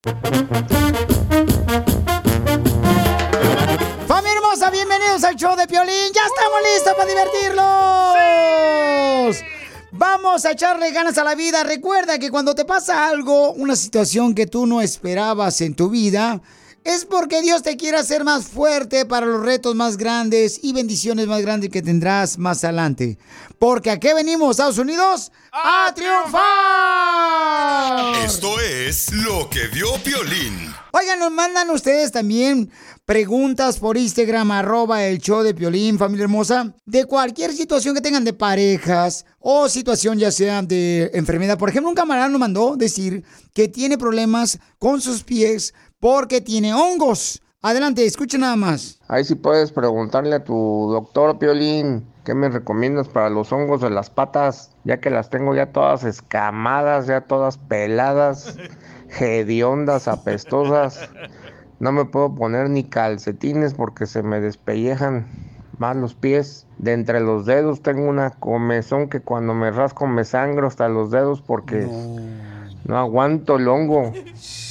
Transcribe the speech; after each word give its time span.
Familia 0.00 0.46
hermosa, 4.36 4.70
bienvenidos 4.70 5.24
al 5.24 5.34
show 5.34 5.56
de 5.56 5.66
Piolín. 5.66 6.12
Ya 6.14 6.22
estamos 6.24 6.60
listos 6.72 6.94
para 6.94 7.08
divertirlos. 7.08 9.42
Vamos 9.90 10.44
a 10.44 10.52
echarle 10.52 10.92
ganas 10.92 11.18
a 11.18 11.24
la 11.24 11.34
vida. 11.34 11.64
Recuerda 11.64 12.20
que 12.20 12.30
cuando 12.30 12.54
te 12.54 12.64
pasa 12.64 13.08
algo, 13.08 13.50
una 13.54 13.74
situación 13.74 14.36
que 14.36 14.46
tú 14.46 14.66
no 14.66 14.80
esperabas 14.80 15.60
en 15.62 15.74
tu 15.74 15.90
vida, 15.90 16.42
es 16.84 17.04
porque 17.04 17.42
Dios 17.42 17.64
te 17.64 17.76
quiere 17.76 17.98
hacer 17.98 18.22
más 18.22 18.46
fuerte 18.46 19.04
para 19.04 19.26
los 19.26 19.44
retos 19.44 19.74
más 19.74 19.96
grandes 19.96 20.60
y 20.62 20.74
bendiciones 20.74 21.26
más 21.26 21.42
grandes 21.42 21.70
que 21.70 21.82
tendrás 21.82 22.38
más 22.38 22.62
adelante. 22.62 23.18
Porque 23.58 23.90
¿a 23.90 23.98
qué 23.98 24.14
venimos, 24.14 24.52
Estados 24.52 24.78
Unidos? 24.78 25.32
¡A 25.50 25.92
triunfar! 25.94 26.38
Esto 28.24 28.60
es 28.60 29.12
lo 29.12 29.50
que 29.50 29.66
vio 29.66 29.88
Piolín. 30.04 30.72
Oigan, 30.92 31.18
nos 31.18 31.32
mandan 31.32 31.68
ustedes 31.70 32.12
también 32.12 32.70
preguntas 33.04 33.78
por 33.78 33.96
Instagram, 33.96 34.52
arroba 34.52 35.04
el 35.04 35.18
show 35.18 35.42
de 35.42 35.54
Piolín, 35.54 35.98
familia 35.98 36.24
hermosa, 36.24 36.72
de 36.86 37.04
cualquier 37.06 37.52
situación 37.52 37.96
que 37.96 38.00
tengan 38.00 38.24
de 38.24 38.32
parejas 38.32 39.24
o 39.40 39.68
situación 39.68 40.18
ya 40.18 40.30
sea 40.30 40.62
de 40.62 41.10
enfermedad. 41.14 41.58
Por 41.58 41.70
ejemplo, 41.70 41.88
un 41.88 41.96
camarada 41.96 42.28
nos 42.28 42.38
mandó 42.38 42.76
decir 42.76 43.24
que 43.54 43.66
tiene 43.66 43.98
problemas 43.98 44.58
con 44.78 45.00
sus 45.00 45.24
pies 45.24 45.74
porque 45.98 46.40
tiene 46.40 46.74
hongos. 46.74 47.40
Adelante, 47.60 48.06
escucha 48.06 48.38
nada 48.38 48.54
más. 48.54 49.00
Ahí 49.08 49.24
sí 49.24 49.34
puedes 49.34 49.72
preguntarle 49.72 50.36
a 50.36 50.44
tu 50.44 50.90
doctor 50.92 51.40
Piolín 51.40 52.06
qué 52.24 52.32
me 52.32 52.48
recomiendas 52.48 53.08
para 53.08 53.30
los 53.30 53.50
hongos 53.50 53.80
de 53.80 53.90
las 53.90 54.10
patas, 54.10 54.70
ya 54.84 55.00
que 55.00 55.10
las 55.10 55.28
tengo 55.28 55.56
ya 55.56 55.72
todas 55.72 56.04
escamadas, 56.04 57.08
ya 57.08 57.22
todas 57.22 57.58
peladas, 57.58 58.56
hediondas, 59.18 60.06
apestosas. 60.06 61.10
No 61.80 61.90
me 61.90 62.04
puedo 62.04 62.32
poner 62.32 62.70
ni 62.70 62.84
calcetines 62.84 63.74
porque 63.74 64.06
se 64.06 64.22
me 64.22 64.38
despellejan 64.38 65.26
más 65.78 65.96
los 65.96 66.14
pies. 66.14 66.68
De 66.78 66.92
entre 66.92 67.18
los 67.18 67.44
dedos 67.44 67.82
tengo 67.82 68.08
una 68.08 68.30
comezón 68.30 69.08
que 69.08 69.18
cuando 69.18 69.54
me 69.54 69.72
rasco 69.72 70.06
me 70.06 70.24
sangro 70.24 70.68
hasta 70.68 70.88
los 70.88 71.10
dedos 71.10 71.42
porque 71.42 71.88
no 72.84 72.96
aguanto 72.96 73.56
el 73.56 73.66
hongo. 73.66 74.12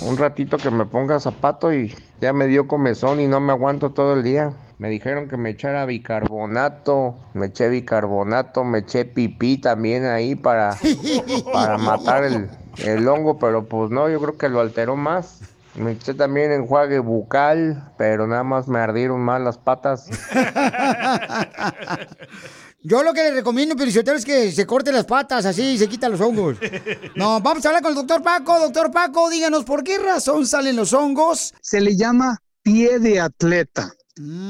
Un 0.00 0.16
ratito 0.16 0.58
que 0.58 0.70
me 0.70 0.86
ponga 0.86 1.18
zapato 1.18 1.72
y 1.72 1.94
ya 2.20 2.32
me 2.32 2.46
dio 2.46 2.68
comezón 2.68 3.20
y 3.20 3.26
no 3.26 3.40
me 3.40 3.52
aguanto 3.52 3.90
todo 3.90 4.14
el 4.14 4.22
día. 4.22 4.52
Me 4.78 4.88
dijeron 4.90 5.28
que 5.28 5.36
me 5.36 5.50
echara 5.50 5.84
bicarbonato, 5.86 7.16
me 7.34 7.46
eché 7.46 7.68
bicarbonato, 7.68 8.62
me 8.62 8.78
eché 8.78 9.04
pipí 9.04 9.58
también 9.58 10.04
ahí 10.06 10.36
para, 10.36 10.76
para 11.52 11.78
matar 11.78 12.22
el, 12.24 12.48
el 12.78 13.08
hongo, 13.08 13.38
pero 13.38 13.64
pues 13.64 13.90
no, 13.90 14.08
yo 14.08 14.20
creo 14.20 14.38
que 14.38 14.48
lo 14.48 14.60
alteró 14.60 14.94
más. 14.94 15.40
Me 15.74 15.92
eché 15.92 16.14
también 16.14 16.52
enjuague 16.52 16.98
bucal, 17.00 17.92
pero 17.96 18.26
nada 18.26 18.44
más 18.44 18.68
me 18.68 18.78
ardieron 18.78 19.20
más 19.20 19.40
las 19.40 19.58
patas. 19.58 20.08
Yo 22.80 23.02
lo 23.02 23.12
que 23.12 23.24
le 23.24 23.32
recomiendo, 23.32 23.76
Felicitero, 23.76 24.16
es 24.16 24.24
que 24.24 24.52
se 24.52 24.64
corte 24.64 24.92
las 24.92 25.04
patas, 25.04 25.44
así 25.44 25.76
se 25.76 25.88
quitan 25.88 26.12
los 26.12 26.20
hongos. 26.20 26.58
No, 27.16 27.40
vamos 27.40 27.64
a 27.64 27.68
hablar 27.68 27.82
con 27.82 27.90
el 27.90 27.96
doctor 27.96 28.22
Paco. 28.22 28.58
Doctor 28.60 28.92
Paco, 28.92 29.28
díganos, 29.28 29.64
¿por 29.64 29.82
qué 29.82 29.98
razón 29.98 30.46
salen 30.46 30.76
los 30.76 30.92
hongos? 30.92 31.54
Se 31.60 31.80
le 31.80 31.96
llama 31.96 32.38
pie 32.62 33.00
de 33.00 33.20
atleta. 33.20 33.92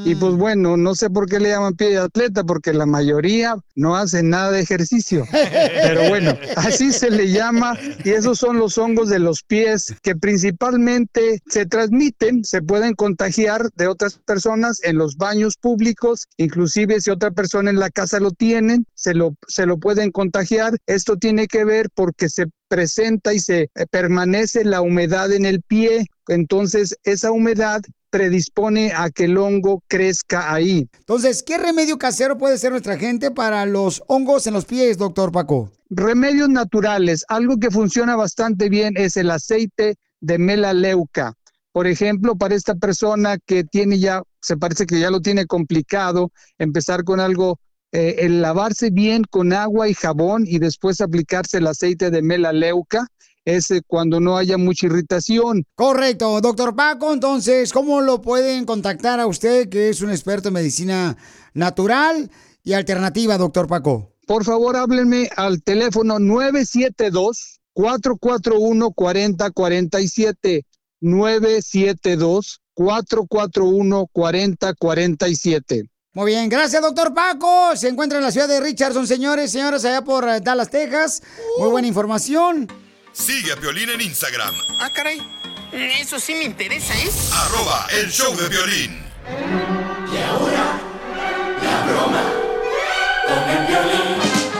Y 0.04 0.14
pues 0.14 0.34
bueno, 0.34 0.76
no 0.76 0.94
sé 0.94 1.10
por 1.10 1.28
qué 1.28 1.40
le 1.40 1.50
llaman 1.50 1.74
pie 1.74 1.90
de 1.90 1.98
atleta, 1.98 2.44
porque 2.44 2.72
la 2.72 2.86
mayoría 2.86 3.56
no 3.74 3.96
hacen 3.96 4.30
nada 4.30 4.52
de 4.52 4.60
ejercicio. 4.60 5.26
Pero 5.30 6.08
bueno, 6.08 6.38
así 6.56 6.92
se 6.92 7.10
le 7.10 7.30
llama 7.30 7.76
y 8.04 8.10
esos 8.10 8.38
son 8.38 8.58
los 8.58 8.78
hongos 8.78 9.08
de 9.08 9.18
los 9.18 9.42
pies 9.42 9.94
que 10.02 10.14
principalmente 10.14 11.42
se 11.48 11.66
transmiten, 11.66 12.44
se 12.44 12.62
pueden 12.62 12.94
contagiar 12.94 13.70
de 13.74 13.88
otras 13.88 14.18
personas 14.24 14.82
en 14.82 14.96
los 14.96 15.16
baños 15.16 15.56
públicos, 15.56 16.26
inclusive 16.36 17.00
si 17.00 17.10
otra 17.10 17.32
persona 17.32 17.70
en 17.70 17.78
la 17.78 17.90
casa 17.90 18.20
lo 18.20 18.30
tienen, 18.30 18.86
se 18.94 19.14
lo, 19.14 19.34
se 19.46 19.66
lo 19.66 19.78
pueden 19.78 20.10
contagiar. 20.10 20.78
Esto 20.86 21.16
tiene 21.16 21.48
que 21.48 21.64
ver 21.64 21.90
porque 21.94 22.28
se 22.28 22.46
presenta 22.68 23.34
y 23.34 23.40
se 23.40 23.62
eh, 23.62 23.86
permanece 23.90 24.64
la 24.64 24.80
humedad 24.80 25.32
en 25.32 25.46
el 25.46 25.62
pie, 25.62 26.06
entonces 26.28 26.96
esa 27.02 27.32
humedad 27.32 27.80
predispone 28.10 28.92
a 28.94 29.10
que 29.10 29.24
el 29.24 29.36
hongo 29.36 29.82
crezca 29.88 30.52
ahí. 30.52 30.88
Entonces, 30.98 31.42
¿qué 31.42 31.58
remedio 31.58 31.98
casero 31.98 32.38
puede 32.38 32.58
ser 32.58 32.70
nuestra 32.70 32.96
gente 32.96 33.30
para 33.30 33.66
los 33.66 34.02
hongos 34.06 34.46
en 34.46 34.54
los 34.54 34.64
pies, 34.64 34.98
doctor 34.98 35.32
Paco? 35.32 35.70
Remedios 35.90 36.48
naturales, 36.48 37.24
algo 37.28 37.58
que 37.58 37.70
funciona 37.70 38.16
bastante 38.16 38.68
bien 38.68 38.94
es 38.96 39.16
el 39.16 39.30
aceite 39.30 39.96
de 40.20 40.38
melaleuca. 40.38 41.34
Por 41.72 41.86
ejemplo, 41.86 42.36
para 42.36 42.54
esta 42.54 42.74
persona 42.74 43.38
que 43.38 43.64
tiene 43.64 43.98
ya, 43.98 44.22
se 44.40 44.56
parece 44.56 44.86
que 44.86 44.98
ya 44.98 45.10
lo 45.10 45.20
tiene 45.20 45.46
complicado, 45.46 46.30
empezar 46.58 47.04
con 47.04 47.20
algo, 47.20 47.58
eh, 47.92 48.16
el 48.18 48.42
lavarse 48.42 48.90
bien 48.90 49.24
con 49.28 49.52
agua 49.52 49.88
y 49.88 49.94
jabón 49.94 50.44
y 50.46 50.58
después 50.58 51.00
aplicarse 51.00 51.58
el 51.58 51.66
aceite 51.66 52.10
de 52.10 52.20
melaleuca 52.20 53.06
es 53.46 53.70
eh, 53.70 53.80
cuando 53.86 54.20
no 54.20 54.36
haya 54.36 54.58
mucha 54.58 54.86
irritación. 54.86 55.64
Correcto, 55.74 56.40
doctor 56.42 56.76
Paco. 56.76 57.14
Entonces, 57.14 57.72
¿cómo 57.72 58.02
lo 58.02 58.20
pueden 58.20 58.66
contactar 58.66 59.20
a 59.20 59.26
usted, 59.26 59.70
que 59.70 59.88
es 59.88 60.02
un 60.02 60.10
experto 60.10 60.48
en 60.48 60.54
medicina 60.54 61.16
natural 61.54 62.30
y 62.62 62.74
alternativa, 62.74 63.38
doctor 63.38 63.66
Paco? 63.66 64.12
Por 64.26 64.44
favor, 64.44 64.76
háblenme 64.76 65.30
al 65.34 65.62
teléfono 65.62 66.18
972 66.18 67.60
441 67.72 68.90
4047 68.92 70.66
972 71.00 72.60
441 72.74 74.06
4047 74.12 75.88
Muy 76.18 76.32
bien, 76.32 76.48
gracias, 76.48 76.82
doctor 76.82 77.14
Paco. 77.14 77.76
Se 77.76 77.86
encuentra 77.86 78.18
en 78.18 78.24
la 78.24 78.32
ciudad 78.32 78.48
de 78.48 78.58
Richardson, 78.58 79.06
señores, 79.06 79.52
señoras, 79.52 79.84
allá 79.84 80.02
por 80.02 80.28
eh, 80.28 80.40
Dallas, 80.40 80.68
Texas. 80.68 81.22
Muy 81.60 81.68
buena 81.68 81.86
información. 81.86 82.66
Sigue 83.12 83.52
a 83.52 83.56
Piolín 83.56 83.88
en 83.88 84.00
Instagram, 84.00 84.52
Ah, 84.80 84.90
caray. 84.92 85.22
Eso 85.70 86.18
sí 86.18 86.34
me 86.34 86.42
interesa, 86.42 86.92
¿eh? 86.94 87.08
arroba 87.32 87.86
el 87.92 88.10
show 88.10 88.34
de 88.36 88.48
violín. 88.48 89.00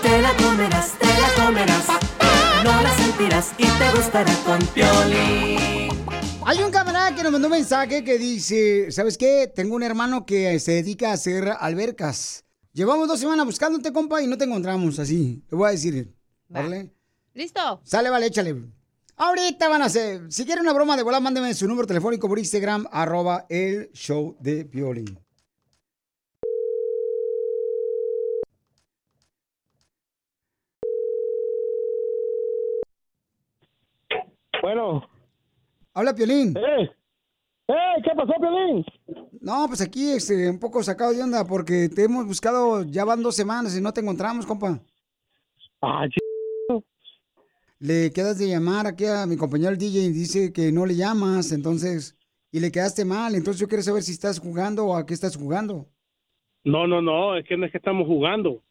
Te 0.01 0.23
la 0.23 0.33
comerás, 0.37 0.93
te 0.93 1.07
la 1.07 1.45
comerás. 1.45 1.87
No 2.63 2.83
la 2.83 2.97
sentirás 2.97 3.47
y 3.59 3.67
te 3.67 3.91
gustará 3.97 4.33
con 4.47 4.61
Piolín. 4.69 5.98
Hay 6.51 6.63
un 6.63 6.71
camarada 6.71 7.15
que 7.15 7.23
nos 7.23 7.31
mandó 7.31 7.49
un 7.49 7.53
mensaje 7.53 8.03
que 8.03 8.17
dice, 8.17 8.91
¿sabes 8.91 9.19
qué? 9.19 9.53
Tengo 9.55 9.77
un 9.77 9.83
hermano 9.83 10.25
que 10.25 10.59
se 10.61 10.73
dedica 10.73 11.11
a 11.11 11.13
hacer 11.13 11.53
albercas. 11.61 12.43
Llevamos 12.73 13.07
dos 13.07 13.21
semanas 13.21 13.45
buscándote, 13.45 13.93
compa, 13.93 14.23
y 14.23 14.27
no 14.27 14.39
te 14.39 14.47
encontramos 14.47 14.99
así. 14.99 15.45
Te 15.47 15.55
voy 15.55 15.69
a 15.69 15.73
decir. 15.73 16.11
¿Vale? 16.49 16.91
¿Listo? 17.35 17.83
Sale, 17.85 18.09
vale, 18.09 18.29
échale. 18.29 18.65
Ahorita 19.17 19.69
van 19.69 19.83
a 19.83 19.85
hacer. 19.85 20.23
Si 20.33 20.47
quieren 20.47 20.65
una 20.65 20.73
broma 20.73 20.97
de 20.97 21.03
volar, 21.03 21.21
mándeme 21.21 21.53
su 21.53 21.69
número 21.69 21.87
telefónico 21.87 22.27
por 22.27 22.39
Instagram, 22.39 22.87
arroba 22.91 23.45
el 23.51 23.93
show 23.93 24.35
de 24.41 24.65
violín. 24.65 25.21
Bueno. 34.63 35.18
Habla, 35.99 36.15
Piolín. 36.15 36.55
¡Eh! 36.57 36.91
¿Qué 37.67 38.11
pasó, 38.17 38.33
Piolín? 38.41 38.85
No, 39.41 39.67
pues 39.67 39.81
aquí 39.81 40.11
este, 40.13 40.49
un 40.49 40.61
poco 40.61 40.81
sacado 40.81 41.13
de 41.13 41.21
onda 41.21 41.45
porque 41.45 41.89
te 41.89 42.05
hemos 42.05 42.25
buscado, 42.25 42.85
ya 42.85 43.05
van 43.05 43.21
dos 43.21 43.35
semanas 43.35 43.77
y 43.77 43.81
no 43.81 43.93
te 43.93 44.01
encontramos, 44.01 44.47
compa. 44.47 44.81
Ah, 45.83 46.07
Le 47.81 48.13
quedas 48.13 48.39
de 48.39 48.47
llamar 48.47 48.87
aquí 48.87 49.07
a 49.07 49.27
mi 49.27 49.37
compañero 49.37 49.71
el 49.71 49.79
DJ 49.79 50.03
y 50.03 50.13
dice 50.13 50.53
que 50.53 50.71
no 50.71 50.87
le 50.87 50.95
llamas, 50.95 51.51
entonces, 51.51 52.17
y 52.53 52.61
le 52.61 52.71
quedaste 52.71 53.05
mal, 53.05 53.35
entonces 53.35 53.61
yo 53.61 53.67
quiero 53.67 53.83
saber 53.83 54.05
si 54.05 54.13
estás 54.13 54.39
jugando 54.39 54.87
o 54.87 54.95
a 54.95 55.05
qué 55.05 55.15
estás 55.15 55.37
jugando. 55.37 55.89
No, 56.63 56.87
no, 56.87 57.03
no, 57.03 57.37
es 57.37 57.45
que 57.45 57.57
no 57.57 57.67
es 57.67 57.73
que 57.73 57.79
estamos 57.79 58.07
jugando. 58.07 58.63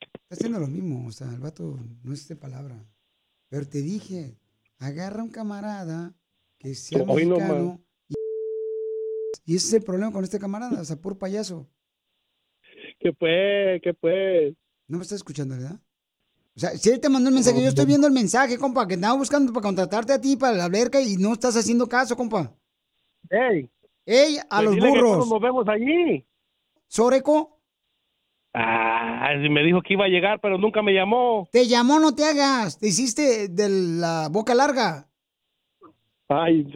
Está 0.00 0.34
haciendo 0.34 0.58
lo 0.58 0.66
mismo, 0.66 1.06
o 1.06 1.12
sea, 1.12 1.28
el 1.32 1.38
vato 1.38 1.78
no 2.02 2.12
es 2.12 2.26
de 2.26 2.34
palabra. 2.34 2.74
Pero 3.50 3.68
te 3.68 3.82
dije, 3.82 4.36
agarra 4.80 5.22
un 5.22 5.30
camarada 5.30 6.12
que 6.58 6.74
sea 6.74 7.02
Hoy 7.06 7.26
no 7.26 7.36
mexicano 7.36 7.80
y, 8.08 9.52
y 9.52 9.56
ese 9.56 9.66
es 9.68 9.72
el 9.74 9.82
problema 9.82 10.12
con 10.12 10.24
este 10.24 10.38
camarada, 10.38 10.80
o 10.80 10.84
sea, 10.84 10.96
puro 10.96 11.18
payaso. 11.18 11.68
¿Qué 12.98 13.12
pues? 13.12 13.80
¿Qué 13.82 13.94
pues? 13.94 14.54
No 14.88 14.98
me 14.98 15.02
estás 15.02 15.16
escuchando, 15.16 15.54
¿verdad? 15.56 15.80
O 16.56 16.58
sea, 16.60 16.70
si 16.70 16.88
él 16.88 17.00
te 17.00 17.10
mandó 17.10 17.28
un 17.28 17.34
mensaje, 17.34 17.60
yo 17.60 17.68
estoy 17.68 17.84
viendo 17.84 18.06
el 18.06 18.12
mensaje, 18.14 18.56
compa, 18.56 18.88
que 18.88 18.94
andaba 18.94 19.16
buscando 19.16 19.52
para 19.52 19.64
contratarte 19.64 20.14
a 20.14 20.20
ti 20.20 20.36
para 20.36 20.56
la 20.56 20.64
alberca 20.64 21.00
y 21.02 21.16
no 21.16 21.34
estás 21.34 21.54
haciendo 21.56 21.86
caso, 21.86 22.16
compa. 22.16 22.54
¡Ey! 23.28 23.70
¡Ey, 24.06 24.38
a 24.38 24.62
Pues 24.62 24.64
los 24.64 24.74
que 24.76 24.80
burros! 24.88 25.12
todos 25.12 25.28
nos 25.28 25.40
vemos 25.40 25.68
allí. 25.68 26.24
¿Soreco? 26.86 27.60
Ah, 28.54 29.34
me 29.50 29.62
dijo 29.62 29.82
que 29.82 29.92
iba 29.92 30.06
a 30.06 30.08
llegar, 30.08 30.40
pero 30.40 30.56
nunca 30.56 30.80
me 30.80 30.94
llamó. 30.94 31.46
Te 31.52 31.66
llamó, 31.66 32.00
no 32.00 32.14
te 32.14 32.24
hagas. 32.24 32.78
Te 32.78 32.88
hiciste 32.88 33.48
de 33.48 33.68
la 33.68 34.28
boca 34.30 34.54
larga. 34.54 35.05
Ay, 36.28 36.66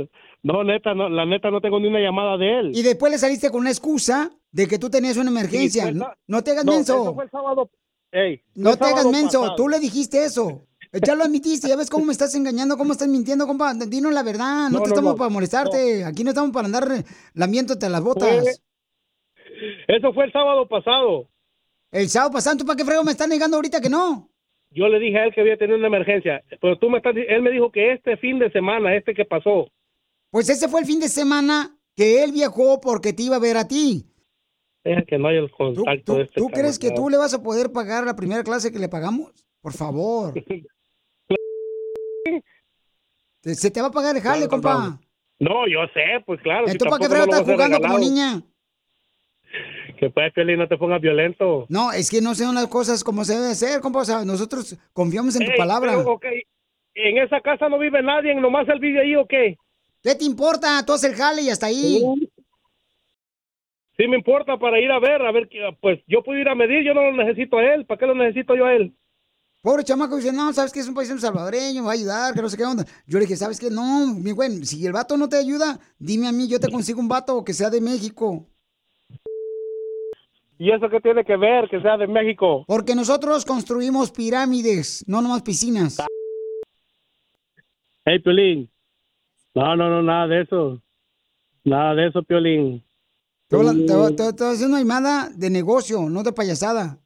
no, 0.43 0.63
neta, 0.65 0.95
no, 0.95 1.09
la 1.09 1.27
neta 1.27 1.51
no 1.51 1.61
tengo 1.61 1.81
ni 1.81 1.89
una 1.89 1.99
llamada 2.01 2.37
de 2.37 2.61
él. 2.61 2.71
Y 2.75 2.83
después 2.83 3.11
le 3.13 3.19
saliste 3.19 3.51
con 3.51 3.61
una 3.61 3.71
excusa 3.71 4.31
de 4.53 4.69
que 4.69 4.79
tú 4.79 4.89
tenías 4.91 5.17
una 5.17 5.31
emergencia. 5.31 5.87
Sí, 5.89 5.93
no, 5.95 6.09
no 6.27 6.43
te 6.45 6.53
hagas 6.53 6.65
No, 6.65 6.73
menso. 6.73 7.03
eso 7.03 7.15
fue 7.15 7.25
el 7.25 7.31
sábado. 7.31 7.71
Ey, 8.13 8.43
No 8.55 8.71
el 8.71 8.79
te 8.79 8.85
hagas 8.85 9.07
menso. 9.07 9.41
pasado. 9.41 9.57
Tú 9.57 9.69
le 9.69 9.79
dijiste 9.81 10.25
eso. 10.25 10.67
Ya 10.93 11.15
lo 11.15 11.25
admitiste. 11.25 11.69
Ya 11.69 11.77
ves 11.77 11.91
cómo 11.91 12.07
me 12.07 12.13
estás 12.13 12.35
engañando, 12.35 12.77
cómo 12.77 12.93
estás 12.93 13.07
mintiendo, 13.09 13.47
compa. 13.47 13.75
Dinos 13.75 14.13
la 14.13 14.23
verdad. 14.23 14.71
No, 14.71 14.79
No, 14.79 14.83
te 14.83 14.89
estamos 14.91 15.15
para 15.17 15.31
molestarte. 15.31 16.05
Aquí 16.05 16.25
no 16.25 16.31
estamos 16.31 16.51
para 16.53 16.67
andar 16.67 16.89
lamiéndote 17.35 17.89
las 17.89 18.03
botas. 18.03 18.61
Eso 19.89 20.13
fue 20.13 20.25
el 20.25 20.33
sábado 20.33 20.67
pasado. 20.69 21.29
El 21.93 22.09
sábado 22.09 22.33
pasado, 22.33 22.57
¿tú 22.57 22.65
para 22.65 22.77
qué 22.77 22.85
frego 22.85 23.03
me 23.05 23.11
estás 23.13 23.29
negando 23.29 23.57
ahorita 23.57 23.81
que 23.81 23.89
no? 23.91 24.30
Yo 24.71 24.89
le 24.89 25.01
dije 25.01 25.19
a 25.19 25.25
él 25.25 25.35
que 25.35 25.41
había 25.41 25.57
tenido 25.57 25.79
una 25.79 25.89
emergencia, 25.89 26.45
pero 26.61 26.79
tú 26.79 26.89
me 26.91 26.99
estás, 26.99 27.15
él 27.17 27.43
me 27.43 27.51
dijo 27.51 27.73
que 27.73 27.93
este 27.93 28.17
fin 28.17 28.39
de 28.39 28.51
semana, 28.53 28.95
este 28.95 29.15
que 29.15 29.25
pasó. 29.25 29.69
Pues 30.31 30.49
ese 30.49 30.69
fue 30.69 30.81
el 30.81 30.87
fin 30.87 31.01
de 31.01 31.09
semana 31.09 31.77
que 31.97 32.23
él 32.23 32.31
viajó 32.33 32.81
porque 32.81 33.13
te 33.13 33.25
iba 33.25 33.37
a 33.37 33.41
ver 33.41 33.57
a 33.57 33.67
ti. 33.67 34.07
Es 34.85 35.05
que 35.07 35.19
no 35.19 35.29
hay 35.29 35.37
el 35.37 35.51
contacto 35.51 36.15
de 36.15 36.23
este 36.23 36.41
¿Tú 36.41 36.49
crees 36.49 36.79
que 36.79 36.91
tú 36.93 37.11
le 37.11 37.19
vas 37.19 37.35
a 37.35 37.43
poder 37.43 37.73
pagar 37.73 38.05
la 38.05 38.15
primera 38.17 38.45
clase 38.45 38.73
que 38.73 38.79
le 38.79 38.89
pagamos? 38.89 39.33
Por 39.61 39.73
favor. 39.73 40.35
Se 43.43 43.71
te 43.71 43.81
va 43.81 43.89
a 43.89 43.91
pagar 43.91 44.17
el 44.17 44.23
jale, 44.23 44.49
compa. 44.49 45.01
No, 45.39 45.67
yo 45.67 45.81
sé, 45.95 46.23
pues 46.27 46.41
claro. 46.43 46.67
si 46.67 46.73
¿Entonces 46.73 46.91
para 46.91 47.09
qué 47.09 47.09
tampoco 47.09 47.27
frego 47.27 47.27
no 47.27 47.33
lo 47.33 47.39
estás 47.39 47.55
jugando 47.55 47.81
como 47.81 47.99
niña? 47.99 48.43
Que 50.01 50.09
pues, 50.09 50.33
Piolín, 50.33 50.59
no 50.59 50.67
te 50.67 50.79
pongas 50.79 51.01
violento. 51.03 51.67
No, 51.69 51.93
es 51.93 52.09
que 52.11 52.23
no 52.23 52.35
son 52.35 52.55
las 52.55 52.69
cosas 52.69 53.05
como 53.05 53.23
se 53.23 53.35
debe 53.35 53.49
hacer, 53.51 53.81
compa. 53.83 53.99
O 54.01 54.05
sea, 54.07 54.25
nosotros 54.25 54.75
confiamos 54.95 55.37
en 55.37 55.45
tu 55.45 55.53
palabra. 55.59 55.93
pero, 55.95 56.13
ok, 56.13 56.25
En 56.95 57.19
esa 57.19 57.41
casa 57.43 57.69
no 57.69 57.79
vive 57.79 58.03
nadie, 58.03 58.35
nomás 58.35 58.67
él 58.69 58.81
vive 58.81 59.03
ahí 59.03 59.15
o 59.15 59.27
qué? 59.27 59.59
¿Qué 60.03 60.15
te 60.15 60.25
importa? 60.25 60.83
Tú 60.87 60.95
haces 60.95 61.11
el 61.11 61.17
jale 61.17 61.43
y 61.43 61.51
hasta 61.51 61.67
ahí. 61.67 62.03
Sí 63.99 64.09
me 64.09 64.17
importa 64.17 64.57
para 64.59 64.81
ir 64.81 64.91
a 64.91 64.99
ver, 64.99 65.21
a 65.21 65.31
ver, 65.31 65.49
que- 65.49 65.61
pues 65.83 66.01
yo 66.09 66.23
puedo 66.23 66.39
ir 66.41 66.49
a 66.49 66.55
medir, 66.55 66.83
yo 66.85 66.95
no 66.95 67.03
lo 67.11 67.13
necesito 67.13 67.59
a 67.59 67.75
él, 67.75 67.85
¿para 67.85 67.99
qué 67.99 68.07
lo 68.07 68.15
necesito 68.15 68.57
yo 68.57 68.65
a 68.65 68.73
él? 68.75 68.95
Pobre 69.63 69.85
chamaco 69.85 70.17
dice, 70.17 70.33
no, 70.33 70.51
sabes 70.55 70.73
que 70.73 70.81
es 70.81 70.89
un 70.89 70.95
paisano 70.95 71.21
salvadoreño, 71.21 71.85
va 71.85 71.91
a 71.91 71.95
ayudar, 71.95 72.33
que 72.35 72.41
no 72.41 72.49
sé 72.49 72.57
qué 72.57 72.65
onda. 72.65 72.85
Yo 73.07 73.19
le 73.19 73.27
dije, 73.27 73.37
¿sabes 73.37 73.61
qué? 73.61 73.69
No, 73.71 74.07
mi 74.15 74.31
güey, 74.31 74.65
si 74.65 74.87
el 74.87 74.93
vato 74.95 75.19
no 75.19 75.29
te 75.29 75.37
ayuda, 75.37 75.79
dime 75.99 76.27
a 76.29 76.33
mí, 76.33 76.49
yo 76.49 76.59
te 76.59 76.69
consigo 76.73 76.99
un 76.99 77.09
vato 77.09 77.45
que 77.45 77.53
sea 77.53 77.69
de 77.69 77.83
México. 77.83 78.47
¿Y 80.61 80.71
eso 80.73 80.91
qué 80.91 81.01
tiene 81.01 81.25
que 81.25 81.39
ver, 81.39 81.71
que 81.71 81.81
sea 81.81 81.97
de 81.97 82.07
México? 82.07 82.67
Porque 82.67 82.95
nosotros 82.95 83.47
construimos 83.47 84.11
pirámides, 84.11 85.03
no 85.09 85.23
nomás 85.23 85.41
piscinas. 85.41 85.97
Hey, 88.05 88.19
Piolín. 88.19 88.71
No, 89.55 89.75
no, 89.75 89.89
no, 89.89 90.03
nada 90.03 90.27
de 90.27 90.43
eso. 90.43 90.83
Nada 91.65 91.95
de 91.95 92.09
eso, 92.09 92.23
Piolín. 92.23 92.85
Te 93.49 93.57
voy 93.57 93.69
a 93.69 94.51
hacer 94.51 94.69
una 94.69 94.81
llamada 94.81 95.31
de 95.35 95.49
negocio, 95.49 96.11
no 96.11 96.23
de 96.23 96.35
payasada. 96.35 96.99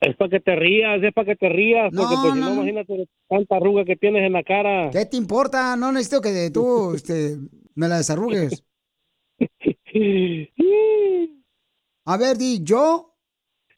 Es 0.00 0.14
para 0.14 0.30
que 0.30 0.38
te 0.38 0.54
rías, 0.54 1.02
es 1.02 1.12
para 1.12 1.26
que 1.26 1.34
te 1.34 1.48
rías, 1.48 1.92
porque 1.92 2.14
No, 2.14 2.22
pues 2.22 2.34
no, 2.36 2.36
no, 2.36 2.46
no. 2.50 2.54
imagínate 2.54 3.08
tanta 3.28 3.56
arruga 3.56 3.84
que 3.84 3.96
tienes 3.96 4.22
en 4.22 4.32
la 4.32 4.44
cara. 4.44 4.90
¿Qué 4.92 5.06
te 5.06 5.16
importa? 5.16 5.74
No 5.74 5.90
necesito 5.90 6.20
que 6.20 6.52
tú 6.54 6.94
este, 6.94 7.36
me 7.74 7.88
la 7.88 7.96
desarrugues. 7.96 8.62
A 12.10 12.16
ver, 12.16 12.36
di, 12.36 12.64
yo. 12.64 13.14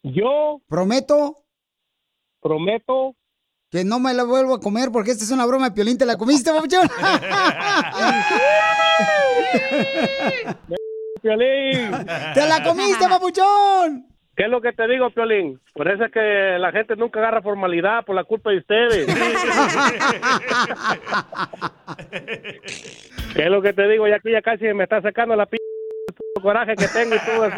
Yo. 0.02 0.62
Prometo. 0.66 1.44
Prometo. 2.40 3.14
Que 3.70 3.84
no 3.84 4.00
me 4.00 4.14
la 4.14 4.24
vuelvo 4.24 4.54
a 4.54 4.60
comer 4.60 4.88
porque 4.90 5.10
esta 5.10 5.24
es 5.24 5.30
una 5.32 5.44
broma 5.44 5.68
de 5.68 5.74
piolín. 5.74 5.98
¿Te 5.98 6.06
la 6.06 6.16
comiste, 6.16 6.50
papuchón? 6.50 6.88
Piolín. 11.20 11.90
¡Te 12.32 12.46
la 12.48 12.64
comiste, 12.64 13.06
papuchón! 13.06 14.06
¿Qué 14.34 14.44
es 14.44 14.48
lo 14.48 14.62
que 14.62 14.72
te 14.72 14.88
digo, 14.88 15.10
Piolín? 15.10 15.60
Por 15.74 15.88
eso 15.88 16.06
es 16.06 16.12
que 16.12 16.56
la 16.58 16.72
gente 16.72 16.96
nunca 16.96 17.20
agarra 17.20 17.42
formalidad 17.42 18.06
por 18.06 18.16
la 18.16 18.24
culpa 18.24 18.48
de 18.50 18.60
ustedes. 18.60 19.06
¿Qué 23.34 23.42
es 23.42 23.50
lo 23.50 23.60
que 23.60 23.74
te 23.74 23.86
digo? 23.88 24.08
Ya 24.08 24.16
aquí 24.16 24.32
ya 24.32 24.40
casi 24.40 24.72
me 24.72 24.84
está 24.84 25.02
sacando 25.02 25.36
la 25.36 25.44
p 25.44 25.58
coraje 26.40 26.74
que 26.76 26.88
tengo 26.88 27.14
y 27.14 27.18
todo. 27.20 27.50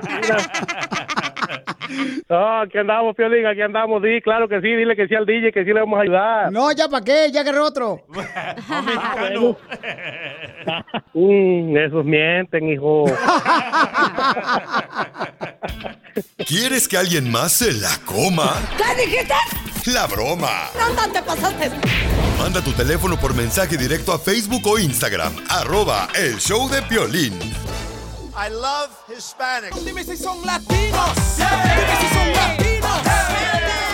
No, 2.28 2.60
aquí 2.62 2.78
andamos, 2.78 3.14
Piolín, 3.14 3.46
aquí 3.46 3.60
andamos, 3.60 4.02
di, 4.02 4.20
claro 4.22 4.48
que 4.48 4.60
sí, 4.60 4.68
dile 4.74 4.96
que 4.96 5.06
sí 5.06 5.14
al 5.14 5.26
DJ, 5.26 5.52
que 5.52 5.64
sí 5.64 5.72
le 5.72 5.80
vamos 5.80 5.98
a 5.98 6.02
ayudar. 6.02 6.52
No, 6.52 6.72
ya 6.72 6.88
para 6.88 7.04
qué, 7.04 7.30
ya 7.32 7.40
agarré 7.40 7.60
otro. 7.60 8.00
Mm, 11.12 11.76
esos 11.76 12.04
mienten, 12.04 12.70
hijo. 12.70 13.04
¿Quieres 16.46 16.88
que 16.88 16.96
alguien 16.96 17.31
más 17.31 17.52
se 17.52 17.72
la 17.72 17.90
coma? 18.05 18.50
¿Qué 18.76 19.05
dijiste? 19.05 19.34
La 19.93 20.06
broma. 20.06 20.70
No, 20.79 20.94
no 20.94 21.12
te 21.12 21.22
pasaste. 21.22 21.70
Manda 22.38 22.60
tu 22.62 22.72
teléfono 22.72 23.17
por 23.17 23.34
mensaje 23.34 23.76
directo 23.76 24.12
a 24.12 24.19
Facebook 24.19 24.67
o 24.67 24.79
Instagram. 24.79 25.32
Arroba 25.48 26.08
el 26.17 26.38
show 26.38 26.69
de 26.69 26.82
Piolín. 26.82 27.38
I 28.36 28.50
love 28.50 28.91
Hispanics. 29.08 29.84
Dime 29.84 30.03
si 30.03 30.17
son 30.17 30.44
latinos. 30.44 31.10
Dime 31.36 31.94
si 32.00 32.14
son 32.14 32.32
latinos. 32.32 33.00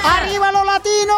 ¡Arriba 0.02 0.50
los 0.50 0.64
latinos! 0.64 1.16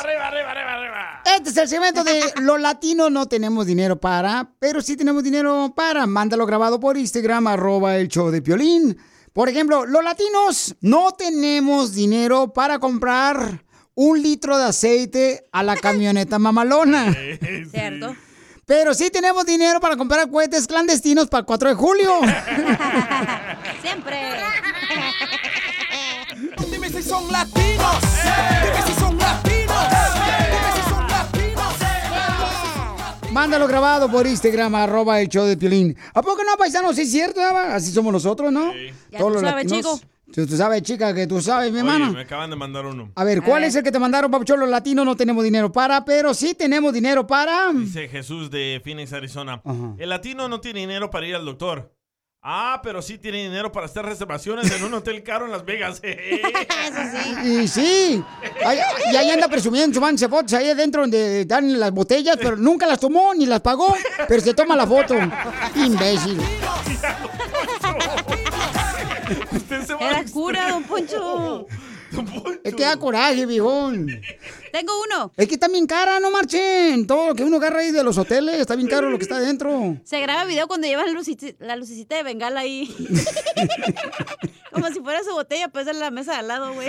Arriba, 0.00 0.28
arriba, 0.28 0.50
arriba, 0.50 0.72
arriba. 0.72 1.22
Este 1.36 1.50
es 1.50 1.56
el 1.58 1.68
segmento 1.68 2.04
de 2.04 2.22
los 2.40 2.58
latinos 2.58 3.12
no 3.12 3.26
tenemos 3.26 3.66
dinero 3.66 4.00
para, 4.00 4.50
pero 4.58 4.80
sí 4.80 4.96
tenemos 4.96 5.22
dinero 5.22 5.74
para. 5.76 6.06
Mándalo 6.06 6.46
grabado 6.46 6.80
por 6.80 6.96
Instagram, 6.96 7.46
arroba 7.48 7.98
el 7.98 8.08
show 8.08 8.30
de 8.30 8.40
Piolín. 8.40 8.96
Por 9.34 9.50
ejemplo, 9.50 9.84
los 9.84 10.02
latinos 10.02 10.74
no 10.80 11.12
tenemos 11.12 11.92
dinero 11.92 12.50
para 12.54 12.78
comprar 12.78 13.62
un 13.94 14.22
litro 14.22 14.56
de 14.56 14.64
aceite 14.64 15.46
a 15.52 15.62
la 15.62 15.76
camioneta 15.76 16.38
mamalona. 16.38 17.14
Cierto. 17.70 18.16
Pero 18.68 18.92
sí 18.92 19.08
tenemos 19.08 19.46
dinero 19.46 19.80
para 19.80 19.96
comprar 19.96 20.28
cohetes 20.28 20.66
clandestinos 20.66 21.26
para 21.28 21.40
el 21.40 21.46
4 21.46 21.70
de 21.70 21.74
julio. 21.74 22.20
Siempre. 23.80 24.18
Dime 26.70 26.90
si 26.90 27.02
son 27.02 27.32
latinos. 27.32 27.96
Dime 28.62 28.82
si 28.86 28.92
son 29.00 29.16
latinos. 29.16 29.84
Dime 30.44 30.70
si 30.74 30.90
son 30.90 31.08
latinos. 31.08 31.74
Mándalo 33.30 33.66
grabado 33.66 34.10
por 34.10 34.26
Instagram, 34.26 34.74
arroba 34.74 35.18
el 35.18 35.30
show 35.30 35.46
de 35.46 35.56
Piolín. 35.56 35.96
¿A 36.12 36.20
poco 36.20 36.44
no, 36.44 36.54
paisanos? 36.58 36.94
Sí 36.94 37.02
es 37.02 37.10
cierto? 37.10 37.40
Así 37.40 37.90
somos 37.90 38.12
nosotros, 38.12 38.52
¿no? 38.52 38.74
Ya 39.10 39.18
tú 39.18 39.40
sabes, 39.40 39.66
chico. 39.66 39.98
Tú, 40.32 40.46
tú 40.46 40.56
sabes, 40.56 40.82
chica, 40.82 41.14
que 41.14 41.26
tú 41.26 41.40
sabes, 41.40 41.72
mi 41.72 41.80
Oye, 41.80 41.90
hermano. 41.90 42.12
me 42.12 42.20
acaban 42.20 42.50
de 42.50 42.56
mandar 42.56 42.84
uno. 42.84 43.10
A 43.14 43.24
ver, 43.24 43.42
¿cuál 43.42 43.64
es 43.64 43.74
el 43.76 43.82
que 43.82 43.90
te 43.90 43.98
mandaron, 43.98 44.30
papuchón? 44.30 44.60
Los 44.60 44.68
latinos 44.68 45.04
no 45.04 45.16
tenemos 45.16 45.42
dinero 45.42 45.72
para, 45.72 46.04
pero 46.04 46.34
sí 46.34 46.54
tenemos 46.54 46.92
dinero 46.92 47.26
para... 47.26 47.72
Dice 47.72 48.08
Jesús 48.08 48.50
de 48.50 48.80
Phoenix, 48.84 49.12
Arizona. 49.12 49.62
El 49.98 50.08
latino 50.10 50.48
no 50.48 50.60
tiene 50.60 50.80
dinero 50.80 51.10
para 51.10 51.26
ir 51.26 51.34
al 51.34 51.44
doctor. 51.44 51.94
Ah, 52.40 52.80
pero 52.84 53.02
sí 53.02 53.18
tiene 53.18 53.42
dinero 53.42 53.72
para 53.72 53.86
hacer 53.86 54.04
reservaciones 54.04 54.70
en 54.70 54.84
un 54.84 54.94
hotel 54.94 55.22
caro 55.24 55.46
en 55.46 55.50
Las 55.52 55.64
Vegas. 55.64 56.00
Y 57.44 57.66
sí, 57.68 58.22
Ay, 58.64 58.78
y 59.12 59.16
ahí 59.16 59.30
anda 59.30 59.48
presumiendo, 59.48 59.94
tomándose 59.94 60.28
fotos 60.28 60.52
ahí 60.54 60.70
adentro 60.70 61.02
donde 61.02 61.44
dan 61.44 61.78
las 61.78 61.90
botellas, 61.90 62.36
pero 62.40 62.56
nunca 62.56 62.86
las 62.86 63.00
tomó 63.00 63.34
ni 63.34 63.46
las 63.46 63.60
pagó, 63.60 63.94
pero 64.28 64.40
se 64.40 64.54
toma 64.54 64.76
la 64.76 64.86
foto. 64.86 65.14
Imbécil. 65.74 66.40
Era 70.00 70.24
cura, 70.24 70.70
don 70.70 70.84
Poncho. 70.84 71.66
Es 72.64 72.74
que 72.74 72.82
da 72.82 72.96
coraje, 72.96 73.44
viejón. 73.46 74.06
Tengo 74.72 74.92
uno. 75.02 75.32
Es 75.36 75.46
que 75.46 75.54
está 75.54 75.68
bien 75.68 75.86
cara, 75.86 76.20
no 76.20 76.30
marchen. 76.30 77.06
Todo 77.06 77.28
lo 77.28 77.34
que 77.34 77.44
uno 77.44 77.56
agarra 77.56 77.80
ahí 77.80 77.90
de 77.90 78.02
los 78.02 78.16
hoteles, 78.18 78.56
está 78.56 78.76
bien 78.76 78.88
caro 78.88 79.10
lo 79.10 79.18
que 79.18 79.24
está 79.24 79.36
adentro. 79.36 79.96
Se 80.04 80.20
graba 80.20 80.44
video 80.44 80.66
cuando 80.68 80.86
llevan 80.86 81.06
la 81.58 81.76
lucecita 81.76 82.16
de 82.16 82.22
bengala 82.22 82.60
ahí. 82.60 82.94
Como 84.72 84.88
si 84.88 85.00
fuera 85.00 85.22
su 85.24 85.32
botella, 85.32 85.68
pues 85.68 85.86
en 85.86 85.98
la 85.98 86.10
mesa 86.10 86.32
de 86.32 86.38
al 86.38 86.48
lado, 86.48 86.74
güey. 86.74 86.88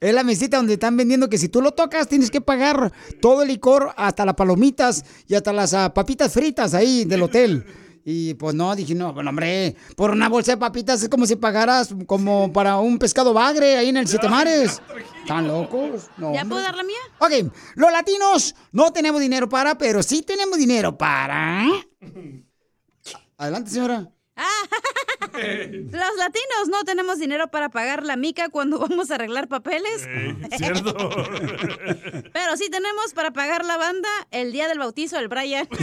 Es 0.00 0.14
la 0.14 0.24
mesita 0.24 0.56
donde 0.56 0.74
están 0.74 0.96
vendiendo 0.96 1.28
que 1.28 1.38
si 1.38 1.48
tú 1.48 1.60
lo 1.62 1.72
tocas 1.72 2.08
tienes 2.08 2.30
que 2.30 2.40
pagar 2.40 2.92
todo 3.20 3.42
el 3.42 3.48
licor, 3.48 3.92
hasta 3.96 4.24
las 4.24 4.34
palomitas 4.34 5.04
y 5.28 5.34
hasta 5.34 5.52
las 5.52 5.74
ah, 5.74 5.92
papitas 5.92 6.32
fritas 6.32 6.74
ahí 6.74 7.04
del 7.04 7.22
hotel. 7.22 7.64
Y 8.08 8.34
pues 8.34 8.54
no, 8.54 8.76
dije, 8.76 8.94
no, 8.94 9.12
bueno, 9.12 9.30
hombre, 9.30 9.74
por 9.96 10.12
una 10.12 10.28
bolsa 10.28 10.52
de 10.52 10.58
papitas 10.58 11.02
es 11.02 11.08
como 11.08 11.26
si 11.26 11.34
pagaras 11.34 11.92
como 12.06 12.52
para 12.52 12.76
un 12.76 13.00
pescado 13.00 13.34
bagre 13.34 13.76
ahí 13.76 13.88
en 13.88 13.96
el 13.96 14.06
Siete 14.06 14.28
Mares. 14.28 14.80
¿Están 15.22 15.48
locos? 15.48 16.08
No, 16.16 16.32
¿Ya 16.32 16.44
puedo 16.44 16.62
dar 16.62 16.76
la 16.76 16.84
mía? 16.84 17.00
Ok, 17.18 17.52
los 17.74 17.90
latinos 17.90 18.54
no 18.70 18.92
tenemos 18.92 19.20
dinero 19.20 19.48
para, 19.48 19.76
pero 19.76 20.04
sí 20.04 20.22
tenemos 20.22 20.56
dinero 20.56 20.96
para... 20.96 21.66
Adelante, 23.38 23.70
señora. 23.72 24.08
Los 24.36 26.16
latinos 26.16 26.68
no 26.68 26.84
tenemos 26.84 27.18
dinero 27.18 27.48
para 27.48 27.68
pagar 27.68 28.04
la 28.04 28.16
mica 28.16 28.48
cuando 28.48 28.78
vamos 28.78 29.10
a 29.10 29.16
arreglar 29.16 29.48
papeles. 29.48 30.08
¿Cierto? 30.56 30.94
Pero 32.32 32.56
sí 32.56 32.70
tenemos 32.70 33.12
para 33.14 33.32
pagar 33.32 33.64
la 33.64 33.76
banda 33.76 34.08
el 34.30 34.52
día 34.52 34.68
del 34.68 34.78
bautizo 34.78 35.16
del 35.16 35.28
Brian. 35.28 35.68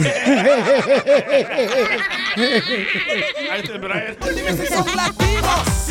Ahí 3.50 3.60
está 3.60 3.74
el 3.74 3.78
Brian. 3.80 4.16
Dime 4.34 4.52
si 4.56 4.66
son 4.66 4.86
latinos. 4.96 5.88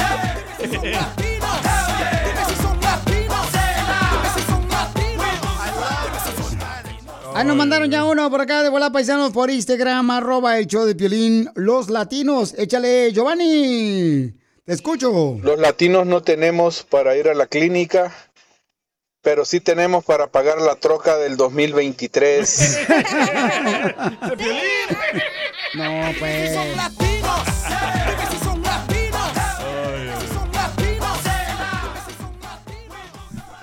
Ah, 7.35 7.43
nos 7.43 7.55
mandaron 7.55 7.89
ya 7.89 8.05
uno 8.05 8.29
por 8.29 8.41
acá 8.41 8.61
de 8.63 8.69
Bola 8.69 8.91
Paisanos 8.91 9.31
por 9.31 9.49
Instagram, 9.49 10.11
arroba 10.11 10.57
el 10.57 10.67
show 10.67 10.85
de 10.85 10.95
Piolín, 10.95 11.49
los 11.55 11.89
latinos. 11.89 12.53
Échale, 12.57 13.11
Giovanni. 13.11 14.33
Te 14.65 14.73
escucho. 14.73 15.39
Los 15.41 15.59
latinos 15.59 16.05
no 16.05 16.21
tenemos 16.21 16.83
para 16.83 17.17
ir 17.17 17.27
a 17.27 17.33
la 17.33 17.47
clínica, 17.47 18.13
pero 19.21 19.45
sí 19.45 19.59
tenemos 19.59 20.05
para 20.05 20.27
pagar 20.27 20.61
la 20.61 20.75
troca 20.75 21.17
del 21.17 21.35
2023. 21.37 22.79
No, 25.75 26.13
pues. 26.19 27.12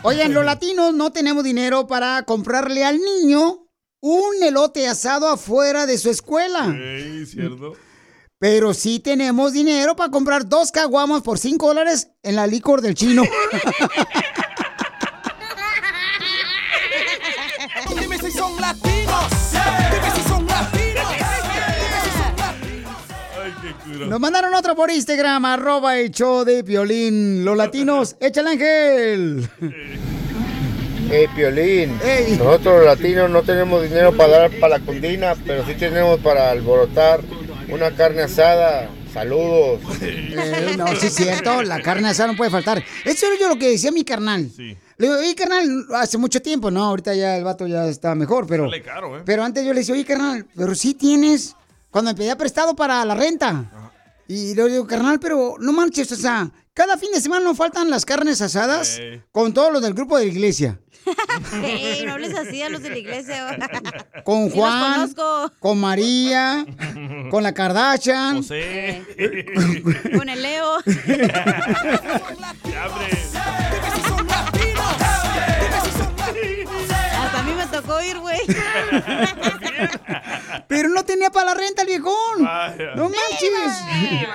Oigan, 0.02 0.32
los 0.32 0.44
latinos 0.44 0.94
no 0.94 1.12
tenemos 1.12 1.44
dinero 1.44 1.86
para 1.86 2.22
comprarle 2.22 2.84
al 2.84 2.98
niño 2.98 3.66
un 4.00 4.42
elote 4.42 4.88
asado 4.88 5.28
afuera 5.28 5.84
de 5.84 5.98
su 5.98 6.08
escuela. 6.08 6.74
Ey, 6.74 7.26
¿cierto? 7.26 7.74
Pero 8.38 8.72
sí 8.72 9.00
tenemos 9.00 9.52
dinero 9.52 9.96
para 9.96 10.10
comprar 10.10 10.48
dos 10.48 10.72
caguamas 10.72 11.20
por 11.22 11.38
cinco 11.38 11.66
dólares 11.68 12.12
en 12.22 12.36
la 12.36 12.46
licor 12.46 12.80
del 12.80 12.94
chino. 12.94 13.24
Dime 18.00 18.18
si 18.18 18.30
son 18.30 18.58
latinos. 18.58 19.39
Nos 23.86 24.20
mandaron 24.20 24.54
otro 24.54 24.74
por 24.74 24.90
Instagram, 24.90 25.44
arroba 25.44 25.98
el 25.98 26.10
show 26.10 26.44
de 26.44 26.62
Piolín. 26.64 27.44
Los 27.44 27.56
latinos, 27.56 28.16
échale 28.20 28.50
ángel. 28.50 29.48
Hey, 31.10 31.26
Piolín. 31.34 31.98
Ey. 32.04 32.36
Nosotros 32.36 32.76
los 32.76 32.84
latinos 32.84 33.30
no 33.30 33.42
tenemos 33.42 33.82
dinero 33.82 34.16
para 34.16 34.38
dar 34.38 34.50
para 34.60 34.78
la 34.78 34.84
cundina, 34.84 35.34
pero 35.44 35.66
sí 35.66 35.74
tenemos 35.74 36.20
para 36.20 36.50
alborotar 36.50 37.20
una 37.68 37.90
carne 37.90 38.22
asada. 38.22 38.88
Saludos. 39.12 39.80
Eh, 40.02 40.76
no, 40.78 40.86
sí 40.94 41.08
es 41.08 41.14
cierto, 41.14 41.62
la 41.62 41.82
carne 41.82 42.08
asada 42.08 42.30
no 42.30 42.36
puede 42.36 42.50
faltar. 42.50 42.82
Eso 43.04 43.26
era 43.26 43.40
yo 43.40 43.48
lo 43.48 43.58
que 43.58 43.70
decía 43.70 43.90
mi 43.90 44.04
carnal. 44.04 44.48
Le 44.56 44.76
digo, 44.98 45.18
oye, 45.18 45.34
carnal, 45.34 45.86
hace 45.94 46.16
mucho 46.16 46.40
tiempo, 46.40 46.70
¿no? 46.70 46.84
Ahorita 46.84 47.14
ya 47.14 47.36
el 47.36 47.42
vato 47.42 47.66
ya 47.66 47.86
está 47.88 48.14
mejor, 48.14 48.46
pero... 48.46 48.70
Caro, 48.84 49.18
¿eh? 49.18 49.22
Pero 49.24 49.42
antes 49.42 49.64
yo 49.64 49.72
le 49.72 49.80
decía, 49.80 49.94
oye, 49.94 50.04
carnal, 50.04 50.46
pero 50.54 50.74
sí 50.74 50.94
tienes... 50.94 51.56
Cuando 51.90 52.10
me 52.10 52.16
pedía 52.16 52.36
prestado 52.36 52.74
para 52.74 53.04
la 53.04 53.14
renta. 53.14 53.64
Y 54.28 54.54
le 54.54 54.68
digo, 54.68 54.86
carnal, 54.86 55.18
pero 55.18 55.56
no 55.58 55.72
manches, 55.72 56.12
o 56.12 56.16
sea, 56.16 56.50
cada 56.72 56.96
fin 56.96 57.10
de 57.12 57.20
semana 57.20 57.44
no 57.44 57.54
faltan 57.54 57.90
las 57.90 58.04
carnes 58.04 58.40
asadas 58.40 59.00
con 59.32 59.52
todos 59.52 59.72
los 59.72 59.82
del 59.82 59.94
grupo 59.94 60.16
de 60.16 60.26
la 60.26 60.32
iglesia. 60.32 60.80
Ey, 61.64 62.04
no 62.06 62.12
hables 62.12 62.34
así 62.36 62.62
a 62.62 62.68
los 62.68 62.82
de 62.82 62.90
la 62.90 62.98
iglesia. 62.98 63.58
Con 64.24 64.50
Sí 64.50 64.56
los 64.56 64.64
Juan, 65.14 65.14
con 65.58 65.80
María, 65.80 66.64
con 67.30 67.42
la 67.42 67.52
Kardashian. 67.52 68.36
José. 68.36 69.02
Con 70.16 70.28
el 70.28 70.42
Leo. 70.42 70.76
Ir, 78.00 78.18
güey. 78.18 78.40
Pero 80.68 80.88
no 80.88 81.04
tenía 81.04 81.30
para 81.30 81.46
la 81.46 81.54
renta 81.54 81.82
el 81.82 81.88
viejón. 81.88 82.44
Vaya. 82.44 82.94
No 82.94 83.04
manches. 83.04 83.72
I 83.90 84.26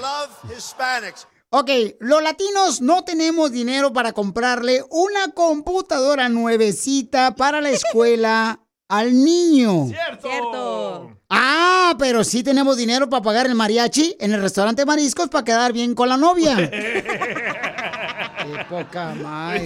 love 0.00 0.30
Hispanics. 0.56 1.28
Ok, 1.50 1.70
los 2.00 2.22
latinos 2.22 2.80
no 2.80 3.04
tenemos 3.04 3.52
dinero 3.52 3.92
para 3.92 4.12
comprarle 4.12 4.84
una 4.90 5.30
computadora 5.32 6.28
nuevecita 6.28 7.36
para 7.36 7.60
la 7.60 7.70
escuela 7.70 8.58
al 8.88 9.12
niño. 9.14 9.86
Cierto. 9.86 11.12
Ah, 11.30 11.94
pero 11.98 12.24
sí 12.24 12.42
tenemos 12.42 12.76
dinero 12.76 13.08
para 13.08 13.22
pagar 13.22 13.46
el 13.46 13.54
mariachi 13.54 14.16
en 14.18 14.34
el 14.34 14.42
restaurante 14.42 14.84
Mariscos 14.84 15.28
para 15.28 15.44
quedar 15.44 15.72
bien 15.72 15.94
con 15.94 16.08
la 16.08 16.16
novia. 16.16 16.56
Qué 16.70 18.64
poca 18.68 19.14
más. 19.14 19.60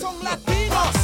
Son 0.00 0.24
latinos. 0.24 0.95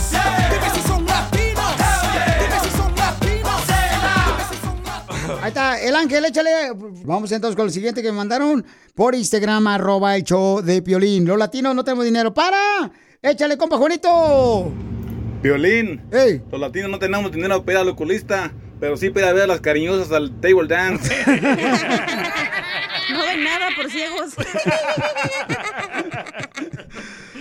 Ahí 5.40 5.48
está, 5.48 5.80
el 5.80 5.94
ángel, 5.96 6.24
échale. 6.24 6.50
Vamos 7.04 7.30
entonces 7.32 7.56
con 7.56 7.66
el 7.66 7.72
siguiente 7.72 8.02
que 8.02 8.10
me 8.10 8.16
mandaron 8.18 8.64
por 8.94 9.14
Instagram, 9.14 9.66
arroba 9.66 10.16
el 10.16 10.24
show 10.24 10.60
de 10.62 10.82
Piolín. 10.82 11.24
Los 11.26 11.38
latinos 11.38 11.74
no 11.74 11.84
tenemos 11.84 12.04
dinero. 12.04 12.34
¡Para! 12.34 12.90
Échale, 13.22 13.56
compa 13.56 13.76
Juanito. 13.76 14.72
Violín. 15.42 16.02
Los 16.50 16.60
latinos 16.60 16.90
no 16.90 16.98
tenemos 16.98 17.32
dinero 17.32 17.64
para 17.64 17.78
ir 17.78 17.82
al 17.82 17.88
oculista, 17.88 18.52
pero 18.80 18.96
sí 18.96 19.10
para 19.10 19.32
ver 19.32 19.44
a 19.44 19.46
las 19.46 19.60
cariñosas 19.60 20.12
al 20.12 20.40
table 20.40 20.68
dance. 20.68 21.14
No 23.10 23.18
ven 23.26 23.44
nada 23.44 23.68
por 23.76 23.90
ciegos. 23.90 24.32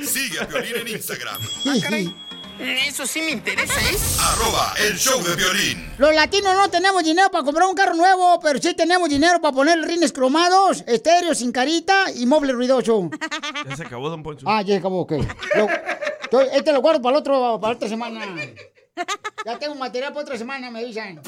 Sigue 0.03 0.39
a 0.39 0.47
Piolín 0.47 0.75
en 0.81 0.87
Instagram. 0.87 1.41
Eso 2.87 3.05
sí 3.07 3.21
me 3.21 3.31
interesa, 3.31 3.73
¿eh? 3.81 3.97
Arroba 4.19 4.73
el 4.79 4.97
show 4.97 5.21
de 5.23 5.35
violín. 5.35 5.91
Los 5.97 6.13
latinos 6.13 6.53
no 6.55 6.69
tenemos 6.69 7.03
dinero 7.03 7.29
para 7.31 7.43
comprar 7.43 7.67
un 7.67 7.73
carro 7.75 7.95
nuevo, 7.95 8.39
pero 8.39 8.59
sí 8.61 8.73
tenemos 8.75 9.09
dinero 9.09 9.41
para 9.41 9.53
poner 9.53 9.79
rines 9.81 10.11
cromados, 10.11 10.83
estéreo 10.87 11.33
sin 11.33 11.51
carita 11.51 12.05
y 12.15 12.25
mueble 12.25 12.53
ruidoso. 12.53 13.09
Ya 13.69 13.75
se 13.77 13.83
acabó, 13.83 14.09
don 14.09 14.21
Poncho. 14.23 14.45
Ah, 14.49 14.61
ya 14.61 14.77
acabó, 14.77 15.01
ok. 15.01 15.11
Lo- 15.55 15.67
yo- 16.31 16.41
este 16.41 16.71
lo 16.73 16.81
guardo 16.81 17.01
para, 17.01 17.15
el 17.15 17.19
otro, 17.21 17.59
para 17.59 17.73
otra 17.73 17.87
semana. 17.89 18.21
Ya 19.45 19.57
tengo 19.57 19.75
material 19.75 20.11
para 20.13 20.23
otra 20.23 20.37
semana, 20.37 20.69
me 20.69 20.83
dicen. 20.85 21.21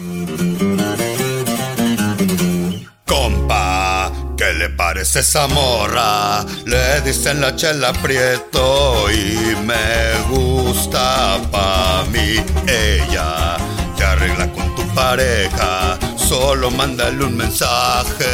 Compa, 3.06 4.12
¿qué 4.38 4.54
le 4.54 4.70
parece 4.70 5.20
esa 5.20 5.48
morra? 5.48 6.44
Le 6.66 7.02
dicen 7.02 7.40
la 7.42 7.56
chela 7.56 7.94
prieto 7.94 9.10
y 9.12 9.56
me 9.64 10.20
gusta 10.30 10.53
pa' 11.52 12.06
mí. 12.12 12.36
Ella 12.68 13.58
te 13.98 14.04
arregla 14.04 14.52
con 14.52 14.76
tu 14.76 14.84
pareja. 14.94 15.98
Solo 16.18 16.72
mándale 16.72 17.24
un 17.24 17.38
mensaje 17.38 18.26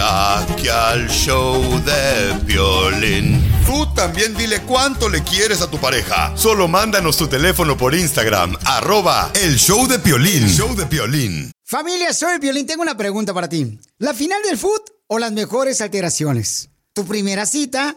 aquí 0.00 0.68
al 0.68 1.08
show 1.08 1.62
de 1.84 2.34
violín. 2.44 3.42
Tú 3.64 3.86
también 3.94 4.34
dile 4.34 4.60
cuánto 4.62 5.08
le 5.08 5.22
quieres 5.22 5.60
a 5.62 5.70
tu 5.70 5.78
pareja. 5.78 6.36
Solo 6.36 6.68
mándanos 6.68 7.16
tu 7.16 7.26
teléfono 7.26 7.76
por 7.76 7.94
Instagram, 7.94 8.56
arroba 8.64 9.30
el 9.34 9.56
show 9.56 9.86
de 9.86 9.98
Piolín. 9.98 10.48
Show 10.48 10.74
de 10.76 10.86
Piolín. 10.86 11.50
Familia, 11.64 12.12
soy 12.12 12.38
Violín. 12.38 12.66
Tengo 12.66 12.82
una 12.82 12.96
pregunta 12.96 13.34
para 13.34 13.48
ti. 13.48 13.78
¿La 13.98 14.14
final 14.14 14.40
del 14.42 14.58
foot 14.58 14.82
o 15.08 15.18
las 15.18 15.32
mejores 15.32 15.80
alteraciones? 15.80 16.68
¿Tu 16.92 17.04
primera 17.06 17.44
cita 17.44 17.96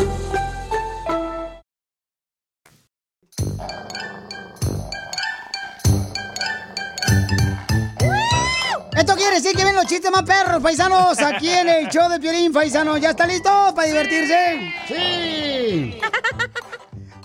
Chistes 9.91 10.09
más 10.09 10.23
perros, 10.23 10.63
paisanos, 10.63 11.19
aquí 11.19 11.49
en 11.49 11.67
el 11.67 11.87
show 11.89 12.09
de 12.09 12.17
Piolín, 12.17 12.53
paisanos. 12.53 13.01
¿Ya 13.01 13.09
está 13.09 13.27
listo 13.27 13.49
para 13.75 13.87
divertirse? 13.89 14.71
Sí. 14.87 15.99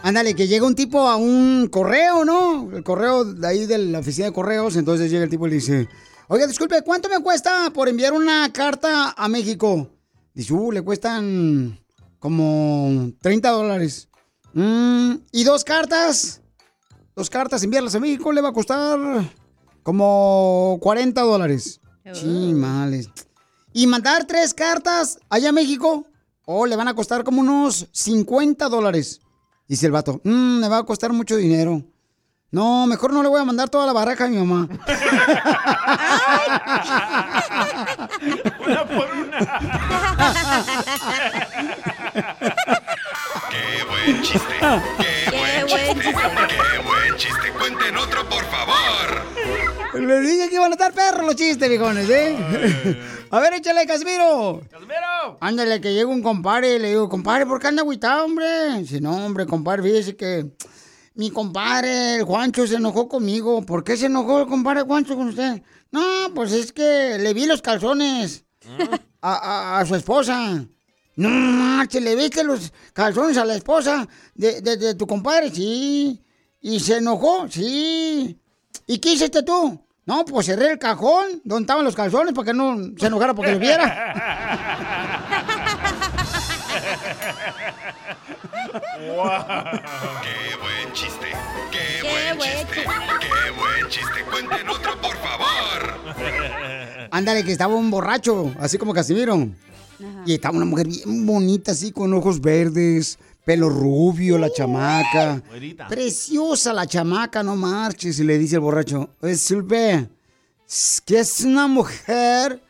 Ándale, 0.03 0.35
que 0.35 0.49
llega 0.49 0.67
un 0.67 0.75
tipo 0.75 1.07
a 1.09 1.15
un 1.15 1.69
correo, 1.71 2.25
¿no? 2.25 2.69
El 2.77 2.83
correo 2.83 3.25
de 3.25 3.47
ahí 3.47 3.67
de 3.67 3.79
la 3.79 4.01
oficina 4.01 4.27
de 4.27 4.33
correos. 4.33 4.75
Entonces 4.75 5.13
llega 5.13 5.23
el 5.23 5.31
tipo 5.31 5.47
y 5.47 5.51
le 5.51 5.55
dice, 5.57 5.89
oiga, 6.27 6.49
disculpe, 6.49 6.83
¿cuánto 6.83 7.09
me 7.09 7.21
cuesta 7.21 7.71
por 7.73 7.89
enviar 7.89 8.13
una 8.13 8.53
carta 8.53 9.15
a 9.17 9.29
México? 9.29 9.89
Dice, 10.35 10.53
uh, 10.53 10.73
le 10.73 10.83
cuestan 10.83 11.79
como 12.19 13.13
30 13.23 13.49
dólares. 13.51 14.09
"Mm, 14.55 15.13
¿Y 15.31 15.45
dos 15.45 15.63
cartas? 15.63 16.41
Dos 17.15 17.31
cartas, 17.31 17.63
enviarlas 17.63 17.95
a 17.95 18.01
México 18.01 18.33
le 18.33 18.41
va 18.41 18.49
a 18.49 18.53
costar 18.53 18.99
como 19.85 20.79
40 20.81 21.21
dólares. 21.23 21.81
Sí, 22.15 22.53
males. 22.55 23.09
¿Y 23.73 23.87
mandar 23.87 24.25
tres 24.27 24.55
cartas 24.55 25.19
allá 25.29 25.49
a 25.51 25.53
México? 25.53 26.07
Oh, 26.45 26.67
le 26.67 26.77
van 26.77 26.89
a 26.89 26.95
costar 26.95 27.25
como 27.25 27.41
unos 27.41 27.89
50 27.93 28.69
dólares. 28.69 29.21
Dice 29.69 29.87
el 29.87 29.93
vato, 29.93 30.21
"Mm, 30.25 30.61
me 30.61 30.69
va 30.69 30.79
a 30.79 30.85
costar 30.85 31.13
mucho 31.13 31.37
dinero. 31.37 31.83
No, 32.53 32.87
mejor 32.87 33.13
no 33.13 33.23
le 33.23 33.29
voy 33.29 33.41
a 33.41 33.45
mandar 33.45 33.69
toda 33.69 33.85
la 33.87 33.93
baraja 33.93 34.25
a 34.27 34.29
mi 34.29 34.37
mamá. 34.39 34.69
Una 38.65 38.85
por 38.87 39.09
una. 39.11 39.39
¡Qué 43.51 43.85
buen 43.89 44.23
chiste! 44.23 44.55
¡Qué 44.99 45.65
buen 45.67 45.67
chiste! 45.67 46.13
¡Qué 46.49 46.83
buen 46.83 47.17
chiste! 47.17 47.53
¡Cuenten 47.59 47.97
otro, 47.97 48.29
por 50.07 50.15
favor! 50.15 50.23
Le 50.25 50.31
dije 50.31 50.49
que 50.49 50.55
iban 50.57 50.71
a 50.71 50.75
estar 50.75 50.93
perros 50.93 51.27
los 51.27 51.37
chistes, 51.37 51.69
viejones, 51.69 52.09
¿eh? 52.11 52.37
A 53.31 53.41
ver, 53.41 53.55
échale, 53.55 53.87
Casimiro. 53.87 54.61
¡Casimiro! 54.71 55.39
Ándale, 55.41 55.81
que 55.81 55.93
llega 55.95 56.09
un 56.09 56.23
compadre 56.23 56.77
y 56.77 56.79
le 56.79 56.89
digo, 56.91 57.09
compadre, 57.09 57.47
¿por 57.47 57.61
qué 57.61 57.69
anda 57.69 57.83
agüitado, 57.83 58.25
hombre? 58.25 58.47
Dice, 58.79 59.01
no, 59.01 59.25
hombre, 59.27 59.47
compadre, 59.47 59.83
fíjese 59.83 60.17
que 60.17 60.51
mi 61.15 61.31
compadre, 61.31 62.17
el 62.17 62.25
Juancho, 62.25 62.67
se 62.67 62.77
enojó 62.77 63.09
conmigo. 63.09 63.63
¿Por 63.63 63.83
qué 63.85 63.97
se 63.97 64.07
enojó 64.07 64.41
el 64.43 64.47
compadre 64.47 64.83
Juancho 64.83 65.17
con 65.17 65.29
usted? 65.29 65.63
No, 65.91 66.03
pues 66.35 66.53
es 66.53 66.73
que 66.73 67.17
le 67.19 67.33
vi 67.35 67.47
los 67.47 67.63
calzones 67.63 68.45
a, 69.23 69.33
a- 69.35 69.81
a 69.81 69.87
su 69.87 69.95
esposa. 69.95 70.67
No 71.17 71.31
marche, 71.31 72.01
¿le 72.03 72.15
viste 72.15 72.45
los 72.45 72.71
calzones 72.93 73.39
a 73.39 73.45
la 73.47 73.55
esposa 73.55 74.07
de, 74.35 74.61
de- 74.61 74.77
de 74.77 74.95
tu 74.95 75.07
compadre? 75.07 75.51
Sí. 75.51 76.23
¿Y 76.61 76.81
se 76.81 76.99
enojó? 76.99 77.49
Sí. 77.49 78.39
¿Y 78.87 78.99
qué 78.99 79.13
hiciste 79.15 79.43
tú? 79.43 79.81
No, 80.07 80.25
pues 80.25 80.47
cerré 80.47 80.71
el 80.71 80.79
cajón 80.79 81.41
donde 81.43 81.63
estaban 81.63 81.85
los 81.85 81.97
calzones 81.97 82.33
para 82.33 82.47
que 82.47 82.55
no 82.55 82.77
se 82.97 83.09
enojara 83.09 83.35
porque 83.35 83.51
lo 83.51 83.59
viera. 83.59 84.15
¡Qué 90.23 90.57
buen 90.63 90.93
chiste! 90.93 91.27
¡Qué, 91.73 92.03
buen 92.05 92.39
chiste! 92.39 92.85
¡Qué 93.21 93.51
buen 93.51 93.89
chiste! 93.89 94.25
¡Cuenten 94.31 94.69
otro, 94.69 94.97
por 95.01 95.17
favor! 95.17 96.15
Ándale, 97.11 97.43
que 97.45 97.51
estaba 97.51 97.75
un 97.75 97.91
borracho, 97.91 98.55
así 98.61 98.79
como 98.79 98.95
Casimiro. 98.95 99.49
Y 100.25 100.35
estaba 100.35 100.57
una 100.57 100.67
mujer 100.67 100.87
bien 100.87 101.27
bonita, 101.27 101.73
así, 101.73 101.91
con 101.91 102.15
ojos 102.15 102.41
verdes, 102.41 103.19
pelo 103.47 103.69
rubio, 103.71 104.37
la 104.39 104.51
chamaca. 104.53 105.41
Güerita. 105.49 105.87
Preciosa 105.87 106.73
la 106.73 106.85
chamaca, 106.87 107.43
no 107.45 107.55
marches. 107.57 108.19
Y 108.19 108.25
le 108.25 108.37
dice 108.39 108.57
el 108.57 108.61
borracho, 108.61 109.09
Silve, 109.37 110.09
que 111.07 111.21
es 111.21 111.41
una 111.43 111.69
mujer 111.69 112.61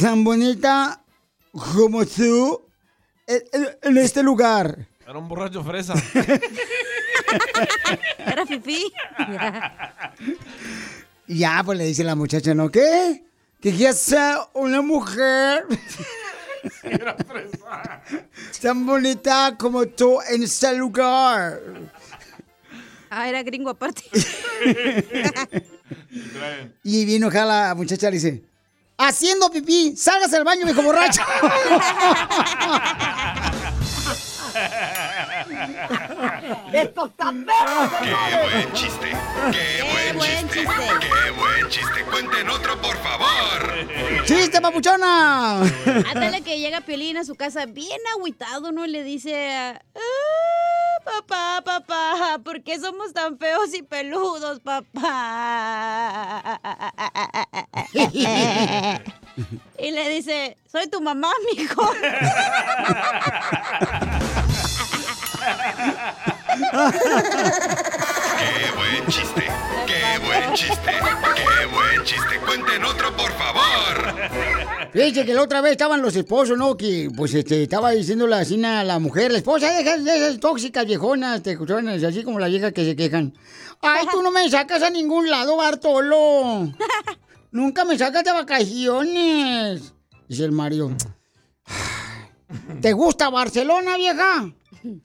tan 0.00 0.22
bonita 0.22 1.02
como 1.50 2.06
tú 2.06 2.62
en, 3.26 3.42
en- 3.52 3.68
en 3.82 3.98
este 3.98 4.22
lugar. 4.22 4.86
Era 5.06 5.18
un 5.18 5.28
borracho 5.28 5.64
fresa. 5.64 5.94
Era 8.18 8.46
fifí. 8.46 8.92
Ya, 11.28 11.62
pues 11.64 11.78
le 11.78 11.84
dice 11.86 12.02
la 12.04 12.14
muchacha, 12.16 12.52
¿no? 12.52 12.68
¿Qué? 12.70 13.24
Que 13.60 13.72
ya 13.74 13.92
sea 13.94 14.40
una 14.54 14.82
mujer 14.82 15.64
Era 16.82 17.14
fresa. 17.14 17.91
tan 18.62 18.86
bonita 18.86 19.56
como 19.58 19.86
tú 19.86 20.18
en 20.28 20.42
este 20.42 20.74
lugar. 20.74 21.60
Ah, 23.10 23.28
era 23.28 23.42
gringo 23.42 23.70
aparte. 23.70 24.02
Y 26.84 27.04
vino 27.04 27.28
acá 27.28 27.44
la 27.44 27.74
muchacha 27.74 28.10
le 28.10 28.16
dice, 28.16 28.42
haciendo 28.98 29.50
pipí, 29.50 29.96
salgas 29.96 30.32
al 30.34 30.44
baño, 30.44 30.64
viejo 30.64 30.82
borracho. 30.82 31.22
¡Esto 36.72 37.06
está 37.06 37.32
perro, 37.32 37.90
¡Qué 38.02 38.14
buen 38.42 38.72
chiste! 38.72 39.12
¡Qué 39.52 40.12
buen 40.14 40.48
chiste! 40.48 40.74
¡Qué 41.00 41.30
buen 41.32 41.68
chiste! 41.68 42.04
¡Cuenten 42.10 42.48
otro, 42.48 42.80
por 42.80 42.96
favor! 42.98 44.24
¡Chiste, 44.24 44.60
papuchona! 44.60 45.60
Ándale 45.60 46.42
que 46.42 46.58
llega 46.58 46.80
Piolín 46.80 47.18
a 47.18 47.24
su 47.24 47.34
casa 47.34 47.66
bien 47.66 48.00
agüitado, 48.16 48.72
¿no? 48.72 48.86
Y 48.86 48.88
le 48.88 49.04
dice, 49.04 49.80
ah, 49.94 51.00
papá, 51.04 51.62
papá, 51.64 52.38
¿por 52.42 52.62
qué 52.62 52.80
somos 52.80 53.12
tan 53.12 53.38
feos 53.38 53.74
y 53.74 53.82
peludos, 53.82 54.60
papá? 54.60 56.58
y 59.78 59.90
le 59.90 60.08
dice, 60.08 60.56
soy 60.70 60.88
tu 60.88 61.02
mamá, 61.02 61.30
mijo. 61.54 61.82
¡Qué 68.38 68.70
buen 68.76 69.06
chiste! 69.08 69.46
¡Qué 69.86 70.18
buen 70.24 70.54
chiste! 70.54 70.90
¡Qué 71.34 71.66
buen 71.66 72.04
chiste! 72.04 72.38
¡Cuenten 72.46 72.84
otro, 72.84 73.16
por 73.16 73.32
favor! 73.32 74.14
Fíjate 74.92 75.24
que 75.24 75.34
la 75.34 75.42
otra 75.42 75.60
vez 75.60 75.72
estaban 75.72 76.02
los 76.02 76.14
esposos, 76.16 76.58
¿no? 76.58 76.76
Que, 76.76 77.10
pues, 77.16 77.34
este, 77.34 77.62
estaba 77.62 77.92
diciéndole 77.92 78.36
así 78.36 78.62
a 78.64 78.84
la 78.84 78.98
mujer, 78.98 79.32
la 79.32 79.38
esposa, 79.38 79.70
deja 79.70 79.96
de 79.96 80.16
esas 80.16 80.38
tóxicas 80.38 80.86
viejonas, 80.86 81.42
te 81.42 81.52
escucharon, 81.52 81.88
así 81.88 82.22
como 82.22 82.38
las 82.38 82.50
viejas 82.50 82.72
que 82.72 82.84
se 82.84 82.94
quejan. 82.94 83.32
Ay, 83.80 84.06
tú 84.12 84.22
no 84.22 84.30
me 84.30 84.48
sacas 84.50 84.82
a 84.82 84.90
ningún 84.90 85.30
lado, 85.30 85.56
Bartolo. 85.56 86.72
Nunca 87.50 87.84
me 87.84 87.98
sacas 87.98 88.24
de 88.24 88.32
vacaciones. 88.32 89.94
Dice 90.28 90.44
el 90.44 90.52
marido. 90.52 90.90
¿Te 92.80 92.92
gusta 92.92 93.30
Barcelona, 93.30 93.96
vieja? 93.96 94.52
Mm, 94.84 94.98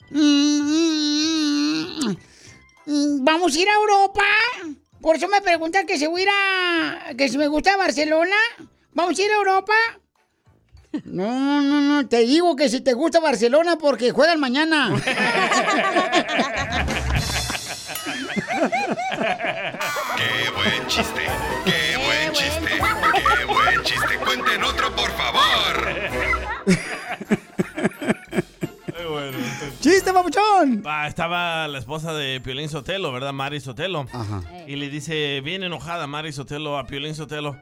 ¿Vamos 3.24 3.54
a 3.54 3.60
ir 3.60 3.68
a 3.68 3.74
Europa? 3.74 4.24
Por 5.00 5.16
eso 5.16 5.28
me 5.28 5.40
preguntan 5.40 5.86
que 5.86 5.98
si 5.98 6.06
voy 6.06 6.22
a 6.22 6.24
ir 6.24 6.28
a... 6.30 7.14
que 7.16 7.28
si 7.28 7.38
me 7.38 7.46
gusta 7.46 7.76
Barcelona. 7.76 8.36
¿Vamos 8.92 9.18
a 9.18 9.22
ir 9.22 9.30
a 9.30 9.36
Europa? 9.36 9.74
No, 11.04 11.60
no, 11.60 11.80
no, 11.80 12.08
te 12.08 12.20
digo 12.20 12.56
que 12.56 12.68
si 12.68 12.80
te 12.80 12.94
gusta 12.94 13.20
Barcelona 13.20 13.76
porque 13.76 14.10
juegan 14.10 14.40
mañana. 14.40 14.90
¡Qué 20.16 20.50
buen 20.56 20.86
chiste! 20.88 21.22
¡Qué 21.64 21.96
buen 22.04 22.32
chiste! 22.32 22.80
¡Qué 23.36 23.44
buen 23.44 23.82
chiste! 23.82 24.18
¡Cuenten 24.18 24.64
otro, 24.64 24.96
por 24.96 25.10
favor! 25.12 26.47
¡Chiste, 29.88 30.12
papuchón! 30.12 30.82
Va, 30.86 31.06
estaba 31.06 31.66
la 31.66 31.78
esposa 31.78 32.12
de 32.12 32.42
Piolín 32.42 32.68
Sotelo, 32.68 33.10
¿verdad? 33.10 33.32
Mari 33.32 33.58
Sotelo. 33.58 34.04
Ajá. 34.12 34.42
Y 34.66 34.76
le 34.76 34.90
dice, 34.90 35.40
bien 35.40 35.62
enojada 35.62 36.06
Mari 36.06 36.30
Sotelo 36.30 36.76
a 36.76 36.86
Piolín 36.86 37.14
Sotelo. 37.14 37.58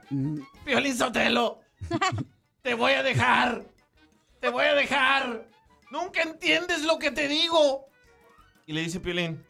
Piolín 0.64 0.96
Sotelo, 0.96 1.60
te 2.62 2.74
voy 2.74 2.94
a 2.94 3.04
dejar. 3.04 3.62
Te 4.40 4.48
voy 4.48 4.64
a 4.64 4.74
dejar. 4.74 5.46
Nunca 5.92 6.22
entiendes 6.22 6.82
lo 6.82 6.98
que 6.98 7.12
te 7.12 7.28
digo. 7.28 7.86
Y 8.66 8.72
le 8.72 8.80
dice 8.80 8.98
Piolín, 8.98 9.46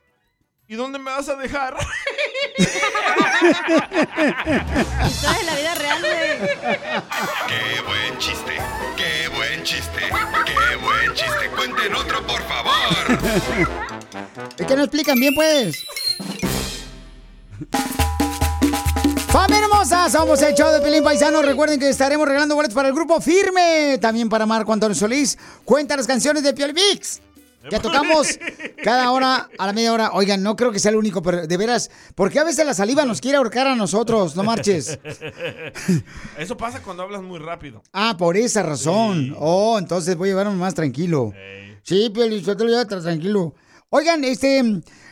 ¿y 0.68 0.74
dónde 0.74 0.98
me 0.98 1.10
vas 1.10 1.30
a 1.30 1.36
dejar? 1.36 1.78
Historia 5.06 5.38
de 5.38 5.44
la 5.44 5.54
vida 5.54 5.74
real, 5.74 6.00
güey. 6.00 6.38
¡Qué 7.48 7.80
buen 7.82 8.18
chiste! 8.18 8.58
¡Qué 8.96 9.28
buen 9.28 9.62
chiste! 9.62 10.00
¡Qué 10.44 10.76
buen 10.76 11.14
chiste! 11.14 11.50
¡Cuenten 11.54 11.94
otro, 11.94 12.26
por 12.26 12.42
favor! 12.44 12.72
Es 14.58 14.66
que 14.66 14.76
no 14.76 14.82
explican 14.82 15.20
bien, 15.20 15.34
pues. 15.34 15.84
¡Familia 19.28 19.64
hermosa! 19.64 20.08
Somos 20.08 20.40
el 20.42 20.54
show 20.54 20.72
de 20.72 20.80
Pelín 20.80 21.04
Paisano. 21.04 21.42
Recuerden 21.42 21.78
que 21.78 21.90
estaremos 21.90 22.26
regalando 22.26 22.54
boletos 22.54 22.74
para 22.74 22.88
el 22.88 22.94
grupo 22.94 23.20
Firme. 23.20 23.98
También 24.00 24.30
para 24.30 24.46
Marco 24.46 24.72
Antonio 24.72 24.94
Solís. 24.94 25.36
Cuenta 25.64 25.96
las 25.96 26.06
canciones 26.06 26.42
de 26.42 26.54
Piel 26.54 26.72
Mix. 26.72 27.20
Que 27.70 27.78
tocamos 27.80 28.38
cada 28.82 29.10
hora 29.10 29.48
a 29.58 29.66
la 29.66 29.72
media 29.72 29.92
hora. 29.92 30.10
Oigan, 30.12 30.42
no 30.42 30.56
creo 30.56 30.70
que 30.72 30.78
sea 30.78 30.90
el 30.90 30.96
único, 30.96 31.22
pero 31.22 31.46
de 31.46 31.56
veras, 31.56 31.90
porque 32.14 32.38
a 32.38 32.44
veces 32.44 32.64
la 32.66 32.74
saliva 32.74 33.04
nos 33.04 33.20
quiere 33.20 33.38
ahorcar 33.38 33.66
a 33.66 33.74
nosotros, 33.76 34.36
no 34.36 34.42
marches. 34.44 34.98
Eso 36.38 36.56
pasa 36.56 36.82
cuando 36.82 37.02
hablas 37.02 37.22
muy 37.22 37.38
rápido. 37.38 37.82
Ah, 37.92 38.16
por 38.18 38.36
esa 38.36 38.62
razón. 38.62 39.34
Oh, 39.38 39.78
entonces 39.78 40.16
voy 40.16 40.28
a 40.28 40.32
llevarme 40.32 40.54
más 40.56 40.74
tranquilo. 40.74 41.32
Sí, 41.82 42.10
Piolín, 42.10 42.42
yo 42.42 42.56
te 42.56 42.64
lo 42.64 42.70
llevo 42.70 42.82
tra- 42.82 43.02
tranquilo. 43.02 43.54
Oigan, 43.90 44.24
este, 44.24 44.62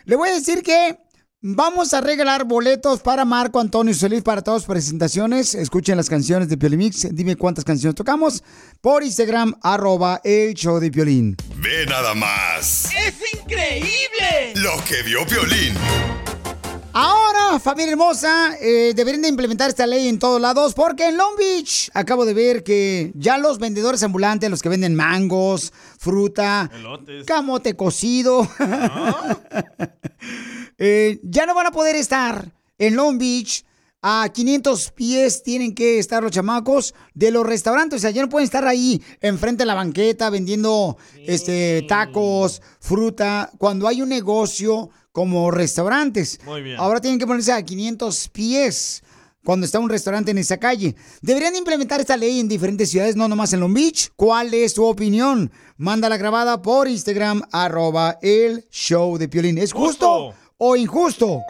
le 0.05 0.17
voy 0.17 0.29
a 0.31 0.35
decir 0.35 0.63
que 0.63 0.99
vamos 1.47 1.93
a 1.93 2.01
regalar 2.01 2.45
boletos 2.45 3.01
para 3.01 3.27
Marco 3.27 3.61
Antonio 3.61 3.93
Solís 3.93 4.23
para 4.23 4.41
todas 4.41 4.63
sus 4.63 4.69
presentaciones. 4.69 5.55
Escuchen 5.55 5.99
las 5.99 6.09
canciones 6.09 6.49
de 6.49 6.57
Piolimix. 6.57 7.07
Dime 7.15 7.37
cuántas 7.37 7.65
canciones 7.65 7.95
tocamos 7.95 8.43
por 8.81 9.03
Instagram, 9.03 9.55
arroba 9.63 10.23
el 10.25 10.55
show 10.55 10.81
de 10.81 10.91
Piolín. 10.91 11.37
¡Ve 11.57 11.85
nada 11.87 12.15
más! 12.15 12.87
¡Es 12.87 13.15
increíble! 13.35 14.55
Lo 14.55 14.73
que 14.89 15.03
vio 15.03 15.27
Piolín. 15.27 15.75
Ahora, 16.95 17.59
familia 17.59 17.91
hermosa, 17.91 18.57
eh, 18.61 18.93
deberían 18.95 19.23
de 19.23 19.29
implementar 19.29 19.69
esta 19.69 19.85
ley 19.87 20.07
en 20.09 20.19
todos 20.19 20.41
lados 20.41 20.75
porque 20.75 21.09
en 21.09 21.17
Long 21.19 21.37
Beach 21.37 21.91
acabo 21.93 22.25
de 22.25 22.33
ver 22.33 22.63
que 22.63 23.11
ya 23.17 23.37
los 23.37 23.59
vendedores 23.59 24.03
ambulantes, 24.05 24.49
los 24.49 24.63
que 24.63 24.69
venden 24.69 24.95
mangos, 24.95 25.73
fruta, 25.99 26.71
Elotes. 26.73 27.27
camote 27.27 27.75
cocido, 27.75 28.49
eh, 30.79 31.21
ya 31.23 31.47
no 31.47 31.55
van 31.55 31.67
a 31.67 31.71
poder 31.71 31.97
estar 31.97 32.53
en 32.79 32.97
Long 32.97 33.19
Beach. 33.19 33.65
A 34.07 34.29
500 34.29 34.91
pies 34.91 35.43
tienen 35.43 35.75
que 35.75 35.99
estar 35.99 36.23
los 36.23 36.31
chamacos 36.31 36.95
de 37.15 37.31
los 37.31 37.47
restaurantes. 37.47 37.97
O 37.97 38.01
sea, 38.03 38.11
ya 38.11 38.21
no 38.21 38.29
pueden 38.29 38.45
estar 38.45 38.67
ahí 38.67 39.01
enfrente 39.23 39.63
de 39.63 39.67
la 39.67 39.75
banqueta 39.75 40.29
vendiendo 40.29 40.99
este, 41.27 41.87
tacos, 41.89 42.61
fruta, 42.81 43.51
cuando 43.57 43.89
hay 43.89 44.03
un 44.03 44.11
negocio 44.11 44.91
como 45.11 45.51
restaurantes. 45.51 46.39
Muy 46.45 46.61
bien. 46.61 46.77
Ahora 46.79 47.01
tienen 47.01 47.19
que 47.19 47.27
ponerse 47.27 47.53
a 47.53 47.63
500 47.63 48.29
pies 48.29 49.03
cuando 49.45 49.67
está 49.67 49.79
un 49.79 49.89
restaurante 49.89 50.33
en 50.33 50.39
esa 50.39 50.57
calle. 50.57 50.97
Deberían 51.23 51.55
implementar 51.55 52.01
esta 52.01 52.17
ley 52.17 52.41
en 52.41 52.49
diferentes 52.49 52.91
ciudades, 52.91 53.15
no 53.15 53.29
nomás 53.29 53.53
en 53.53 53.61
Long 53.61 53.75
Beach. 53.75 54.11
¿Cuál 54.17 54.53
es 54.55 54.75
tu 54.75 54.85
opinión? 54.85 55.53
Mándala 55.77 56.17
grabada 56.17 56.63
por 56.63 56.89
Instagram, 56.89 57.43
arroba 57.53 58.19
el 58.23 58.67
show 58.71 59.19
de 59.19 59.29
Piolín. 59.29 59.59
¿Es 59.59 59.73
justo, 59.73 60.35
o 60.59 60.77
injusto? 60.77 61.43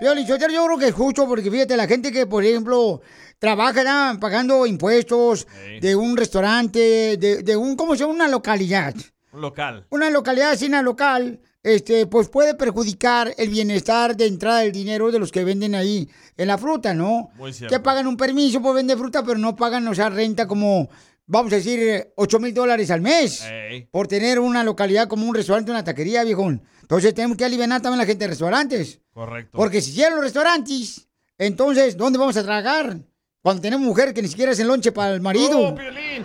Yo, 0.00 0.14
yo 0.14 0.38
creo 0.38 0.78
que 0.78 0.88
es 0.88 0.94
justo 0.94 1.26
porque 1.26 1.50
fíjate, 1.50 1.76
la 1.76 1.86
gente 1.86 2.12
que, 2.12 2.26
por 2.26 2.44
ejemplo, 2.44 3.00
trabaja 3.38 4.12
¿no? 4.12 4.20
pagando 4.20 4.66
impuestos 4.66 5.46
de 5.80 5.96
un 5.96 6.16
restaurante, 6.16 7.16
de, 7.16 7.42
de 7.42 7.56
un, 7.56 7.76
¿cómo 7.76 7.94
se 7.94 8.00
llama? 8.00 8.12
Una 8.14 8.28
localidad 8.28 8.94
Un 9.32 9.40
local. 9.40 9.86
una 9.90 10.10
localidad 10.10 10.50
vecina 10.50 10.82
local, 10.82 11.40
este, 11.62 12.06
pues 12.06 12.28
puede 12.28 12.54
perjudicar 12.54 13.32
el 13.38 13.48
bienestar 13.48 14.16
de 14.16 14.26
entrada 14.26 14.60
del 14.60 14.72
dinero 14.72 15.10
de 15.10 15.18
los 15.18 15.32
que 15.32 15.44
venden 15.44 15.74
ahí 15.74 16.10
en 16.36 16.48
la 16.48 16.58
fruta, 16.58 16.92
¿no? 16.92 17.30
Muy 17.36 17.52
cierto. 17.54 17.74
Que 17.74 17.80
pagan 17.82 18.06
un 18.06 18.16
permiso 18.18 18.60
por 18.60 18.74
vender 18.74 18.98
fruta, 18.98 19.22
pero 19.24 19.38
no 19.38 19.56
pagan, 19.56 19.88
o 19.88 19.94
sea, 19.94 20.10
renta 20.10 20.46
como, 20.46 20.90
vamos 21.26 21.52
a 21.52 21.56
decir, 21.56 22.12
8 22.16 22.38
mil 22.40 22.54
dólares 22.54 22.90
al 22.90 23.00
mes 23.00 23.44
por 23.90 24.08
tener 24.08 24.38
una 24.38 24.64
localidad 24.64 25.08
como 25.08 25.26
un 25.26 25.34
restaurante, 25.34 25.70
una 25.70 25.84
taquería, 25.84 26.24
viejón. 26.24 26.62
Entonces 26.82 27.14
tenemos 27.14 27.36
que 27.36 27.44
aliviar 27.44 27.68
también 27.80 27.94
a 27.94 28.02
la 28.02 28.06
gente 28.06 28.24
de 28.24 28.28
restaurantes. 28.30 29.00
Correcto. 29.12 29.56
Porque 29.56 29.80
si 29.80 29.92
cierran 29.92 30.16
los 30.16 30.24
restaurantes, 30.24 31.08
entonces, 31.38 31.96
¿dónde 31.96 32.18
vamos 32.18 32.36
a 32.36 32.42
tragar? 32.42 32.98
Cuando 33.44 33.60
tenemos 33.60 33.84
mujer 33.86 34.14
que 34.14 34.22
ni 34.22 34.28
siquiera 34.28 34.52
el 34.52 34.66
lonche 34.66 34.90
para 34.90 35.12
el 35.12 35.20
marido. 35.20 35.76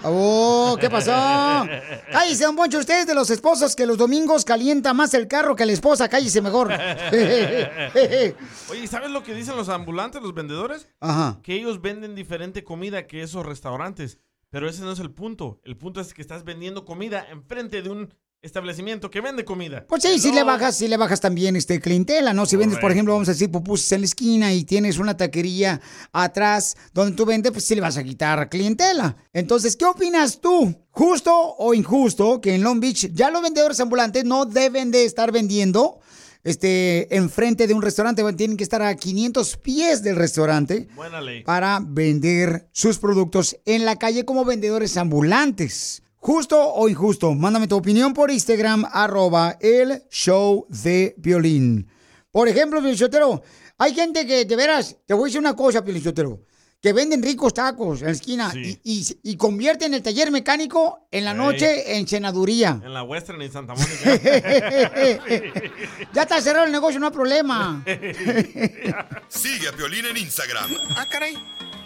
Oh, 0.04 0.78
¿qué 0.80 0.90
pasó? 0.90 1.12
Cállese, 2.12 2.46
don 2.46 2.56
Poncho, 2.56 2.80
ustedes 2.80 3.06
de 3.08 3.14
los 3.14 3.30
esposos 3.30 3.76
que 3.76 3.86
los 3.86 3.98
domingos 3.98 4.46
calienta 4.46 4.94
más 4.94 5.14
el 5.14 5.28
carro 5.28 5.54
que 5.54 5.66
la 5.66 5.74
esposa, 5.74 6.08
cállese 6.08 6.42
mejor. 6.42 6.72
Oye, 8.70 8.88
¿sabes 8.88 9.12
lo 9.12 9.22
que 9.22 9.34
dicen 9.34 9.58
los 9.58 9.68
ambulantes, 9.68 10.22
los 10.22 10.34
vendedores? 10.34 10.88
Ajá. 11.02 11.40
Que 11.44 11.56
ellos 11.56 11.82
venden 11.82 12.16
diferente 12.16 12.64
comida 12.64 13.06
que 13.06 13.22
esos 13.22 13.46
restaurantes. 13.46 14.20
Pero 14.50 14.68
ese 14.68 14.82
no 14.82 14.92
es 14.92 15.00
el 15.00 15.12
punto. 15.12 15.60
El 15.64 15.78
punto 15.78 16.02
es 16.02 16.14
que 16.14 16.22
estás 16.22 16.44
vendiendo 16.44 16.86
comida 16.86 17.26
enfrente 17.30 17.82
de 17.82 17.90
un 17.90 18.14
establecimiento 18.42 19.12
que 19.12 19.22
vende 19.22 19.44
comida. 19.44 19.86
Pues 19.88 20.02
sí, 20.02 20.18
si 20.18 20.32
le 20.32 20.44
bajas, 20.44 20.78
si 20.78 20.88
le 20.88 20.98
bajas 20.98 21.20
también 21.20 21.56
este 21.56 21.80
clientela, 21.82 22.34
¿no? 22.34 22.46
Si 22.46 22.56
vendes, 22.56 22.80
por 22.80 22.92
ejemplo, 22.92 23.14
vamos 23.14 23.28
a 23.28 23.34
decir, 23.34 23.52
pupusas 23.52 23.92
en 23.92 24.02
la 24.02 24.06
esquina 24.06 24.54
y 24.54 24.64
tienes 24.64 24.98
una 24.98 25.18
taquería 25.18 25.82
atrás 26.14 26.78
donde 26.94 27.16
tú 27.16 27.26
vendes, 27.26 27.52
pues 27.52 27.66
sí 27.66 27.76
le 27.76 27.82
vas 27.82 27.98
a 27.98 28.04
quitar 28.04 28.50
clientela. 28.50 29.18
Entonces, 29.34 29.76
¿qué 29.76 29.86
opinas 29.86 30.40
tú? 30.40 30.74
¿Justo 30.92 31.32
o 31.34 31.74
injusto 31.74 32.40
que 32.40 32.56
en 32.56 32.64
Long 32.64 32.80
Beach 32.80 33.12
ya 33.14 33.30
los 33.30 33.42
vendedores 33.42 33.80
ambulantes 33.80 34.24
no 34.24 34.46
deben 34.46 34.90
de 34.92 35.04
estar 35.04 35.32
vendiendo 35.32 36.00
este, 36.44 37.16
enfrente 37.16 37.68
de 37.68 37.74
un 37.74 37.82
restaurante? 37.82 38.24
Tienen 38.34 38.58
que 38.58 38.64
estar 38.64 38.82
a 38.82 38.96
500 38.96 39.58
pies 39.58 40.04
del 40.04 40.16
restaurante 40.16 40.88
Buena 40.96 41.22
ley. 41.22 41.44
para 41.44 41.80
vender 41.82 42.68
sus 42.72 42.98
productos 42.98 43.58
en 43.66 43.86
la 43.86 43.98
calle 43.98 44.26
como 44.26 44.46
vendedores 44.46 44.98
ambulantes. 44.98 46.04
¿Justo 46.18 46.74
o 46.74 46.90
injusto? 46.90 47.34
Mándame 47.34 47.68
tu 47.68 47.78
opinión 47.78 48.14
por 48.14 48.30
Instagram, 48.30 48.86
arroba 48.92 49.58
el 49.62 50.04
show 50.10 50.66
de 50.70 51.16
violín. 51.18 51.88
Por 52.32 52.48
ejemplo, 52.48 52.82
Piolichotero, 52.82 53.42
hay 53.78 53.96
gente 53.96 54.28
que, 54.28 54.44
de 54.44 54.56
veras, 54.56 54.98
te 55.06 55.14
voy 55.14 55.24
a 55.24 55.26
decir 55.28 55.40
una 55.40 55.56
cosa, 55.56 55.84
Piolichotero, 55.84 56.42
que 56.82 56.94
venden 56.94 57.22
ricos 57.22 57.54
tacos 57.54 58.00
en 58.00 58.06
la 58.08 58.12
esquina 58.14 58.54
y, 58.56 58.80
y- 58.84 59.20
y 59.24 59.36
convierten 59.38 59.94
el 59.94 60.02
taller 60.02 60.32
mecánico 60.32 61.08
en 61.12 61.26
la 61.26 61.34
noche 61.34 61.98
en 61.98 62.08
cenaduría. 62.08 62.80
En 62.84 62.94
la 62.94 63.04
Western 63.04 63.42
y 63.42 63.50
Santa 63.50 63.74
Mónica. 63.76 64.16
ya 66.14 66.22
está 66.22 66.42
cerrado 66.42 66.66
el 66.66 66.72
negocio, 66.72 67.00
no 67.00 67.08
hay 67.08 67.14
problema. 67.14 67.84
Sigue 69.28 69.68
a 69.68 69.72
Piolín 69.74 70.06
en 70.06 70.18
Instagram, 70.18 70.70
Ah, 70.96 71.06
caray. 71.10 71.38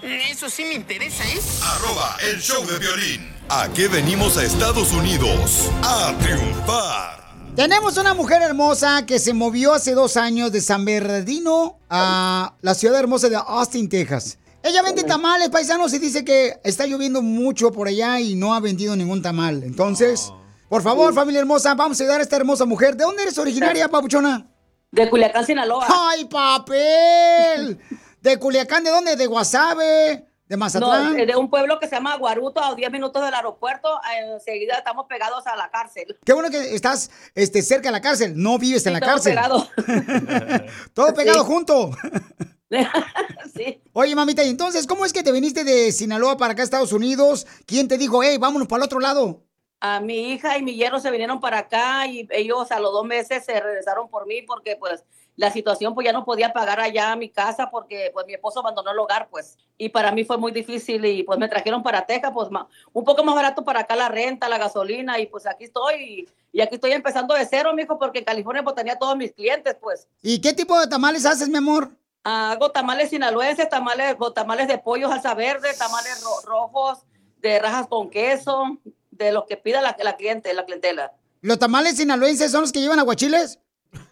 Eso 0.03 0.49
sí 0.49 0.65
me 0.65 0.73
interesa, 0.73 1.23
¿eh? 1.23 1.39
arroba 1.63 2.17
el 2.29 2.39
show 2.41 2.65
de 2.67 2.77
violín. 2.77 3.33
¿A 3.49 3.69
qué 3.73 3.87
venimos 3.87 4.37
a 4.37 4.43
Estados 4.43 4.91
Unidos? 4.91 5.69
A 5.81 6.13
triunfar. 6.21 7.23
Tenemos 7.55 7.95
una 7.97 8.13
mujer 8.13 8.41
hermosa 8.41 9.05
que 9.05 9.17
se 9.19 9.33
movió 9.33 9.73
hace 9.73 9.93
dos 9.93 10.17
años 10.17 10.51
de 10.51 10.59
San 10.59 10.83
Bernardino 10.83 11.79
a 11.89 12.55
la 12.61 12.73
ciudad 12.75 12.99
hermosa 12.99 13.29
de 13.29 13.37
Austin, 13.37 13.87
Texas. 13.87 14.37
Ella 14.63 14.81
vende 14.81 15.03
tamales 15.03 15.49
paisanos 15.49 15.93
y 15.93 15.99
dice 15.99 16.23
que 16.23 16.57
está 16.63 16.85
lloviendo 16.87 17.21
mucho 17.21 17.71
por 17.73 17.89
allá 17.89 18.19
y 18.21 18.35
no 18.35 18.53
ha 18.55 18.61
vendido 18.61 18.95
ningún 18.95 19.21
tamal. 19.21 19.61
Entonces, 19.63 20.31
por 20.69 20.81
favor, 20.81 21.13
familia 21.13 21.41
hermosa, 21.41 21.75
vamos 21.75 21.99
a 21.99 22.03
ayudar 22.03 22.21
a 22.21 22.23
esta 22.23 22.37
hermosa 22.37 22.63
mujer. 22.65 22.95
¿De 22.95 23.03
dónde 23.03 23.23
eres 23.23 23.37
originaria, 23.37 23.89
papuchona? 23.89 24.47
De 24.89 25.09
Culiacán, 25.09 25.45
Sinaloa. 25.45 25.85
¡Ay, 25.89 26.25
papel! 26.25 27.77
¿De 28.21 28.39
Culiacán? 28.39 28.83
¿De 28.85 28.89
dónde? 28.91 29.15
¿De 29.17 29.27
Guasave? 29.27 30.27
¿De 30.47 30.55
Mazatlán? 30.57 31.17
No, 31.17 31.25
de 31.25 31.35
un 31.35 31.49
pueblo 31.49 31.79
que 31.79 31.87
se 31.87 31.95
llama 31.95 32.15
Guaruto, 32.15 32.63
a 32.63 32.73
10 32.75 32.91
minutos 32.91 33.21
del 33.23 33.33
aeropuerto. 33.33 33.89
Enseguida 34.33 34.75
estamos 34.77 35.07
pegados 35.09 35.45
a 35.47 35.55
la 35.57 35.69
cárcel. 35.71 36.15
Qué 36.23 36.31
bueno 36.31 36.49
que 36.49 36.73
estás 36.75 37.11
este, 37.35 37.61
cerca 37.61 37.89
de 37.89 37.93
la 37.93 38.01
cárcel. 38.01 38.33
No 38.35 38.57
vives 38.59 38.85
en 38.85 38.93
la 38.93 38.99
todo 39.01 39.09
cárcel. 39.09 39.33
pegado. 39.35 39.67
Todo 40.93 41.13
pegado 41.13 41.39
Sí. 41.41 41.45
junto. 41.47 41.91
sí. 43.55 43.81
Oye, 43.93 44.15
mamita, 44.15 44.43
y 44.43 44.49
entonces, 44.49 44.87
¿cómo 44.87 45.05
es 45.05 45.13
que 45.13 45.23
te 45.23 45.31
viniste 45.31 45.63
de 45.63 45.91
Sinaloa 45.91 46.37
para 46.37 46.53
acá 46.53 46.61
a 46.61 46.65
Estados 46.65 46.93
Unidos? 46.93 47.45
¿Quién 47.65 47.87
te 47.87 47.97
dijo, 47.97 48.23
hey, 48.23 48.37
vámonos 48.39 48.67
para 48.67 48.83
el 48.83 48.85
otro 48.85 48.99
lado? 48.99 49.43
A 49.79 49.99
mi 49.99 50.31
hija 50.31 50.57
y 50.57 50.63
mi 50.63 50.75
yerno 50.75 50.99
se 50.99 51.11
vinieron 51.11 51.41
para 51.41 51.59
acá 51.59 52.07
y 52.07 52.27
ellos 52.31 52.71
a 52.71 52.79
los 52.79 52.93
dos 52.93 53.05
meses 53.05 53.43
se 53.43 53.59
regresaron 53.59 54.09
por 54.09 54.25
mí 54.25 54.41
porque 54.41 54.77
pues 54.77 55.03
la 55.35 55.51
situación 55.51 55.93
pues 55.93 56.05
ya 56.05 56.13
no 56.13 56.25
podía 56.25 56.53
pagar 56.53 56.79
allá 56.79 57.15
mi 57.15 57.29
casa 57.29 57.69
porque 57.69 58.09
pues 58.13 58.25
mi 58.25 58.33
esposo 58.33 58.59
abandonó 58.59 58.91
el 58.91 58.99
hogar 58.99 59.27
pues 59.29 59.57
y 59.77 59.89
para 59.89 60.11
mí 60.11 60.23
fue 60.23 60.37
muy 60.37 60.51
difícil 60.51 61.03
y 61.05 61.23
pues 61.23 61.39
me 61.39 61.49
trajeron 61.49 61.81
para 61.83 62.05
Texas 62.05 62.31
pues 62.33 62.49
un 62.93 63.03
poco 63.03 63.23
más 63.23 63.35
barato 63.35 63.63
para 63.63 63.81
acá 63.81 63.95
la 63.95 64.09
renta, 64.09 64.47
la 64.47 64.57
gasolina 64.57 65.19
y 65.19 65.25
pues 65.25 65.45
aquí 65.47 65.65
estoy 65.65 65.95
y, 65.95 66.29
y 66.57 66.61
aquí 66.61 66.75
estoy 66.75 66.91
empezando 66.91 67.33
de 67.33 67.45
cero, 67.45 67.73
mijo, 67.73 67.97
porque 67.97 68.19
en 68.19 68.25
California 68.25 68.63
pues 68.63 68.75
tenía 68.75 68.97
todos 68.97 69.17
mis 69.17 69.33
clientes 69.33 69.75
pues. 69.81 70.07
¿Y 70.21 70.39
qué 70.39 70.53
tipo 70.53 70.79
de 70.79 70.87
tamales 70.87 71.25
haces, 71.25 71.49
mi 71.49 71.57
amor? 71.57 71.91
Hago 72.23 72.71
tamales 72.71 73.09
sinaloenses, 73.09 73.67
tamales, 73.69 74.15
tamales 74.33 74.67
de 74.67 74.77
pollo 74.77 75.09
salsa 75.09 75.33
verde, 75.33 75.69
tamales 75.77 76.21
ro- 76.23 76.41
rojos, 76.45 76.99
de 77.41 77.59
rajas 77.59 77.87
con 77.87 78.09
queso, 78.09 78.77
de 79.11 79.31
los 79.31 79.43
que 79.45 79.57
pida 79.57 79.81
la, 79.81 79.95
la 80.01 80.15
cliente, 80.15 80.53
la 80.53 80.63
clientela. 80.65 81.11
¿Los 81.41 81.59
tamales 81.59 81.97
sinaloenses 81.97 82.51
son 82.51 82.61
los 82.61 82.71
que 82.71 82.79
llevan 82.79 82.99
aguachiles? 82.99 83.59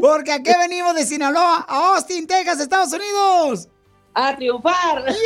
Porque 0.00 0.32
aquí 0.32 0.50
venimos 0.58 0.94
de 0.94 1.04
Sinaloa 1.04 1.66
a 1.68 1.94
Austin, 1.94 2.26
Texas, 2.26 2.60
Estados 2.60 2.92
Unidos. 2.92 3.68
A 4.14 4.34
triunfar. 4.34 5.04
¡Yes! 5.06 5.16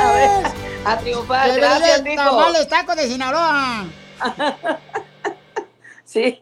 A 0.00 0.12
ver, 0.12 0.46
a 0.84 0.98
triunfar. 0.98 1.50
Que 1.50 1.56
Gracias, 1.56 2.02
le 2.02 2.10
Nico. 2.10 2.22
Tamales, 2.22 2.68
tacos 2.68 2.96
de 2.96 3.08
Sinaloa. 3.08 3.84
sí. 6.04 6.38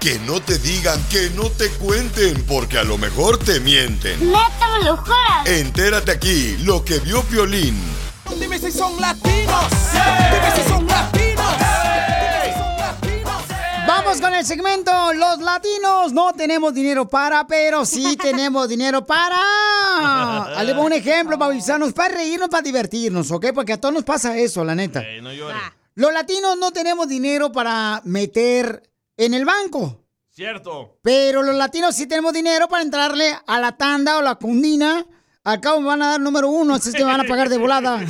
Que 0.00 0.18
no 0.20 0.40
te 0.40 0.58
digan, 0.58 1.02
que 1.08 1.30
no 1.30 1.48
te 1.50 1.70
cuenten, 1.70 2.44
porque 2.44 2.78
a 2.78 2.84
lo 2.84 2.98
mejor 2.98 3.38
te 3.38 3.58
mienten. 3.60 4.30
¡Neta 4.30 4.78
me 4.78 4.84
lo 4.84 4.96
juras! 4.98 5.46
Entérate 5.46 6.12
aquí, 6.12 6.56
lo 6.58 6.84
que 6.84 6.98
vio 6.98 7.22
Piolín. 7.22 7.80
Dime 8.38 8.58
si 8.58 8.70
son 8.70 9.00
latinos. 9.00 9.64
Dime 9.92 10.52
si 10.54 10.68
son 10.68 10.86
latinos. 10.86 11.33
Vamos 14.14 14.28
con 14.28 14.38
el 14.38 14.46
segmento 14.46 14.92
Los 15.14 15.40
latinos 15.40 16.12
no 16.12 16.32
tenemos 16.34 16.72
dinero 16.72 17.08
para, 17.08 17.48
pero 17.48 17.84
sí 17.84 18.16
tenemos 18.22 18.68
dinero 18.68 19.04
para. 19.04 20.56
Ahí 20.56 20.66
le 20.68 20.72
un 20.72 20.92
ejemplo 20.92 21.36
para 21.36 21.50
avisarnos, 21.50 21.92
para 21.92 22.14
reírnos, 22.14 22.48
para 22.48 22.62
divertirnos, 22.62 23.32
¿ok? 23.32 23.46
Porque 23.52 23.72
a 23.72 23.80
todos 23.80 23.92
nos 23.92 24.04
pasa 24.04 24.38
eso, 24.38 24.64
la 24.64 24.76
neta. 24.76 25.02
no 25.20 25.32
llores. 25.32 25.60
Los 25.96 26.12
latinos 26.12 26.56
no 26.56 26.70
tenemos 26.70 27.08
dinero 27.08 27.50
para 27.50 28.02
meter 28.04 28.88
en 29.16 29.34
el 29.34 29.44
banco. 29.44 30.04
Cierto. 30.30 30.96
Pero 31.02 31.42
los 31.42 31.56
latinos 31.56 31.96
sí 31.96 32.06
tenemos 32.06 32.32
dinero 32.32 32.68
para 32.68 32.84
entrarle 32.84 33.36
a 33.44 33.58
la 33.58 33.76
tanda 33.76 34.18
o 34.18 34.22
la 34.22 34.36
cundina. 34.36 35.04
Al 35.42 35.60
cabo 35.60 35.80
me 35.80 35.88
van 35.88 36.02
a 36.02 36.10
dar 36.10 36.20
número 36.20 36.50
uno, 36.50 36.74
así 36.74 36.90
es 36.90 36.94
que 36.94 37.04
me 37.04 37.10
van 37.10 37.22
a 37.22 37.24
pagar 37.24 37.48
de 37.48 37.58
volada. 37.58 38.00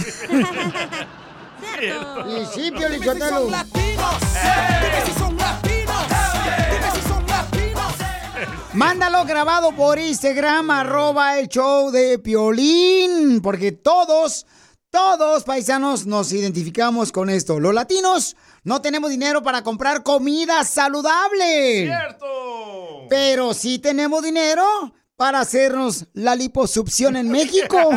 Y 1.81 2.47
sí, 2.55 2.71
Piolín 2.71 3.01
Dime 3.01 3.15
si 3.15 3.21
son 3.21 3.51
latinos. 3.51 4.15
Dime 4.83 5.07
si 5.07 5.13
son 5.19 5.24
Mándalo 8.75 9.25
grabado 9.25 9.71
por 9.77 10.01
Instagram, 10.01 10.69
arroba 10.69 11.39
el 11.39 11.49
show 11.49 11.93
de 11.93 12.19
Piolín, 12.19 13.41
porque 13.41 13.71
todos, 13.71 14.47
todos 14.91 15.45
paisanos 15.45 16.07
nos 16.07 16.33
identificamos 16.33 17.13
con 17.13 17.31
esto. 17.31 17.61
Los 17.61 17.73
latinos 17.73 18.37
no 18.65 18.83
tenemos 18.83 19.11
dinero 19.11 19.45
para 19.45 19.63
comprar 19.63 20.03
comida 20.03 20.65
saludable. 20.65 21.85
¡Cierto! 21.85 23.07
Pero 23.09 23.55
sí 23.55 23.79
tenemos 23.79 24.25
dinero 24.25 24.65
para 25.15 25.39
hacernos 25.39 26.07
la 26.13 26.35
liposucción 26.35 27.15
en 27.15 27.31
México. 27.31 27.79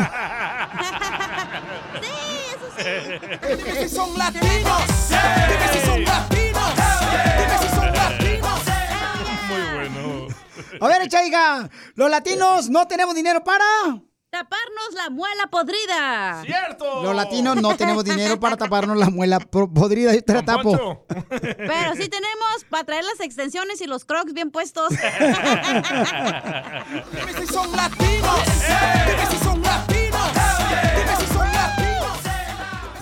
Dime 3.48 3.82
si 3.82 3.88
son 3.94 4.16
latinos. 4.16 4.82
Dime 5.08 5.67
A 10.80 10.88
ver, 10.88 11.08
Chaiga, 11.08 11.68
los 11.94 12.10
latinos 12.10 12.68
no 12.68 12.86
tenemos 12.86 13.14
dinero 13.14 13.42
para... 13.44 13.64
Taparnos 14.30 14.92
la 14.94 15.08
muela 15.08 15.46
podrida. 15.50 16.42
¡Cierto! 16.44 17.02
Los 17.02 17.16
latinos 17.16 17.56
no 17.62 17.74
tenemos 17.78 18.04
dinero 18.04 18.38
para 18.38 18.58
taparnos 18.58 18.98
la 18.98 19.08
muela 19.08 19.40
podrida. 19.40 20.14
Yo 20.14 20.22
te 20.22 20.34
la 20.34 20.44
tapo. 20.44 21.06
Pero 21.40 21.94
sí 21.94 22.10
tenemos 22.10 22.64
para 22.68 22.84
traer 22.84 23.04
las 23.04 23.20
extensiones 23.20 23.80
y 23.80 23.86
los 23.86 24.04
crocs 24.04 24.34
bien 24.34 24.50
puestos. 24.50 24.90
Dime 24.90 25.02
si 27.38 27.46
son 27.46 27.72
latinos. 27.74 28.40
Dime 29.06 29.26
si 29.30 29.38
son 29.38 29.62
latinos. 29.62 29.97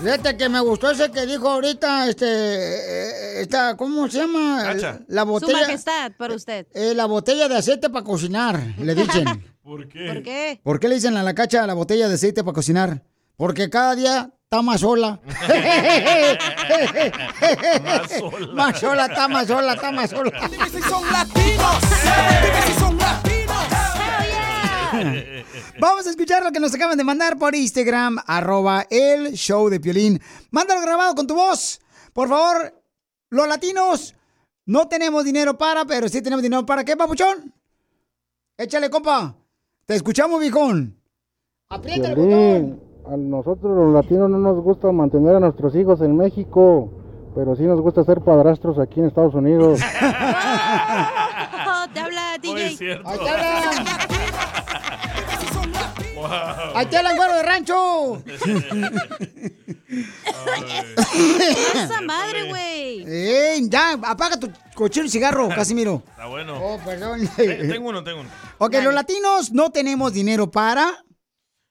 Fíjate 0.07 0.37
que 0.37 0.47
me 0.47 0.61
gustó 0.61 0.89
ese 0.91 1.11
que 1.11 1.25
dijo 1.25 1.49
ahorita, 1.49 2.07
este, 2.07 2.25
eh, 2.25 3.41
esta, 3.41 3.75
¿cómo 3.75 4.07
se 4.07 4.19
llama? 4.19 4.61
Cacha. 4.63 4.99
La 5.09 5.23
Su 5.23 5.27
botella. 5.27 5.59
majestad, 5.59 6.11
para 6.17 6.33
usted. 6.33 6.65
eh, 6.73 6.93
la 6.95 7.05
botella 7.07 7.49
de 7.49 7.57
aceite 7.57 7.89
para 7.89 8.05
cocinar, 8.05 8.57
le 8.79 8.95
dicen. 8.95 9.25
¿Por 9.61 9.89
qué? 9.89 10.07
¿Por 10.07 10.23
qué? 10.23 10.59
¿Por 10.63 10.79
qué 10.79 10.87
le 10.87 10.95
dicen 10.95 11.17
a 11.17 11.23
la 11.23 11.33
cacha 11.35 11.67
la 11.67 11.73
botella 11.73 12.07
de 12.07 12.13
aceite 12.13 12.41
para 12.41 12.53
cocinar? 12.55 13.03
Porque 13.35 13.69
cada 13.69 13.95
día 13.95 14.31
está 14.43 14.61
más 14.61 14.79
sola. 14.79 15.19
Más 17.83 18.09
sola. 18.09 18.47
Más 18.53 18.79
sola, 18.79 19.05
está 19.07 19.27
más 19.27 19.47
sola, 19.47 19.73
está 19.73 19.91
más 19.91 20.09
sola. 20.09 20.31
Dime 20.49 20.69
si 20.69 20.81
son 20.83 21.03
latinos. 21.11 21.77
Dime 22.43 22.61
si 22.65 22.73
son 22.79 22.86
latinos. 22.86 22.86
Vamos 25.79 26.07
a 26.07 26.09
escuchar 26.09 26.43
lo 26.43 26.51
que 26.51 26.59
nos 26.59 26.73
acaban 26.73 26.97
de 26.97 27.03
mandar 27.03 27.37
por 27.37 27.53
Instagram, 27.53 28.17
arroba 28.25 28.85
el 28.89 29.33
show 29.33 29.69
de 29.69 29.79
Piolín. 29.79 30.19
Mándalo 30.49 30.81
grabado 30.81 31.13
con 31.13 31.27
tu 31.27 31.35
voz. 31.35 31.79
Por 32.13 32.27
favor, 32.27 32.73
los 33.29 33.47
latinos 33.47 34.15
no 34.65 34.87
tenemos 34.87 35.23
dinero 35.23 35.55
para, 35.57 35.85
pero 35.85 36.09
sí 36.09 36.21
tenemos 36.21 36.41
dinero 36.41 36.65
para. 36.65 36.83
¿Qué, 36.83 36.97
papuchón? 36.97 37.53
Échale, 38.57 38.89
compa. 38.89 39.35
Te 39.85 39.95
escuchamos, 39.95 40.39
viejón. 40.39 40.99
Aprieta 41.69 42.09
el 42.09 42.15
botón. 42.15 42.81
A 43.05 43.15
nosotros 43.15 43.77
los 43.77 43.93
latinos 43.93 44.29
no 44.31 44.39
nos 44.39 44.61
gusta 44.63 44.91
mantener 44.91 45.35
a 45.35 45.39
nuestros 45.39 45.75
hijos 45.75 46.01
en 46.01 46.17
México, 46.17 46.91
pero 47.35 47.55
sí 47.55 47.63
nos 47.63 47.79
gusta 47.81 48.03
ser 48.03 48.21
padrastros 48.21 48.79
aquí 48.79 48.99
en 48.99 49.05
Estados 49.05 49.35
Unidos. 49.35 49.79
Oh, 51.67 51.85
te 51.93 51.99
habla 51.99 52.37
DJ. 52.41 52.99
Ahí 53.05 53.19
te 53.19 53.29
hablan. 53.29 54.06
Ahí 56.77 56.85
te 56.87 56.97
hablan, 56.97 57.15
güero 57.17 57.35
de 57.35 57.43
rancho. 57.43 58.23
Esa 61.73 62.01
madre, 62.01 62.43
güey. 62.49 63.03
Eh, 63.07 63.59
ya, 63.63 63.93
apaga 63.93 64.39
tu 64.39 64.51
cochino 64.75 65.07
cigarro, 65.07 65.49
Casimiro. 65.55 66.03
Está 66.09 66.25
bueno. 66.27 66.57
Oh, 66.61 66.79
perdón. 66.83 67.27
Te- 67.35 67.67
Tengo 67.67 67.89
uno, 67.89 68.03
tengo 68.03 68.21
uno. 68.21 68.29
Ok, 68.57 68.75
los 68.83 68.93
latinos 68.93 69.51
no 69.51 69.71
tenemos 69.71 70.13
dinero 70.13 70.51
para. 70.51 71.03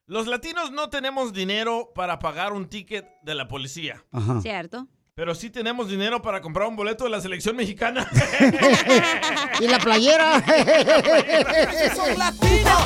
Los 0.07 0.27
latinos 0.27 0.71
no 0.71 0.89
tenemos 0.89 1.33
dinero 1.33 1.93
para 1.95 2.19
pagar 2.19 2.53
un 2.53 2.69
ticket 2.69 3.07
de 3.23 3.35
la 3.35 3.49
policía. 3.49 4.05
Ajá. 4.13 4.41
Cierto. 4.41 4.87
Pero 5.17 5.35
sí 5.35 5.49
tenemos 5.51 5.89
dinero 5.89 6.21
para 6.21 6.41
comprar 6.43 6.69
un 6.69 6.77
boleto 6.77 7.05
de 7.05 7.11
la 7.11 7.21
selección 7.21 7.57
mexicana. 7.57 8.07
y 9.61 9.67
la 9.67 9.79
playera. 9.79 10.45
Son 11.97 12.19
latinos. 12.19 12.83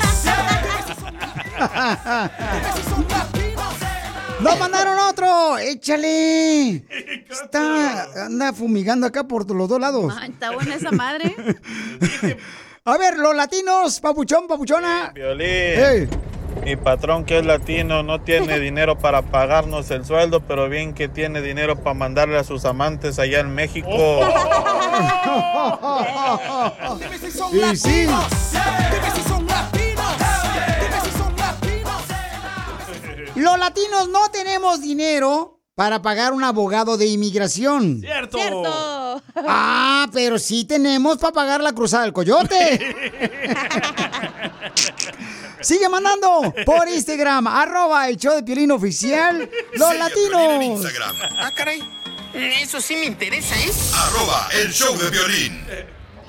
¡Nos 4.40 4.58
mandaron 4.58 4.98
otro! 4.98 5.58
¡Échale! 5.58 6.86
Está, 7.30 8.04
anda 8.24 8.54
fumigando 8.54 9.06
acá 9.06 9.24
por 9.24 9.50
los 9.50 9.68
dos 9.68 9.78
lados. 9.78 10.14
Ay, 10.18 10.30
está 10.30 10.52
buena 10.52 10.76
esa 10.76 10.90
madre. 10.90 11.36
A 12.86 12.96
ver, 12.96 13.18
los 13.18 13.36
latinos, 13.36 14.00
papuchón, 14.00 14.48
papuchona. 14.48 15.12
Violín, 15.14 16.08
mi 16.64 16.76
patrón 16.76 17.24
que 17.24 17.38
es 17.38 17.46
latino 17.46 18.02
no 18.02 18.22
tiene 18.22 18.58
dinero 18.60 18.96
para 18.98 19.20
pagarnos 19.22 19.90
el 19.90 20.06
sueldo, 20.06 20.40
pero 20.40 20.70
bien 20.70 20.94
que 20.94 21.08
tiene 21.08 21.42
dinero 21.42 21.76
para 21.76 21.92
mandarle 21.94 22.38
a 22.38 22.44
sus 22.44 22.64
amantes 22.64 23.18
allá 23.18 23.40
en 23.40 23.54
México. 23.54 23.90
Dime 26.98 27.18
si 27.18 27.30
son 27.30 27.54
Y 27.54 27.76
sí. 27.76 28.06
Los 33.40 33.58
latinos 33.58 34.08
no 34.10 34.30
tenemos 34.30 34.82
dinero 34.82 35.60
para 35.74 36.02
pagar 36.02 36.32
un 36.34 36.44
abogado 36.44 36.98
de 36.98 37.06
inmigración. 37.06 38.00
¡Cierto! 38.00 38.38
Cierto. 38.38 39.22
Ah, 39.46 40.06
pero 40.12 40.38
sí 40.38 40.64
tenemos 40.64 41.16
para 41.18 41.32
pagar 41.32 41.60
la 41.60 41.72
cruzada 41.72 42.02
del 42.02 42.12
coyote. 42.12 42.78
Sigue 45.60 45.88
mandando 45.88 46.52
por 46.66 46.88
Instagram, 46.94 47.46
arroba 47.46 48.08
el 48.08 48.16
show 48.16 48.34
de 48.34 48.42
Piolín 48.42 48.72
Oficial, 48.72 49.48
los 49.74 49.88
Piolín 49.90 49.92
en 49.92 49.98
latinos. 49.98 50.64
Instagram, 50.64 51.16
Ah, 51.38 51.50
caray. 51.54 51.80
Eso 52.34 52.80
sí 52.80 52.96
me 52.96 53.04
interesa, 53.06 53.54
¿eh? 53.56 53.70
arroba 53.94 54.48
el 54.52 54.72
show 54.72 54.96
de 54.98 55.10
violín. 55.10 55.64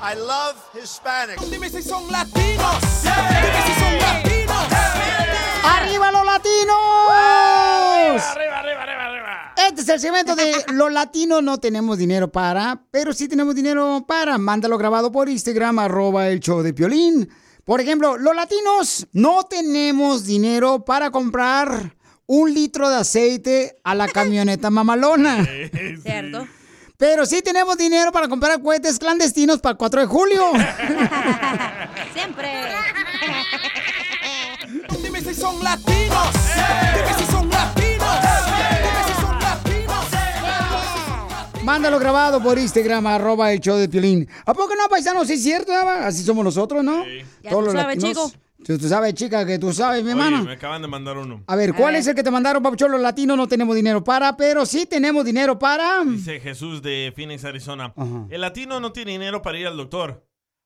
I 0.02 0.16
love 0.16 0.56
Hispanics. 0.82 1.50
Dime 1.50 1.70
si 1.70 1.82
son 1.82 2.10
latinos. 2.12 2.76
Dime 3.04 3.64
si 3.66 3.80
son 3.80 3.98
latinos. 4.00 4.31
¡Arriba 5.64 6.12
los 6.12 6.26
latinos! 6.26 6.78
¡Arriba, 7.12 8.60
arriba, 8.60 8.82
arriba, 8.84 9.06
arriba! 9.06 9.54
Este 9.68 9.82
es 9.82 9.90
el 9.90 10.00
segmento 10.00 10.36
de 10.36 10.54
los 10.74 10.92
latinos 10.92 11.44
no 11.44 11.60
tenemos 11.60 11.98
dinero 11.98 12.32
para, 12.32 12.84
pero 12.92 13.14
sí 13.14 13.28
tenemos 13.28 13.56
dinero 13.56 14.04
para. 14.08 14.38
Mándalo 14.38 14.78
grabado 14.78 15.12
por 15.12 15.30
Instagram, 15.30 15.80
arroba 15.80 16.28
el 16.30 16.40
show 16.40 16.62
de 16.62 16.74
Piolín. 16.74 17.30
Por 17.64 17.80
ejemplo, 17.80 18.18
los 18.18 18.36
latinos 18.36 19.08
no 19.14 19.44
tenemos 19.44 20.26
dinero 20.26 20.84
para 20.84 21.12
comprar 21.12 21.96
un 22.26 22.54
litro 22.54 22.90
de 22.90 22.98
aceite 22.98 23.80
a 23.84 23.94
la 23.94 24.08
camioneta 24.08 24.70
mamalona. 24.72 25.48
Cierto. 26.02 26.48
Pero 26.98 27.26
sí 27.26 27.42
tenemos 27.42 27.78
dinero 27.78 28.12
para 28.12 28.28
comprar 28.28 28.62
cohetes 28.62 29.00
clandestinos 29.00 29.60
para 29.60 29.72
el 29.72 29.78
4 29.78 30.02
de 30.02 30.08
julio. 30.08 30.52
Siempre. 32.14 32.48
Dime 35.42 35.50
si 35.50 35.58
son 35.58 35.64
latinos. 35.64 36.28
Dime 36.94 37.14
si 37.18 37.26
son 37.32 37.50
latinos. 37.50 38.16
Dime 38.56 39.02
si 39.08 39.14
son 39.22 39.40
latinos. 39.40 40.06
Mándalo 41.64 41.98
grabado 41.98 42.44
por 42.44 42.60
Instagram, 42.60 43.08
arroba 43.08 43.52
el 43.52 43.60
show 43.60 43.76
de 43.78 43.90
Piolín. 43.90 44.28
¿A 44.46 44.54
poco 44.54 44.76
no, 44.76 44.88
paisanos? 44.88 45.26
Sí 45.26 45.34
es 45.34 45.42
cierto, 45.44 45.72
Eva? 45.72 46.06
Así 46.06 46.24
somos 46.24 46.46
nosotros, 46.46 46.84
¿no? 46.84 47.04
Ya 47.42 47.50
tú 47.50 47.72
sabes, 47.72 47.98
chico. 47.98 48.32
Tú, 48.64 48.78
tú 48.78 48.88
sabes, 48.88 49.16
chica, 49.16 49.44
que 49.44 49.58
tú 49.58 49.74
sabes, 49.74 50.04
mi 50.04 50.12
Oye, 50.12 50.22
hermana. 50.22 50.44
me 50.44 50.54
acaban 50.54 50.84
de 50.84 50.88
mandar 50.88 51.18
uno. 51.18 51.42
A 51.48 51.56
ver, 51.56 51.74
¿cuál 51.74 51.96
es 51.96 52.06
el 52.06 52.14
que 52.14 52.22
te 52.22 52.30
mandaron, 52.30 52.62
papuchón? 52.62 52.92
Los 52.92 53.02
latinos 53.02 53.36
no 53.36 53.48
tenemos 53.48 53.76
dinero 53.76 54.04
para, 54.04 54.38
pero 54.38 54.68
sí 54.68 54.86
tenemos 54.86 55.26
dinero 55.26 55.58
para... 55.58 56.04
Dice 56.06 56.40
Jesús 56.40 56.84
de 56.84 57.12
Phoenix, 57.16 57.44
Arizona. 57.46 57.92
El 58.30 58.42
latino 58.42 58.80
no 58.80 58.92
tiene 58.92 59.14
dinero 59.14 59.42
para 59.42 59.58
ir 59.58 59.66
al 59.66 59.76
doctor. 59.78 60.24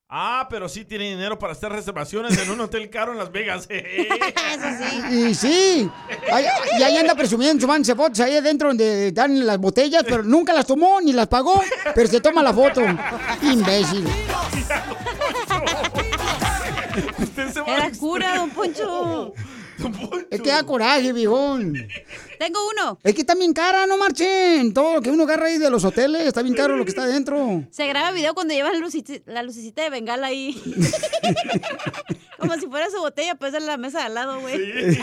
Ah, 0.08 0.46
pero 0.48 0.68
sí 0.68 0.84
tiene 0.84 1.10
dinero 1.10 1.36
para 1.36 1.52
hacer 1.52 1.72
reservaciones 1.72 2.38
en 2.38 2.48
un 2.50 2.60
hotel 2.60 2.88
caro 2.90 3.10
en 3.10 3.18
Las 3.18 3.32
Vegas. 3.32 3.68
Y 5.10 5.34
sí, 5.34 5.90
Ay, 6.32 6.46
y 6.78 6.82
ahí 6.82 6.96
anda 6.96 7.14
presumiendo, 7.14 7.60
tomándose 7.60 7.94
fotos 7.94 8.20
ahí 8.20 8.36
adentro 8.36 8.68
donde 8.68 9.12
dan 9.12 9.44
las 9.44 9.58
botellas, 9.58 10.04
pero 10.06 10.22
nunca 10.22 10.52
las 10.52 10.66
tomó 10.66 11.00
ni 11.00 11.12
las 11.12 11.26
pagó, 11.26 11.60
pero 11.94 12.08
se 12.08 12.20
toma 12.20 12.42
la 12.42 12.54
foto. 12.54 12.82
Imbécil. 13.42 14.06
Era 17.66 17.90
cura, 17.98 18.36
don 18.36 18.50
Poncho. 18.50 19.34
Es 20.30 20.40
que 20.40 20.50
da 20.50 20.62
coraje, 20.64 21.12
viejón. 21.12 21.74
Tengo 22.38 22.58
uno. 22.70 22.98
Es 23.02 23.14
que 23.14 23.20
está 23.22 23.34
bien 23.34 23.52
cara, 23.52 23.86
no 23.86 23.96
marchen. 23.96 24.72
Todo 24.74 24.94
lo 24.94 25.00
que 25.02 25.10
uno 25.10 25.22
agarra 25.24 25.46
ahí 25.46 25.58
de 25.58 25.70
los 25.70 25.84
hoteles, 25.84 26.22
está 26.26 26.42
bien 26.42 26.54
caro 26.54 26.76
lo 26.76 26.84
que 26.84 26.90
está 26.90 27.04
adentro. 27.04 27.64
Se 27.70 27.86
graba 27.86 28.10
video 28.12 28.34
cuando 28.34 28.54
llevan 28.54 28.74
lucici- 28.80 29.22
la 29.26 29.42
lucecita 29.42 29.82
de 29.82 29.90
bengala 29.90 30.26
ahí. 30.28 30.60
Como 32.38 32.54
si 32.56 32.66
fuera 32.66 32.90
su 32.90 32.98
botella, 32.98 33.34
pues 33.36 33.54
en 33.54 33.66
la 33.66 33.76
mesa 33.78 33.98
de 34.00 34.04
al 34.04 34.14
lado, 34.14 34.40
güey. 34.40 34.56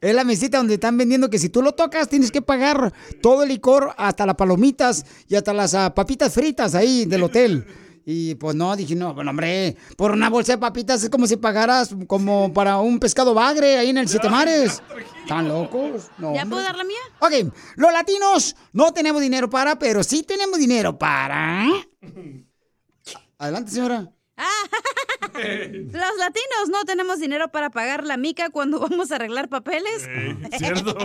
Es 0.00 0.14
la 0.14 0.24
mesita 0.24 0.58
donde 0.58 0.74
están 0.74 0.96
vendiendo 0.96 1.30
que 1.30 1.38
si 1.38 1.48
tú 1.48 1.62
lo 1.62 1.72
tocas 1.72 2.08
tienes 2.08 2.30
que 2.30 2.42
pagar 2.42 2.92
todo 3.20 3.42
el 3.42 3.48
licor, 3.50 3.94
hasta 3.96 4.26
las 4.26 4.34
palomitas 4.36 5.04
y 5.28 5.34
hasta 5.36 5.52
las 5.52 5.74
ah, 5.74 5.94
papitas 5.94 6.32
fritas 6.32 6.74
ahí 6.74 7.04
del 7.04 7.22
hotel. 7.22 7.64
Y 8.10 8.36
pues 8.36 8.56
no, 8.56 8.74
dije, 8.74 8.94
no, 8.94 9.12
bueno, 9.12 9.32
hombre, 9.32 9.76
por 9.98 10.12
una 10.12 10.30
bolsa 10.30 10.52
de 10.52 10.58
papitas 10.58 11.04
es 11.04 11.10
como 11.10 11.26
si 11.26 11.36
pagaras 11.36 11.94
como 12.06 12.50
para 12.54 12.78
un 12.78 12.98
pescado 12.98 13.34
bagre 13.34 13.76
ahí 13.76 13.90
en 13.90 13.98
el 13.98 14.08
Siete 14.08 14.30
Mares. 14.30 14.82
¿Están 15.20 15.46
locos? 15.46 16.08
No, 16.16 16.34
¿Ya 16.34 16.46
puedo 16.46 16.62
dar 16.62 16.74
la 16.74 16.84
mía? 16.84 16.96
Ok, 17.18 17.52
los 17.76 17.92
latinos 17.92 18.56
no 18.72 18.94
tenemos 18.94 19.20
dinero 19.20 19.50
para, 19.50 19.78
pero 19.78 20.02
sí 20.02 20.22
tenemos 20.22 20.58
dinero 20.58 20.98
para. 20.98 21.66
Adelante, 23.38 23.72
señora. 23.72 24.10
Los 25.34 26.16
latinos 26.18 26.68
no 26.70 26.84
tenemos 26.84 27.18
dinero 27.18 27.48
para 27.48 27.70
pagar 27.70 28.04
la 28.04 28.16
mica 28.16 28.50
cuando 28.50 28.78
vamos 28.88 29.10
a 29.12 29.16
arreglar 29.16 29.48
papeles. 29.48 30.08
¿Cierto? 30.58 30.96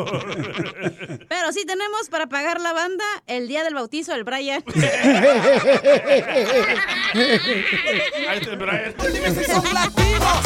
Pero 1.27 1.51
sí 1.51 1.65
tenemos 1.65 2.09
para 2.09 2.27
pagar 2.27 2.61
la 2.61 2.73
banda 2.73 3.05
el 3.27 3.47
día 3.47 3.63
del 3.63 3.73
bautizo 3.73 4.11
del 4.13 4.23
Brian. 4.23 4.63
Ahí 8.27 8.37
está 8.39 8.51
el 8.51 8.57
Brian. 8.57 8.93
Dime 9.13 9.31
si 9.31 9.43
son 9.45 9.63
latinos. 9.73 10.43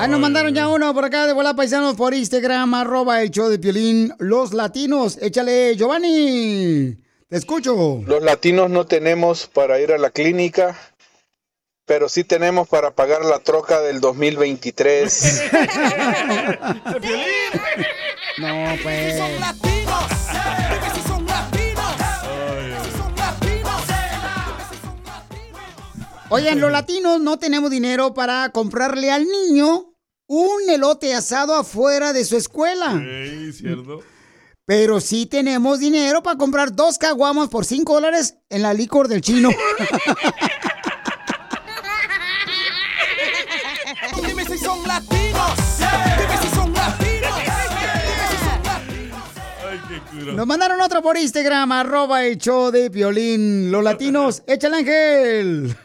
Ah, 0.00 0.06
nos 0.06 0.20
mandaron 0.20 0.54
ya 0.54 0.68
uno 0.68 0.94
por 0.94 1.04
acá 1.04 1.26
de 1.26 1.32
Bola 1.32 1.54
Paisanos 1.54 1.96
por 1.96 2.14
Instagram, 2.14 2.72
arroba 2.74 3.20
el 3.20 3.30
show 3.30 3.48
de 3.48 3.58
Piolín. 3.58 4.14
Los 4.18 4.54
latinos, 4.54 5.18
échale, 5.20 5.74
Giovanni. 5.76 6.96
Te 7.28 7.36
escucho. 7.36 8.02
Los 8.06 8.22
latinos 8.22 8.70
no 8.70 8.86
tenemos 8.86 9.48
para 9.48 9.80
ir 9.80 9.92
a 9.92 9.98
la 9.98 10.10
clínica, 10.10 10.78
pero 11.84 12.08
sí 12.08 12.22
tenemos 12.22 12.68
para 12.68 12.92
pagar 12.92 13.24
la 13.24 13.40
troca 13.40 13.80
del 13.80 14.00
2023. 14.00 15.42
No, 18.38 18.76
pues. 18.84 19.20
Oigan, 26.30 26.60
los 26.60 26.70
latinos 26.70 27.20
no 27.20 27.38
tenemos 27.38 27.70
dinero 27.70 28.12
para 28.12 28.50
comprarle 28.50 29.10
al 29.10 29.26
niño 29.26 29.94
un 30.26 30.68
elote 30.68 31.14
asado 31.14 31.54
afuera 31.54 32.12
de 32.12 32.24
su 32.24 32.36
escuela. 32.36 33.02
Ey, 33.02 33.50
¿cierto? 33.52 34.02
Pero 34.66 35.00
sí 35.00 35.24
tenemos 35.24 35.78
dinero 35.78 36.22
para 36.22 36.36
comprar 36.36 36.74
dos 36.76 36.98
caguamas 36.98 37.48
por 37.48 37.64
cinco 37.64 37.94
dólares 37.94 38.36
en 38.50 38.60
la 38.60 38.74
licor 38.74 39.08
del 39.08 39.22
chino. 39.22 39.48
Nos 50.26 50.46
mandaron 50.46 50.80
otro 50.80 51.02
por 51.02 51.16
Instagram, 51.16 51.72
arroba 51.72 52.24
el 52.24 52.38
show 52.38 52.70
de 52.70 52.90
Piolín. 52.90 53.70
Los 53.70 53.82
latinos, 53.84 54.42
échale 54.46 54.76
ángel. 54.78 55.76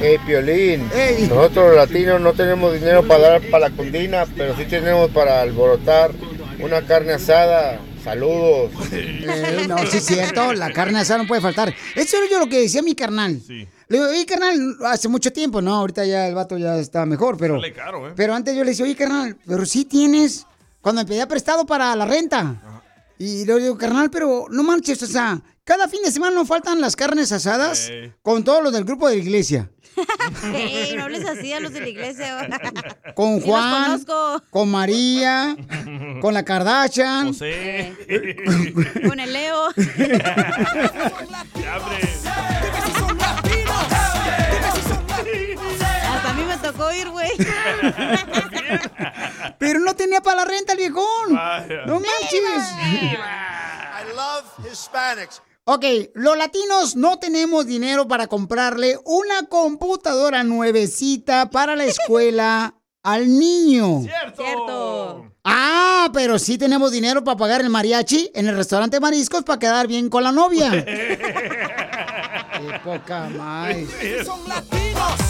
Hey, 0.00 0.18
Piolín, 0.26 0.88
nosotros 1.28 1.68
los 1.68 1.76
latinos 1.76 2.20
no 2.20 2.32
tenemos 2.32 2.74
dinero 2.74 3.06
para 3.06 3.30
dar 3.30 3.42
para 3.50 3.68
la 3.68 3.76
condina, 3.76 4.24
pero 4.36 4.56
sí 4.56 4.64
tenemos 4.64 5.10
para 5.10 5.40
alborotar 5.40 6.10
una 6.60 6.82
carne 6.82 7.12
asada. 7.12 7.80
Saludos. 8.02 8.72
Eh, 8.90 9.66
no, 9.68 9.78
sí 9.86 9.98
es 9.98 10.04
cierto, 10.04 10.52
la 10.54 10.72
carne 10.72 10.98
asada 10.98 11.22
no 11.22 11.28
puede 11.28 11.40
faltar. 11.40 11.72
Eso 11.94 12.16
era 12.16 12.26
yo 12.28 12.40
lo 12.40 12.48
que 12.48 12.60
decía 12.60 12.82
mi 12.82 12.96
carnal. 12.96 13.40
Le 13.48 13.98
digo, 13.98 14.10
oye, 14.10 14.26
carnal, 14.26 14.76
hace 14.86 15.06
mucho 15.08 15.32
tiempo, 15.32 15.62
no, 15.62 15.74
ahorita 15.74 16.04
ya 16.04 16.26
el 16.26 16.34
vato 16.34 16.58
ya 16.58 16.78
está 16.78 17.06
mejor, 17.06 17.36
pero... 17.36 17.60
Caro, 17.76 18.08
¿eh? 18.08 18.12
Pero 18.16 18.34
antes 18.34 18.56
yo 18.56 18.64
le 18.64 18.70
decía, 18.70 18.84
oye, 18.84 18.96
carnal, 18.96 19.36
pero 19.46 19.64
sí 19.66 19.84
tienes, 19.84 20.46
cuando 20.80 21.02
me 21.02 21.06
pedía 21.06 21.28
prestado 21.28 21.64
para 21.64 21.94
la 21.94 22.06
renta. 22.06 22.56
Y 23.22 23.44
le 23.44 23.56
digo, 23.60 23.78
carnal, 23.78 24.10
pero 24.10 24.46
no 24.50 24.64
manches, 24.64 25.00
o 25.04 25.06
sea, 25.06 25.40
cada 25.62 25.86
fin 25.86 26.02
de 26.02 26.10
semana 26.10 26.34
nos 26.34 26.48
faltan 26.48 26.80
las 26.80 26.96
carnes 26.96 27.30
asadas 27.30 27.88
con 28.20 28.42
todos 28.42 28.64
los 28.64 28.72
del 28.72 28.82
grupo 28.82 29.08
de 29.08 29.14
la 29.14 29.22
iglesia. 29.22 29.70
Ey, 30.52 30.96
no 30.96 31.04
hables 31.04 31.24
así 31.24 31.52
a 31.52 31.60
los 31.60 31.72
de 31.72 31.82
la 31.82 31.88
iglesia. 31.88 32.48
Con 33.14 33.40
Juan, 33.40 34.04
con 34.50 34.70
María, 34.70 35.56
con 36.20 36.34
la 36.34 36.42
Kardashian. 36.44 37.28
José. 37.28 37.94
Con 39.06 39.20
el 39.20 39.32
Leo. 39.32 39.68
Hasta 46.08 46.30
a 46.30 46.34
mí 46.34 46.42
me 46.44 46.56
tocó 46.56 46.92
ir, 46.92 47.08
güey. 47.10 47.30
Pero 49.58 49.80
no 49.80 49.94
tenía 49.96 50.20
para 50.20 50.36
la 50.38 50.44
renta 50.44 50.72
el 50.72 50.78
viejón. 50.78 51.34
Vaya. 51.34 51.86
No 51.86 51.94
manches. 51.94 52.62
I 52.80 54.14
love 54.14 54.44
Hispanics. 54.70 55.42
Ok, 55.64 55.84
los 56.14 56.36
latinos 56.36 56.96
no 56.96 57.18
tenemos 57.20 57.66
dinero 57.66 58.08
para 58.08 58.26
comprarle 58.26 58.98
una 59.04 59.46
computadora 59.48 60.42
nuevecita 60.42 61.50
para 61.50 61.76
la 61.76 61.84
escuela 61.84 62.74
al 63.04 63.28
niño. 63.38 64.02
Cierto. 64.02 65.26
Ah, 65.44 66.10
pero 66.12 66.38
sí 66.40 66.58
tenemos 66.58 66.90
dinero 66.90 67.22
para 67.22 67.36
pagar 67.36 67.60
el 67.60 67.70
mariachi 67.70 68.30
en 68.34 68.48
el 68.48 68.56
restaurante 68.56 68.98
Mariscos 68.98 69.44
para 69.44 69.58
quedar 69.58 69.86
bien 69.86 70.08
con 70.08 70.24
la 70.24 70.32
novia. 70.32 70.70
Qué 70.84 72.80
poca 72.84 73.28
más. 73.28 73.74
Son 74.24 74.48
latinos. 74.48 75.21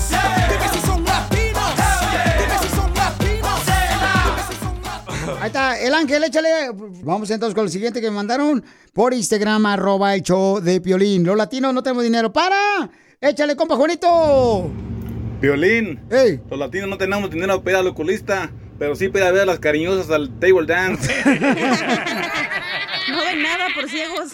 Ahí 5.43 5.49
está, 5.49 5.77
el 5.77 5.93
ángel, 5.93 6.23
échale. 6.23 6.71
Vamos 7.03 7.29
entonces 7.29 7.53
con 7.53 7.65
el 7.65 7.71
siguiente 7.71 8.01
que 8.01 8.09
me 8.11 8.15
mandaron 8.15 8.65
por 8.93 9.13
Instagram, 9.13 9.67
arroba 9.67 10.15
el 10.15 10.23
show 10.23 10.61
de 10.61 10.81
Piolín. 10.81 11.25
Los 11.25 11.37
latinos 11.37 11.75
no 11.75 11.83
tenemos 11.83 12.05
dinero. 12.05 12.33
¡Para! 12.33 12.89
Échale, 13.21 13.57
compa 13.57 13.75
Juanito. 13.75 14.71
Violín. 15.41 16.01
Los 16.49 16.57
latinos 16.61 16.89
no 16.89 16.97
tenemos 16.97 17.29
dinero 17.29 17.61
para 17.61 17.73
ir 17.73 17.77
al 17.81 17.89
oculista, 17.89 18.53
pero 18.79 18.95
sí 18.95 19.09
para 19.09 19.33
ver 19.33 19.43
a 19.43 19.47
las 19.47 19.59
cariñosas 19.59 20.13
al 20.13 20.39
table 20.39 20.65
dance. 20.65 21.13
No 23.11 23.19
ven 23.19 23.43
nada 23.43 23.67
por 23.75 23.91
ciegos. 23.91 24.33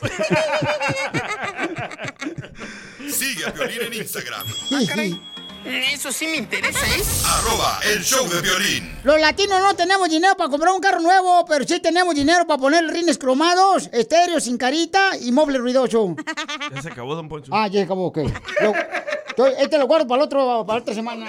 Sigue 3.11 3.47
a 3.47 3.55
Piolín 3.55 3.81
en 3.81 3.95
Instagram. 3.95 4.47
Eso 5.65 6.13
sí 6.13 6.27
me 6.29 6.37
interesa, 6.37 6.87
¿eh? 6.87 7.03
Arroba 7.27 7.81
el 7.85 8.03
show 8.03 8.27
de 8.29 8.41
violín. 8.41 8.97
Los 9.03 9.21
latinos 9.21 9.61
no 9.61 9.75
tenemos 9.75 10.09
dinero 10.09 10.35
para 10.37 10.49
comprar 10.49 10.73
un 10.73 10.81
carro 10.81 11.01
nuevo, 11.01 11.45
pero 11.47 11.67
sí 11.67 11.81
tenemos 11.81 12.15
dinero 12.15 12.47
para 12.47 12.59
poner 12.61 12.85
rines 12.87 13.19
cromados, 13.19 13.91
estéreo 13.93 14.41
sin 14.41 14.57
carita 14.57 15.17
y 15.21 15.33
mueble 15.33 15.59
ruidoso. 15.59 16.15
Ya 16.75 16.83
se 16.83 16.89
acabó, 16.89 17.15
don 17.15 17.29
Poncho. 17.29 17.51
Ah, 17.55 17.67
ya 17.69 17.83
acabó, 17.83 18.07
ok. 18.07 18.19
Lo- 18.61 19.47
este 19.47 19.79
lo 19.79 19.87
guardo 19.87 20.07
para, 20.07 20.21
el 20.23 20.27
otro, 20.27 20.65
para 20.67 20.81
otra 20.81 20.95
semana. 20.95 21.27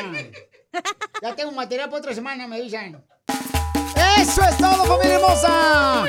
Ya 1.21 1.35
tengo 1.35 1.51
material 1.51 1.89
para 1.89 1.99
otra 1.99 2.13
semana, 2.13 2.47
me 2.47 2.61
dicen. 2.61 3.03
¡Eso 4.21 4.43
es 4.43 4.57
todo, 4.57 4.85
familia 4.85 5.15
hermosa! 5.15 6.03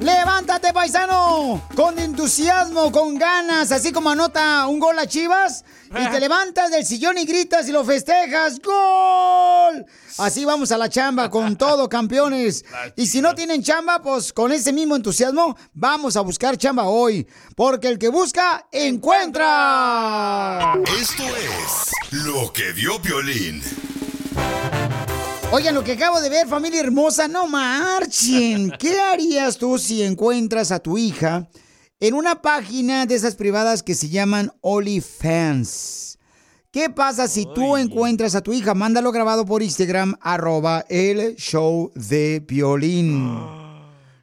¡Levántate, 0.00 0.72
paisano! 0.72 1.62
Con 1.76 1.98
entusiasmo, 1.98 2.90
con 2.90 3.16
ganas, 3.16 3.70
así 3.70 3.92
como 3.92 4.08
anota 4.08 4.66
un 4.66 4.80
gol 4.80 4.98
a 4.98 5.06
Chivas. 5.06 5.62
Y 5.90 6.10
te 6.10 6.20
levantas 6.20 6.70
del 6.70 6.86
sillón 6.86 7.18
y 7.18 7.26
gritas 7.26 7.68
y 7.68 7.72
lo 7.72 7.84
festejas. 7.84 8.60
¡Gol! 8.60 9.84
Así 10.16 10.46
vamos 10.46 10.72
a 10.72 10.78
la 10.78 10.88
chamba 10.88 11.28
con 11.28 11.56
todo, 11.58 11.86
campeones. 11.88 12.64
Y 12.96 13.06
si 13.06 13.20
no 13.20 13.34
tienen 13.34 13.62
chamba, 13.62 14.00
pues 14.00 14.32
con 14.32 14.52
ese 14.52 14.72
mismo 14.72 14.96
entusiasmo 14.96 15.54
vamos 15.74 16.16
a 16.16 16.22
buscar 16.22 16.56
chamba 16.56 16.84
hoy. 16.84 17.26
Porque 17.54 17.88
el 17.88 17.98
que 17.98 18.08
busca, 18.08 18.66
encuentra. 18.72 20.78
Esto 20.98 21.24
es 21.24 22.22
lo 22.24 22.50
que 22.54 22.72
vio 22.72 23.02
Piolín. 23.02 23.62
Oigan, 25.52 25.74
lo 25.74 25.82
que 25.82 25.92
acabo 25.92 26.20
de 26.20 26.28
ver, 26.28 26.46
familia 26.46 26.80
hermosa, 26.80 27.26
no 27.26 27.48
marchen. 27.48 28.70
¿Qué 28.78 29.00
harías 29.00 29.58
tú 29.58 29.78
si 29.78 30.02
encuentras 30.02 30.70
a 30.70 30.78
tu 30.78 30.96
hija 30.96 31.48
en 31.98 32.14
una 32.14 32.40
página 32.40 33.04
de 33.04 33.16
esas 33.16 33.34
privadas 33.34 33.82
que 33.82 33.94
se 33.94 34.08
llaman 34.08 34.52
OnlyFans? 34.60 36.18
¿Qué 36.70 36.88
pasa 36.88 37.26
si 37.26 37.46
tú 37.52 37.76
encuentras 37.76 38.36
a 38.36 38.42
tu 38.42 38.52
hija? 38.52 38.74
Mándalo 38.74 39.10
grabado 39.10 39.44
por 39.44 39.60
Instagram, 39.64 40.14
arroba 40.20 40.84
el 40.88 41.34
show 41.36 41.90
de 41.94 42.44
violín. 42.46 43.38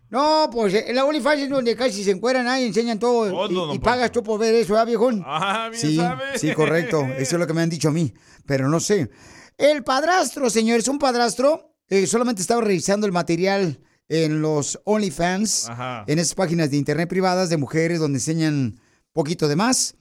No, 0.09 0.49
pues 0.49 0.73
en 0.73 0.95
la 0.95 1.03
OnlyFans 1.03 1.41
es 1.41 1.49
donde 1.49 1.75
casi 1.75 2.01
se 2.01 2.11
encueran 2.11 2.47
ahí, 2.47 2.63
enseñan 2.63 2.97
todo. 2.97 3.29
Todo, 3.29 3.73
y- 3.73 3.75
y, 3.75 3.79
pagas 3.79 4.09
tú 4.09 4.23
por 4.23 4.39
ver 4.39 4.55
eso, 4.55 4.77
¿ah, 4.77 4.85
viejón? 4.85 5.21
Ah, 5.25 5.67
bien 5.69 5.81
sí, 5.81 5.97
sabe. 5.97 6.23
sí, 6.39 6.53
correcto. 6.53 7.01
Eso 7.17 7.35
es 7.35 7.39
lo 7.41 7.45
que 7.45 7.53
me 7.53 7.61
han 7.61 7.69
dicho 7.69 7.89
a 7.89 7.91
mí, 7.91 8.13
pero 8.45 8.69
no 8.69 8.79
sé. 8.79 9.09
El 9.57 9.83
padrastro, 9.83 10.49
señores, 10.49 10.87
un 10.87 10.99
padrastro, 10.99 11.75
eh, 11.89 12.05
solamente 12.05 12.41
estaba 12.41 12.61
revisando 12.61 13.05
el 13.07 13.11
material 13.11 13.79
en 14.07 14.41
los 14.41 14.79
OnlyFans, 14.85 15.69
Ajá. 15.69 16.03
en 16.07 16.19
esas 16.19 16.35
páginas 16.35 16.69
de 16.69 16.77
internet 16.77 17.09
privadas 17.09 17.49
de 17.49 17.57
mujeres 17.57 17.99
donde 17.99 18.17
enseñan 18.19 18.79
poquito 19.13 19.47
de 19.47 19.55
más. 19.55 19.95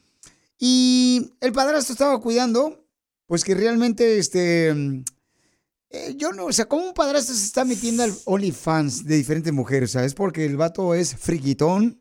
Y 0.59 1.33
el 1.41 1.53
padrastro 1.53 1.93
estaba 1.93 2.21
cuidando, 2.21 2.87
pues 3.27 3.45
que 3.45 3.55
realmente 3.55 4.19
este, 4.19 4.69
eh, 5.91 6.15
yo 6.17 6.33
no, 6.33 6.47
o 6.47 6.53
sea, 6.53 6.67
¿cómo 6.67 6.87
un 6.89 6.95
padrastro 6.95 7.35
se 7.35 7.45
está 7.45 7.65
metiendo 7.65 8.03
al 8.03 8.15
OnlyFans 8.27 9.05
de 9.05 9.17
diferentes 9.17 9.53
mujeres? 9.53 9.93
¿Sabes? 9.93 10.15
Porque 10.15 10.45
el 10.45 10.57
vato 10.57 10.95
es 10.95 11.15
friquitón. 11.17 12.01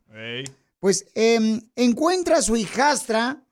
Pues 0.80 1.06
em, 1.16 1.62
encuentra 1.76 2.38
a 2.38 2.42
su 2.42 2.56
hijastra 2.56 3.44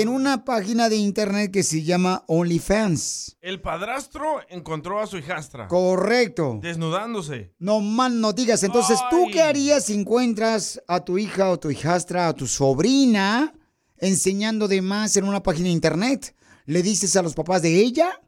en 0.00 0.08
una 0.08 0.46
página 0.46 0.88
de 0.88 0.96
internet 0.96 1.52
que 1.52 1.62
se 1.62 1.82
llama 1.82 2.24
OnlyFans. 2.26 3.36
El 3.42 3.60
padrastro 3.60 4.40
encontró 4.48 5.00
a 5.00 5.06
su 5.06 5.18
hijastra. 5.18 5.68
Correcto. 5.68 6.60
Desnudándose. 6.62 7.52
No 7.58 7.80
más 7.80 8.10
no 8.10 8.32
digas. 8.32 8.62
Entonces, 8.62 8.98
¿tú 9.10 9.26
qué 9.30 9.42
harías 9.42 9.84
si 9.84 9.94
encuentras 9.94 10.82
a 10.88 11.04
tu 11.04 11.18
hija 11.18 11.50
o 11.50 11.58
tu 11.58 11.70
hijastra, 11.70 12.28
a 12.28 12.32
tu 12.32 12.46
sobrina, 12.46 13.52
enseñando 13.98 14.66
de 14.66 14.80
más 14.80 15.18
en 15.18 15.24
una 15.24 15.42
página 15.42 15.66
de 15.66 15.74
internet? 15.74 16.34
¿Le 16.64 16.82
dices 16.82 17.14
a 17.16 17.22
los 17.22 17.34
papás 17.34 17.60
de 17.60 17.78
ella? 17.78 18.18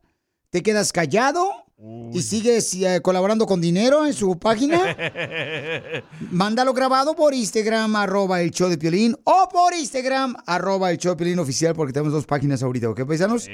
¿Te 0.50 0.62
quedas 0.62 0.92
callado? 0.92 1.63
¿Y 1.76 2.22
sigues 2.22 2.72
eh, 2.74 3.00
colaborando 3.02 3.46
con 3.46 3.60
dinero 3.60 4.06
en 4.06 4.12
su 4.12 4.38
página? 4.38 4.96
Mándalo 6.30 6.72
grabado 6.72 7.16
por 7.16 7.34
Instagram, 7.34 7.96
arroba 7.96 8.40
el 8.40 8.52
show 8.52 8.68
de 8.68 8.78
Piolín, 8.78 9.16
o 9.24 9.48
por 9.52 9.74
Instagram, 9.74 10.36
arroba 10.46 10.92
el 10.92 10.98
show 10.98 11.12
de 11.12 11.16
Piolín 11.16 11.38
oficial, 11.40 11.74
porque 11.74 11.92
tenemos 11.92 12.12
dos 12.12 12.26
páginas 12.26 12.62
ahorita, 12.62 12.88
¿ok, 12.88 13.04
paisanos? 13.04 13.48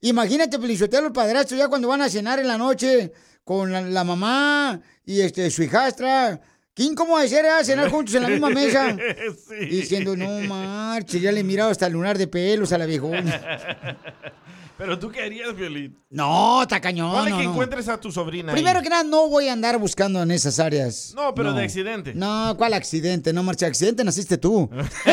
Imagínate, 0.00 0.58
Pelizotelo, 0.58 1.08
el 1.08 1.12
padrastro, 1.12 1.56
ya 1.58 1.68
cuando 1.68 1.88
van 1.88 2.00
a 2.00 2.08
cenar 2.08 2.38
en 2.38 2.48
la 2.48 2.56
noche 2.56 3.12
con 3.44 3.70
la, 3.70 3.82
la 3.82 4.04
mamá 4.04 4.80
y 5.04 5.20
este, 5.20 5.50
su 5.50 5.62
hijastra. 5.62 6.40
Incómodo 6.80 7.20
de 7.20 7.28
ser, 7.28 7.44
¿eh? 7.44 7.62
cenar 7.62 7.90
juntos 7.90 8.14
en 8.14 8.22
la 8.22 8.28
misma 8.28 8.48
mesa. 8.50 8.96
Sí. 9.48 9.66
Diciendo, 9.66 10.16
no 10.16 10.40
marche, 10.48 11.20
ya 11.20 11.30
le 11.30 11.40
he 11.40 11.44
mirado 11.44 11.70
hasta 11.70 11.86
el 11.86 11.92
lunar 11.92 12.16
de 12.16 12.26
pelos 12.26 12.72
a 12.72 12.78
la 12.78 12.86
viejona. 12.86 13.98
Pero 14.78 14.98
tú 14.98 15.10
qué 15.10 15.20
harías, 15.20 15.54
Violín. 15.54 15.94
No, 16.08 16.62
está 16.62 16.80
cañón. 16.80 17.12
Vale 17.12 17.30
no, 17.30 17.36
que 17.38 17.44
no. 17.44 17.50
encuentres 17.50 17.86
a 17.88 18.00
tu 18.00 18.10
sobrina. 18.10 18.52
ahí. 18.52 18.54
Primero 18.56 18.80
que 18.80 18.88
nada, 18.88 19.04
no 19.04 19.28
voy 19.28 19.48
a 19.48 19.52
andar 19.52 19.76
buscando 19.76 20.22
en 20.22 20.30
esas 20.30 20.58
áreas. 20.58 21.12
No, 21.14 21.34
pero 21.34 21.52
de 21.52 21.64
accidente. 21.64 22.14
No, 22.14 22.54
¿cuál 22.56 22.72
accidente? 22.72 23.34
No, 23.34 23.42
marcha, 23.42 23.66
accidente 23.66 24.02
naciste 24.04 24.38
tú. 24.38 24.70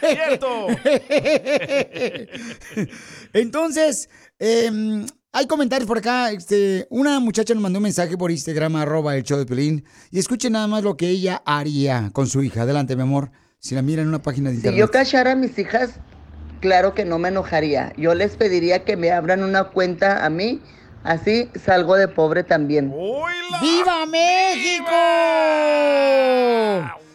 ¡Cierto! 0.00 0.66
Entonces, 3.32 4.10
em, 4.38 5.06
hay 5.36 5.46
comentarios 5.46 5.86
por 5.86 5.98
acá. 5.98 6.30
Este, 6.32 6.86
una 6.88 7.20
muchacha 7.20 7.52
nos 7.52 7.62
mandó 7.62 7.78
un 7.78 7.82
mensaje 7.82 8.16
por 8.16 8.30
Instagram, 8.30 8.74
arroba 8.76 9.14
el 9.16 9.22
show 9.22 9.38
de 9.38 9.44
Pelín. 9.44 9.84
Y 10.10 10.18
escuchen 10.18 10.54
nada 10.54 10.66
más 10.66 10.82
lo 10.82 10.96
que 10.96 11.10
ella 11.10 11.42
haría 11.44 12.08
con 12.14 12.26
su 12.26 12.42
hija. 12.42 12.62
Adelante, 12.62 12.96
mi 12.96 13.02
amor. 13.02 13.30
Si 13.58 13.74
la 13.74 13.82
mira 13.82 14.00
en 14.00 14.08
una 14.08 14.22
página 14.22 14.48
de 14.48 14.54
Si 14.54 14.58
internet. 14.60 14.80
yo 14.80 14.90
cachara 14.90 15.32
a 15.32 15.34
mis 15.34 15.58
hijas, 15.58 15.90
claro 16.60 16.94
que 16.94 17.04
no 17.04 17.18
me 17.18 17.28
enojaría. 17.28 17.92
Yo 17.98 18.14
les 18.14 18.34
pediría 18.36 18.84
que 18.84 18.96
me 18.96 19.12
abran 19.12 19.42
una 19.42 19.64
cuenta 19.64 20.24
a 20.24 20.30
mí, 20.30 20.62
así 21.04 21.50
salgo 21.64 21.96
de 21.96 22.08
pobre 22.08 22.42
también. 22.42 22.90
¡Viva 23.60 24.06
México! 24.06 24.86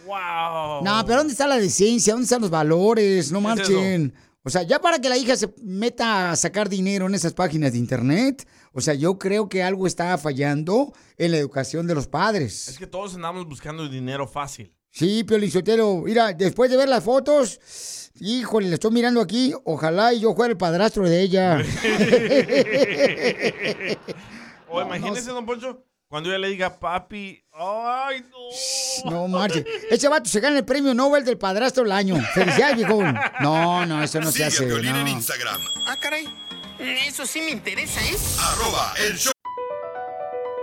¡Wow! 0.05 0.83
No, 0.83 1.03
pero 1.05 1.19
¿dónde 1.19 1.31
está 1.31 1.47
la 1.47 1.57
decencia? 1.57 2.13
¿Dónde 2.13 2.25
están 2.25 2.41
los 2.41 2.51
valores? 2.51 3.31
No 3.31 3.39
¿Qué 3.39 3.47
es 3.47 3.57
marchen. 3.57 4.13
O 4.43 4.49
sea, 4.49 4.63
ya 4.63 4.79
para 4.79 4.99
que 4.99 5.07
la 5.07 5.17
hija 5.17 5.35
se 5.35 5.53
meta 5.61 6.31
a 6.31 6.35
sacar 6.35 6.67
dinero 6.67 7.05
en 7.05 7.13
esas 7.13 7.33
páginas 7.33 7.73
de 7.73 7.77
internet, 7.77 8.47
o 8.73 8.81
sea, 8.81 8.95
yo 8.95 9.19
creo 9.19 9.49
que 9.49 9.61
algo 9.61 9.85
está 9.85 10.17
fallando 10.17 10.93
en 11.17 11.31
la 11.31 11.37
educación 11.37 11.85
de 11.85 11.93
los 11.93 12.07
padres. 12.07 12.67
Es 12.67 12.79
que 12.79 12.87
todos 12.87 13.13
andamos 13.15 13.47
buscando 13.47 13.87
dinero 13.87 14.27
fácil. 14.27 14.73
Sí, 14.89 15.23
Pio 15.23 15.37
Lizotero, 15.37 16.01
mira, 16.03 16.33
después 16.33 16.71
de 16.71 16.77
ver 16.77 16.89
las 16.89 17.03
fotos, 17.03 18.09
híjole, 18.19 18.67
la 18.67 18.73
estoy 18.73 18.91
mirando 18.91 19.21
aquí, 19.21 19.53
ojalá 19.63 20.11
y 20.13 20.21
yo 20.21 20.33
fuera 20.33 20.51
el 20.51 20.57
padrastro 20.57 21.07
de 21.07 21.21
ella. 21.21 21.61
O 24.73 24.81
imagínese, 24.81 25.31
don 25.31 25.45
Poncho, 25.45 25.83
cuando 26.11 26.27
ella 26.27 26.39
le 26.39 26.49
diga 26.49 26.77
papi, 26.77 27.41
ay, 27.53 28.21
no. 29.05 29.11
No 29.11 29.27
marche. 29.29 29.63
Ese 29.89 30.09
vato 30.09 30.29
se 30.29 30.41
gana 30.41 30.57
el 30.57 30.65
premio 30.65 30.93
Nobel 30.93 31.23
del 31.23 31.37
padrastro 31.37 31.83
del 31.83 31.93
año. 31.93 32.21
Felicidades, 32.33 32.75
viejón. 32.75 33.17
No, 33.39 33.85
no, 33.85 34.03
eso 34.03 34.19
no 34.19 34.29
Sigue 34.29 34.43
a 34.43 34.47
hace. 34.47 34.65
Piolín 34.65 34.93
en. 34.93 35.07
Instagram. 35.07 35.61
Ah, 35.87 35.95
caray. 36.01 36.27
Eso 37.07 37.25
sí 37.25 37.39
me 37.39 37.51
interesa, 37.51 38.01
¿eh? 38.01 38.17
Arroba 38.41 38.93
el 39.07 39.17
show. 39.17 39.31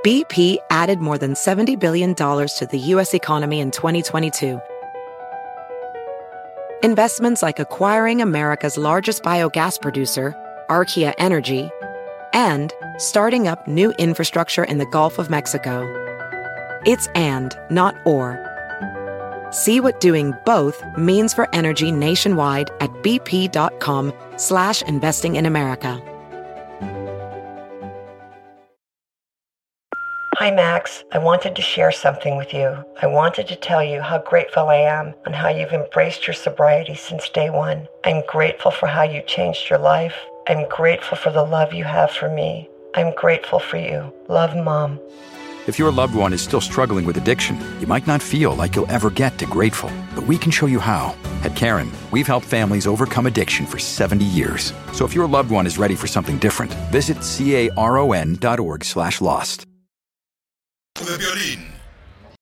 BP 0.05 0.59
added 0.71 0.99
more 1.01 1.17
than 1.17 1.33
$70 1.33 1.81
billion 1.81 2.15
to 2.15 2.69
the 2.71 2.79
U.S. 2.93 3.15
economy 3.15 3.61
in 3.61 3.71
2022. 3.71 4.61
Investments 6.83 7.43
like 7.43 7.59
acquiring 7.59 8.21
America's 8.21 8.77
largest 8.77 9.23
biogas 9.23 9.81
producer, 9.81 10.35
Archaea 10.69 11.15
Energy, 11.17 11.71
and 12.35 12.75
starting 12.99 13.49
up 13.49 13.67
new 13.67 13.93
infrastructure 13.93 14.65
in 14.65 14.79
the 14.79 14.87
Gulf 14.87 15.19
of 15.19 15.31
Mexico. 15.31 15.87
It's 16.85 17.07
and, 17.15 17.57
not 17.71 17.97
or. 18.05 18.45
See 19.51 19.81
what 19.81 20.01
doing 20.01 20.35
both 20.45 20.85
means 20.97 21.33
for 21.33 21.53
energy 21.55 21.91
nationwide 21.91 22.71
at 22.81 22.91
bp.com 23.03 24.13
slash 24.37 24.83
investing 24.83 25.37
in 25.37 25.47
America. 25.47 26.03
Hi, 30.39 30.53
Max. 30.53 31.03
I 31.11 31.19
wanted 31.19 31.57
to 31.57 31.63
share 31.63 31.91
something 31.91 32.37
with 32.37 32.55
you. 32.55 32.85
I 33.03 33.09
wanted 33.09 33.49
to 33.49 33.57
tell 33.57 33.83
you 33.83 34.01
how 34.01 34.19
grateful 34.19 34.69
I 34.69 34.77
am 34.77 35.13
and 35.27 35.35
how 35.35 35.49
you've 35.49 35.73
embraced 35.73 36.29
your 36.29 36.35
sobriety 36.35 36.95
since 36.95 37.29
day 37.29 37.51
one. 37.51 37.89
I'm 38.05 38.23
grateful 38.25 38.71
for 38.71 38.87
how 38.87 39.03
you 39.03 39.21
changed 39.23 39.69
your 39.69 39.81
life. 39.81 40.15
I'm 40.47 40.69
grateful 40.69 41.17
for 41.17 41.33
the 41.33 41.43
love 41.43 41.75
you 41.75 41.83
have 41.83 42.13
for 42.13 42.31
me. 42.31 42.71
I'm 42.99 43.15
grateful 43.15 43.61
for 43.61 43.77
you. 43.77 44.13
Love, 44.27 44.57
Mom. 44.57 44.99
If 45.69 45.79
your 45.79 45.93
loved 45.93 46.17
one 46.17 46.33
is 46.33 46.43
still 46.43 46.61
struggling 46.61 47.07
with 47.07 47.17
addiction, 47.17 47.57
you 47.79 47.87
might 47.87 48.09
not 48.09 48.21
feel 48.21 48.57
like 48.57 48.75
you'll 48.75 48.91
ever 48.91 49.09
get 49.09 49.39
to 49.39 49.47
grateful, 49.47 49.89
but 50.17 50.27
we 50.27 50.37
can 50.37 50.51
show 50.51 50.67
you 50.67 50.81
how. 50.81 51.15
At 51.45 51.55
Karen, 51.55 51.93
we've 52.11 52.27
helped 52.27 52.47
families 52.47 52.89
overcome 52.89 53.27
addiction 53.27 53.67
for 53.67 53.79
70 53.79 54.25
years. 54.25 54.73
So 54.93 55.05
if 55.05 55.15
your 55.15 55.29
loved 55.29 55.53
one 55.53 55.65
is 55.65 55.79
ready 55.79 55.95
for 55.95 56.09
something 56.09 56.39
different, 56.39 56.75
visit 56.91 57.19
caron.org 57.23 58.85
slash 58.85 59.21
lost. 59.21 59.65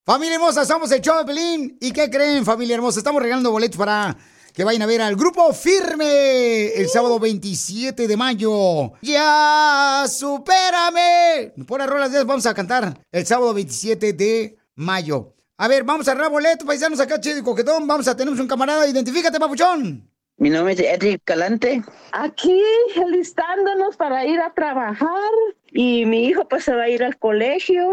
Familia 0.06 0.36
hermosa, 0.36 0.64
somos 0.64 0.90
el 0.92 1.02
show 1.02 1.18
de 1.18 1.24
Pelín. 1.26 1.76
¿Y 1.82 1.92
qué 1.92 2.08
creen, 2.08 2.46
familia 2.46 2.76
hermosa? 2.76 3.00
Estamos 3.00 3.20
regalando 3.20 3.50
boletos 3.50 3.76
para 3.76 4.16
que 4.56 4.64
vayan 4.64 4.80
a 4.80 4.86
ver 4.86 5.02
al 5.02 5.16
grupo 5.16 5.52
Firme 5.52 6.68
el 6.68 6.88
sábado 6.88 7.20
27 7.20 8.08
de 8.08 8.16
mayo. 8.16 8.94
¡Ya, 9.02 10.06
supérame! 10.08 11.52
Por 11.66 11.80
las 11.80 11.90
rolas 11.90 12.10
de 12.10 12.24
vamos 12.24 12.46
a 12.46 12.54
cantar 12.54 12.98
el 13.12 13.26
sábado 13.26 13.52
27 13.52 14.14
de 14.14 14.56
mayo. 14.74 15.34
A 15.58 15.68
ver, 15.68 15.84
vamos 15.84 16.08
a 16.08 16.12
arreglar 16.12 16.30
boletos, 16.30 16.66
paisanos 16.66 16.98
acá, 17.00 17.20
chido 17.20 17.38
y 17.38 17.42
coquetón. 17.42 17.86
Vamos 17.86 18.08
a 18.08 18.16
tenemos 18.16 18.40
un 18.40 18.48
camarada. 18.48 18.88
Identifícate, 18.88 19.38
papuchón. 19.38 20.10
Mi 20.38 20.48
nombre 20.48 20.72
es 20.72 20.80
Edric 20.80 21.20
Calante. 21.24 21.82
Aquí 22.12 22.58
alistándonos 22.96 23.98
para 23.98 24.24
ir 24.24 24.40
a 24.40 24.54
trabajar 24.54 25.32
y 25.70 26.06
mi 26.06 26.28
hijo 26.28 26.48
pues 26.48 26.64
se 26.64 26.74
va 26.74 26.84
a 26.84 26.88
ir 26.88 27.04
al 27.04 27.18
colegio 27.18 27.92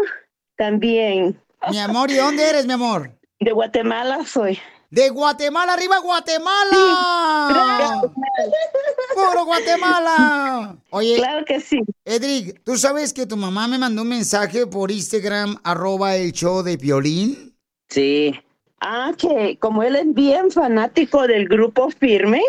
también. 0.55 1.38
Mi 1.70 1.80
amor, 1.80 2.09
¿y 2.09 2.16
dónde 2.16 2.49
eres, 2.49 2.66
mi 2.66 2.72
amor? 2.74 3.11
De 3.41 3.51
Guatemala 3.51 4.24
soy. 4.24 4.57
De 4.94 5.10
Guatemala, 5.10 5.74
arriba 5.74 5.98
Guatemala. 5.98 6.70
¡Puro 9.16 9.46
Guatemala! 9.46 10.78
Oye, 10.91 11.16
claro 11.16 11.44
que 11.46 11.60
sí. 11.60 11.80
Edric, 12.06 12.62
¿tú 12.64 12.78
sabes 12.78 13.12
que 13.12 13.26
tu 13.26 13.36
mamá 13.36 13.68
me 13.68 13.80
mandó 13.80 14.04
un 14.04 14.10
mensaje 14.10 14.68
por 14.68 14.91
Instagram, 14.91 15.58
arroba 15.64 16.16
el 16.16 16.32
show 16.32 16.62
de 16.62 16.78
Piolín? 16.78 17.56
Sí. 17.89 18.39
Ah, 18.82 19.14
que 19.18 19.58
como 19.58 19.82
él 19.82 19.96
es 19.96 20.14
bien 20.14 20.52
fanático 20.52 21.26
del 21.26 21.48
grupo 21.48 21.89
Firme 21.89 22.44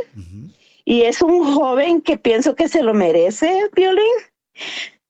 y 0.84 1.00
es 1.00 1.22
un 1.22 1.54
joven 1.54 2.02
que 2.02 2.18
pienso 2.18 2.54
que 2.54 2.68
se 2.68 2.82
lo 2.82 2.92
merece, 2.92 3.70
Piolín. 3.74 4.04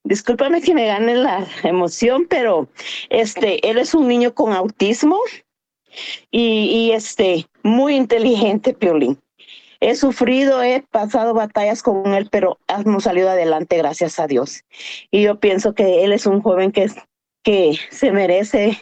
Discúlpame 0.04 0.62
que 0.62 0.72
me 0.72 0.86
gane 0.86 1.16
la 1.16 1.44
emoción, 1.64 2.26
pero 2.30 2.68
este, 3.10 3.68
él 3.68 3.78
es 3.78 3.92
un 3.92 4.06
niño 4.06 4.32
con 4.34 4.52
autismo 4.52 5.18
y, 6.30 6.90
este, 6.92 7.46
muy 7.62 7.96
inteligente, 7.96 8.74
Piolín. 8.74 9.18
He 9.80 9.94
sufrido, 9.96 10.62
he 10.62 10.82
pasado 10.82 11.34
batallas 11.34 11.82
con 11.82 12.14
él, 12.14 12.28
pero 12.30 12.58
hemos 12.68 13.04
salido 13.04 13.28
adelante, 13.28 13.76
gracias 13.76 14.18
a 14.18 14.26
Dios. 14.26 14.64
Y 15.10 15.22
yo 15.22 15.38
pienso 15.40 15.74
que 15.74 16.04
él 16.04 16.12
es 16.12 16.26
un 16.26 16.40
joven 16.40 16.72
que, 16.72 16.90
que 17.42 17.78
se 17.90 18.10
merece 18.10 18.78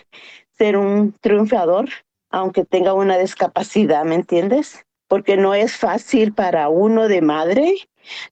ser 0.56 0.76
un 0.76 1.12
triunfador, 1.20 1.88
aunque 2.30 2.64
tenga 2.64 2.94
una 2.94 3.18
discapacidad, 3.18 4.04
¿me 4.04 4.14
entiendes? 4.14 4.84
Porque 5.08 5.36
no 5.36 5.54
es 5.54 5.76
fácil 5.76 6.32
para 6.32 6.68
uno 6.68 7.08
de 7.08 7.20
madre 7.20 7.74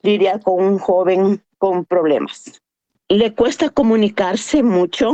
lidiar 0.02 0.40
con 0.40 0.64
un 0.64 0.78
joven 0.78 1.42
con 1.58 1.84
problemas. 1.84 2.60
Le 3.08 3.34
cuesta 3.34 3.70
comunicarse 3.70 4.62
mucho 4.62 5.12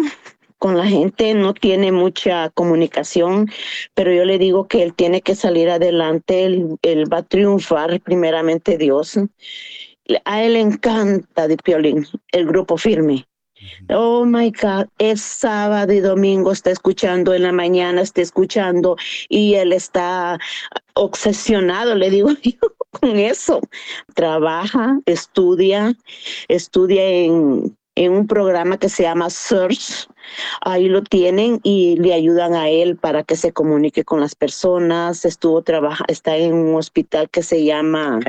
con 0.59 0.77
la 0.77 0.87
gente, 0.87 1.35
no 1.35 1.55
tiene 1.55 1.93
mucha 1.93 2.51
comunicación, 2.51 3.51
pero 3.95 4.13
yo 4.13 4.25
le 4.25 4.39
digo 4.39 4.67
que 4.67 4.83
él 4.83 4.95
tiene 4.95 5.21
que 5.21 5.35
salir 5.35 5.71
adelante, 5.71 6.45
él, 6.45 6.77
él 6.83 7.13
va 7.13 7.19
a 7.19 7.23
triunfar 7.23 8.01
primeramente 8.01 8.79
Dios. 8.79 9.19
A 10.25 10.43
él 10.43 10.55
le 10.55 10.61
encanta 10.61 11.49
de 11.49 11.57
Piolín, 11.57 12.07
el 12.33 12.47
grupo 12.47 12.77
firme. 12.77 13.27
Oh 13.89 14.25
my 14.25 14.51
God, 14.51 14.87
es 14.99 15.23
sábado 15.23 15.93
y 15.93 16.01
domingo, 16.01 16.53
está 16.53 16.71
escuchando 16.71 17.33
en 17.33 17.43
la 17.43 17.53
mañana, 17.53 18.03
está 18.03 18.21
escuchando 18.21 18.97
y 19.29 19.55
él 19.55 19.73
está 19.73 20.39
obsesionado, 20.95 21.95
le 21.95 22.11
digo 22.11 22.31
yo, 22.43 22.77
con 22.91 23.17
eso. 23.17 23.61
Trabaja, 24.15 25.01
estudia, 25.07 25.95
estudia 26.49 27.03
en, 27.09 27.77
en 27.95 28.13
un 28.13 28.27
programa 28.27 28.79
que 28.79 28.89
se 28.89 29.05
llama 29.05 29.31
Search. 29.31 30.09
Ahí 30.61 30.89
lo 30.89 31.03
tienen 31.03 31.61
y 31.63 31.97
le 31.97 32.15
ayudan 32.15 32.55
a 32.55 32.69
él 32.69 32.97
para 32.97 33.25
que 33.25 33.37
se 33.37 33.53
comunique 33.53 34.05
con 34.05 34.21
las 34.21 34.35
personas. 34.35 35.25
Estuvo 35.25 35.63
trabaja, 35.63 36.05
está 36.09 36.37
en 36.37 36.55
un 36.55 36.75
hospital 36.77 37.31
que 37.31 37.43
se 37.43 37.65
llama 37.65 38.21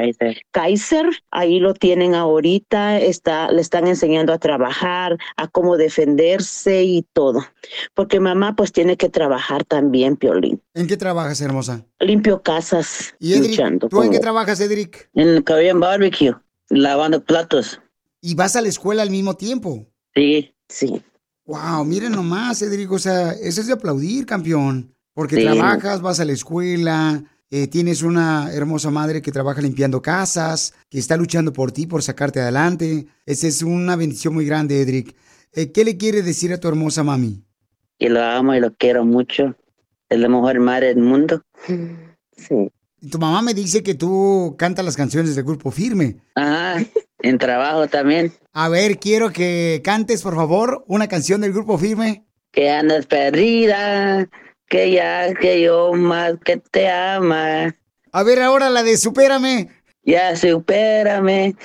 Kaiser. 0.51 1.05
Ahí 1.31 1.59
lo 1.59 1.73
tienen 1.73 2.15
ahorita. 2.15 2.99
Está, 2.99 3.51
le 3.51 3.61
están 3.61 3.87
enseñando 3.87 4.33
a 4.33 4.37
trabajar, 4.37 5.17
a 5.35 5.47
cómo 5.47 5.77
defenderse 5.77 6.83
y 6.83 7.05
todo. 7.13 7.45
Porque 7.93 8.19
mamá 8.19 8.55
pues 8.55 8.71
tiene 8.71 8.97
que 8.97 9.09
trabajar 9.09 9.63
también, 9.65 10.15
Piolín. 10.17 10.61
¿En 10.73 10.87
qué 10.87 10.97
trabajas, 10.97 11.41
hermosa? 11.41 11.85
Limpio 11.99 12.41
casas, 12.41 13.15
¿Y 13.19 13.33
Edric, 13.33 13.51
luchando. 13.51 13.89
tú 13.89 14.01
en 14.03 14.11
qué 14.11 14.19
trabajas, 14.19 14.59
Edric? 14.59 15.09
En 15.15 15.27
el 15.29 15.43
Korean 15.43 15.79
Barbecue, 15.79 16.33
lavando 16.69 17.23
platos. 17.23 17.81
¿Y 18.21 18.35
vas 18.35 18.55
a 18.55 18.61
la 18.61 18.67
escuela 18.67 19.01
al 19.01 19.09
mismo 19.09 19.35
tiempo? 19.35 19.85
Sí. 20.15 20.53
Sí. 20.69 21.01
Wow, 21.47 21.85
miren 21.85 22.11
nomás, 22.11 22.61
Edric, 22.61 22.91
o 22.91 22.99
sea, 22.99 23.31
eso 23.31 23.61
es 23.61 23.67
de 23.67 23.73
aplaudir, 23.73 24.25
campeón. 24.25 24.93
Porque 25.13 25.37
Sí. 25.37 25.43
trabajas, 25.43 26.01
vas 26.01 26.19
a 26.19 26.25
la 26.25 26.33
escuela, 26.33 27.23
eh, 27.49 27.67
tienes 27.67 28.03
una 28.03 28.51
hermosa 28.53 28.91
madre 28.91 29.21
que 29.21 29.31
trabaja 29.31 29.61
limpiando 29.61 30.01
casas, 30.01 30.73
que 30.89 30.99
está 30.99 31.15
luchando 31.17 31.53
por 31.53 31.71
ti, 31.71 31.87
por 31.87 32.03
sacarte 32.03 32.41
adelante. 32.41 33.07
Esa 33.25 33.47
es 33.47 33.63
una 33.63 33.95
bendición 33.95 34.33
muy 34.33 34.45
grande, 34.45 34.81
Edric. 34.81 35.15
Eh, 35.53 35.71
¿Qué 35.71 35.85
le 35.85 35.97
quieres 35.97 36.25
decir 36.25 36.51
a 36.53 36.59
tu 36.59 36.67
hermosa 36.67 37.03
mami? 37.03 37.41
Y 37.97 38.09
lo 38.09 38.21
amo 38.21 38.53
y 38.53 38.59
lo 38.59 38.75
quiero 38.75 39.05
mucho. 39.05 39.55
Es 40.09 40.19
la 40.19 40.27
mejor 40.29 40.59
madre 40.59 40.87
del 40.87 41.03
mundo. 41.03 41.41
Sí. 42.35 42.69
Tu 43.09 43.17
mamá 43.19 43.41
me 43.41 43.53
dice 43.53 43.81
que 43.83 43.95
tú 43.95 44.55
cantas 44.57 44.83
las 44.85 44.97
canciones 44.97 45.35
del 45.35 45.45
grupo 45.45 45.71
Firme. 45.71 46.17
Ajá, 46.35 46.83
en 47.27 47.37
trabajo 47.37 47.87
también. 47.87 48.33
A 48.53 48.69
ver, 48.69 48.99
quiero 48.99 49.31
que 49.31 49.81
cantes, 49.83 50.21
por 50.21 50.35
favor, 50.35 50.83
una 50.87 51.07
canción 51.07 51.41
del 51.41 51.53
grupo 51.53 51.77
Firme. 51.77 52.25
Que 52.51 52.69
andas 52.69 53.05
perdida, 53.05 54.27
que 54.67 54.91
ya 54.91 55.33
que 55.33 55.61
yo 55.61 55.93
más 55.93 56.33
que 56.43 56.57
te 56.57 56.89
ama. 56.89 57.75
A 58.11 58.23
ver, 58.23 58.41
ahora 58.41 58.69
la 58.69 58.83
de 58.83 58.97
Supérame. 58.97 59.69
Ya 60.03 60.35
supérame, 60.35 61.55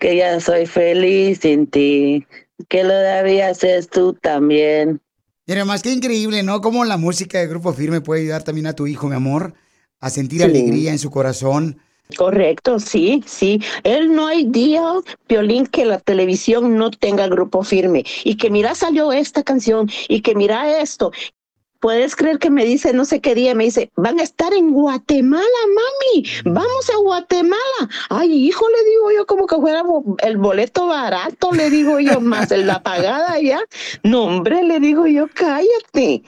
que 0.00 0.16
ya 0.16 0.40
soy 0.40 0.66
feliz 0.66 1.38
sin 1.42 1.68
ti, 1.68 2.26
que 2.68 2.82
lo 2.82 2.94
debías 2.94 3.52
hacer 3.52 3.86
tú 3.86 4.12
también. 4.14 5.00
Mira, 5.46 5.64
más 5.64 5.82
que 5.82 5.92
increíble, 5.92 6.42
¿no? 6.42 6.60
Cómo 6.60 6.84
la 6.84 6.96
música 6.96 7.38
del 7.38 7.48
grupo 7.48 7.72
Firme 7.72 8.00
puede 8.00 8.22
ayudar 8.22 8.42
también 8.42 8.66
a 8.66 8.72
tu 8.74 8.86
hijo, 8.86 9.08
mi 9.08 9.14
amor, 9.14 9.54
a 10.00 10.10
sentir 10.10 10.40
Sí. 10.40 10.44
alegría 10.44 10.90
en 10.90 10.98
su 10.98 11.10
corazón. 11.10 11.78
Correcto, 12.16 12.78
sí, 12.78 13.22
sí. 13.26 13.60
Él 13.82 14.14
no 14.14 14.26
hay 14.26 14.44
día, 14.44 14.82
Piolín, 15.26 15.66
que 15.66 15.84
la 15.84 15.98
televisión 15.98 16.76
no 16.76 16.90
tenga 16.90 17.26
grupo 17.28 17.62
firme 17.62 18.04
y 18.24 18.36
que 18.36 18.50
mira 18.50 18.74
salió 18.74 19.12
esta 19.12 19.42
canción 19.42 19.90
y 20.08 20.20
que 20.20 20.34
mira 20.34 20.80
esto. 20.80 21.12
Puedes 21.80 22.14
creer 22.14 22.38
que 22.38 22.48
me 22.48 22.64
dice 22.64 22.92
no 22.92 23.04
sé 23.04 23.20
qué 23.20 23.34
día, 23.34 23.56
me 23.56 23.64
dice, 23.64 23.90
van 23.96 24.20
a 24.20 24.22
estar 24.22 24.54
en 24.54 24.70
Guatemala, 24.70 25.42
mami, 25.74 26.24
vamos 26.44 26.88
a 26.90 26.96
Guatemala. 26.98 27.90
Ay, 28.08 28.46
hijo, 28.46 28.64
le 28.68 28.88
digo 28.88 29.10
yo, 29.16 29.26
como 29.26 29.48
que 29.48 29.56
fuera 29.56 29.82
el 30.18 30.36
boleto 30.36 30.86
barato, 30.86 31.50
le 31.50 31.70
digo 31.70 31.98
yo, 31.98 32.20
más 32.20 32.52
la 32.52 32.80
pagada 32.84 33.40
ya. 33.40 33.60
No, 34.04 34.26
hombre, 34.26 34.62
le 34.62 34.78
digo 34.78 35.08
yo, 35.08 35.26
cállate. 35.34 36.22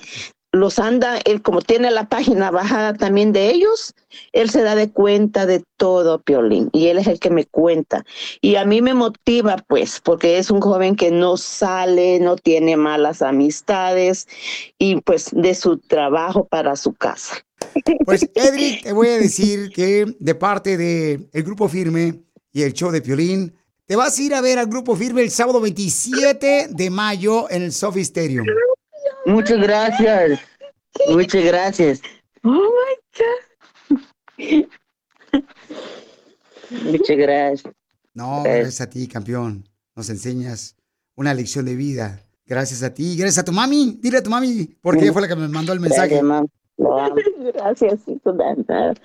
Los 0.55 0.79
anda, 0.79 1.19
él 1.25 1.43
como 1.43 1.63
tiene 1.63 1.91
la 1.91 2.09
página 2.09 2.51
bajada 2.53 2.95
también 2.95 3.33
de 3.33 3.51
ellos, 3.51 3.93
él 4.33 4.51
se 4.51 4.63
da 4.63 4.77
de 4.77 4.91
cuenta 4.91 5.47
de 5.47 5.65
todo, 5.77 6.23
Piolín, 6.23 6.71
y 6.73 6.87
él 6.87 6.99
es 6.99 7.09
el 7.09 7.19
que 7.19 7.31
me 7.31 7.45
cuenta. 7.45 8.05
Y 8.41 8.55
a 8.55 8.65
mí 8.65 8.81
me 8.81 8.95
motiva, 8.95 9.57
pues, 9.67 10.01
porque 10.01 10.39
es 10.39 10.51
un 10.51 10.61
joven 10.61 10.95
que 10.95 11.11
no 11.11 11.37
sale, 11.37 12.21
no 12.21 12.37
tiene 12.37 12.77
malas 12.77 13.21
amistades 13.21 14.29
y 14.79 15.01
pues 15.01 15.31
de 15.33 15.57
su 15.57 15.79
trabajo 15.79 16.47
para 16.47 16.77
su 16.77 16.93
casa. 16.93 17.45
Pues, 18.05 18.29
Edric, 18.35 18.85
te 18.85 18.93
voy 18.93 19.09
a 19.09 19.19
decir 19.19 19.71
que 19.71 20.07
de 20.19 20.35
parte 20.37 20.77
del 20.77 21.29
el 21.33 21.43
grupo 21.43 21.69
Firme 21.69 22.23
y 22.53 22.63
el 22.63 22.73
show 22.73 22.93
de 22.93 23.03
Piolín, 23.03 23.53
te 23.87 23.97
vas 23.97 24.17
a 24.19 24.23
ir 24.23 24.35
a 24.35 24.41
ver 24.41 24.59
al 24.59 24.67
grupo 24.67 24.95
Firme 24.95 25.23
el 25.23 25.31
sábado 25.31 25.61
27 25.61 26.69
de 26.71 26.91
mayo 26.91 27.51
en 27.51 27.63
el 27.63 27.71
Stadium. 27.71 28.47
Muchas 29.27 29.61
gracias. 29.61 30.41
Muchas 31.09 31.45
gracias. 31.45 32.03
Oh 32.43 32.51
my 32.51 32.95
God. 33.19 34.67
Muchas 36.71 37.17
gracias. 37.17 37.75
No, 38.15 38.43
gracias 38.43 38.81
a 38.81 38.91
ti, 38.91 39.09
campeón. 39.09 39.69
Nos 39.97 40.11
enseñas 40.11 40.77
una 41.17 41.35
lección 41.35 41.65
de 41.65 41.77
vida. 41.77 42.21
Gracias 42.47 42.83
a 42.83 42.93
ti, 42.93 43.17
gracias 43.17 43.39
a 43.39 43.45
tu 43.45 43.53
mami. 43.53 43.99
Dile 44.01 44.19
a 44.19 44.23
tu 44.23 44.31
mami, 44.31 44.77
porque 44.81 45.05
ella 45.05 45.13
fue 45.13 45.23
la 45.23 45.29
que 45.29 45.37
me 45.37 45.49
mandó 45.49 45.73
el 45.73 45.81
mensaje. 45.81 46.21
Gracias. 46.77 48.01
Gracias. 48.25 49.01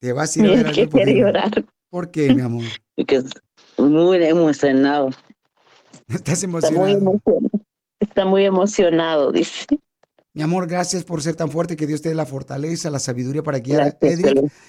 Te 0.00 0.12
vas 0.12 0.36
a 0.36 0.40
ir 0.40 0.46
a 0.46 0.50
ver 0.50 0.66
al 0.66 0.74
grupo 0.74 0.98
llorar. 0.98 1.64
¿Por 1.90 2.10
qué, 2.10 2.34
mi 2.34 2.40
amor? 2.40 2.64
Porque 2.96 3.16
es 3.16 3.24
muy 3.78 4.24
emocionado. 4.24 5.10
Estás 6.08 6.42
Está 6.42 6.70
muy 6.70 6.92
emocionado. 6.92 7.50
Está 8.04 8.24
muy 8.24 8.44
emocionado, 8.44 9.32
dice. 9.32 9.66
Mi 10.34 10.42
amor, 10.42 10.66
gracias 10.66 11.04
por 11.04 11.22
ser 11.22 11.36
tan 11.36 11.50
fuerte, 11.50 11.76
que 11.76 11.86
Dios 11.86 12.02
te 12.02 12.10
dé 12.10 12.14
la 12.14 12.26
fortaleza, 12.26 12.90
la 12.90 12.98
sabiduría 12.98 13.42
para 13.42 13.60
guiar 13.60 13.82
a. 13.82 13.98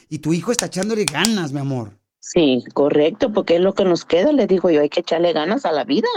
Y 0.10 0.20
tu 0.20 0.34
hijo 0.34 0.52
está 0.52 0.68
echándole 0.68 1.06
ganas, 1.06 1.52
mi 1.52 1.60
amor. 1.60 1.98
Sí, 2.20 2.64
correcto, 2.74 3.32
porque 3.34 3.56
es 3.56 3.62
lo 3.62 3.74
que 3.74 3.84
nos 3.84 4.06
queda, 4.06 4.32
le 4.32 4.48
digo 4.48 4.70
yo, 4.70 4.82
hay 4.82 4.90
que 4.90 5.02
echarle 5.02 5.34
ganas 5.34 5.66
a 5.66 5.72
la 5.72 5.84
vida. 5.84 6.08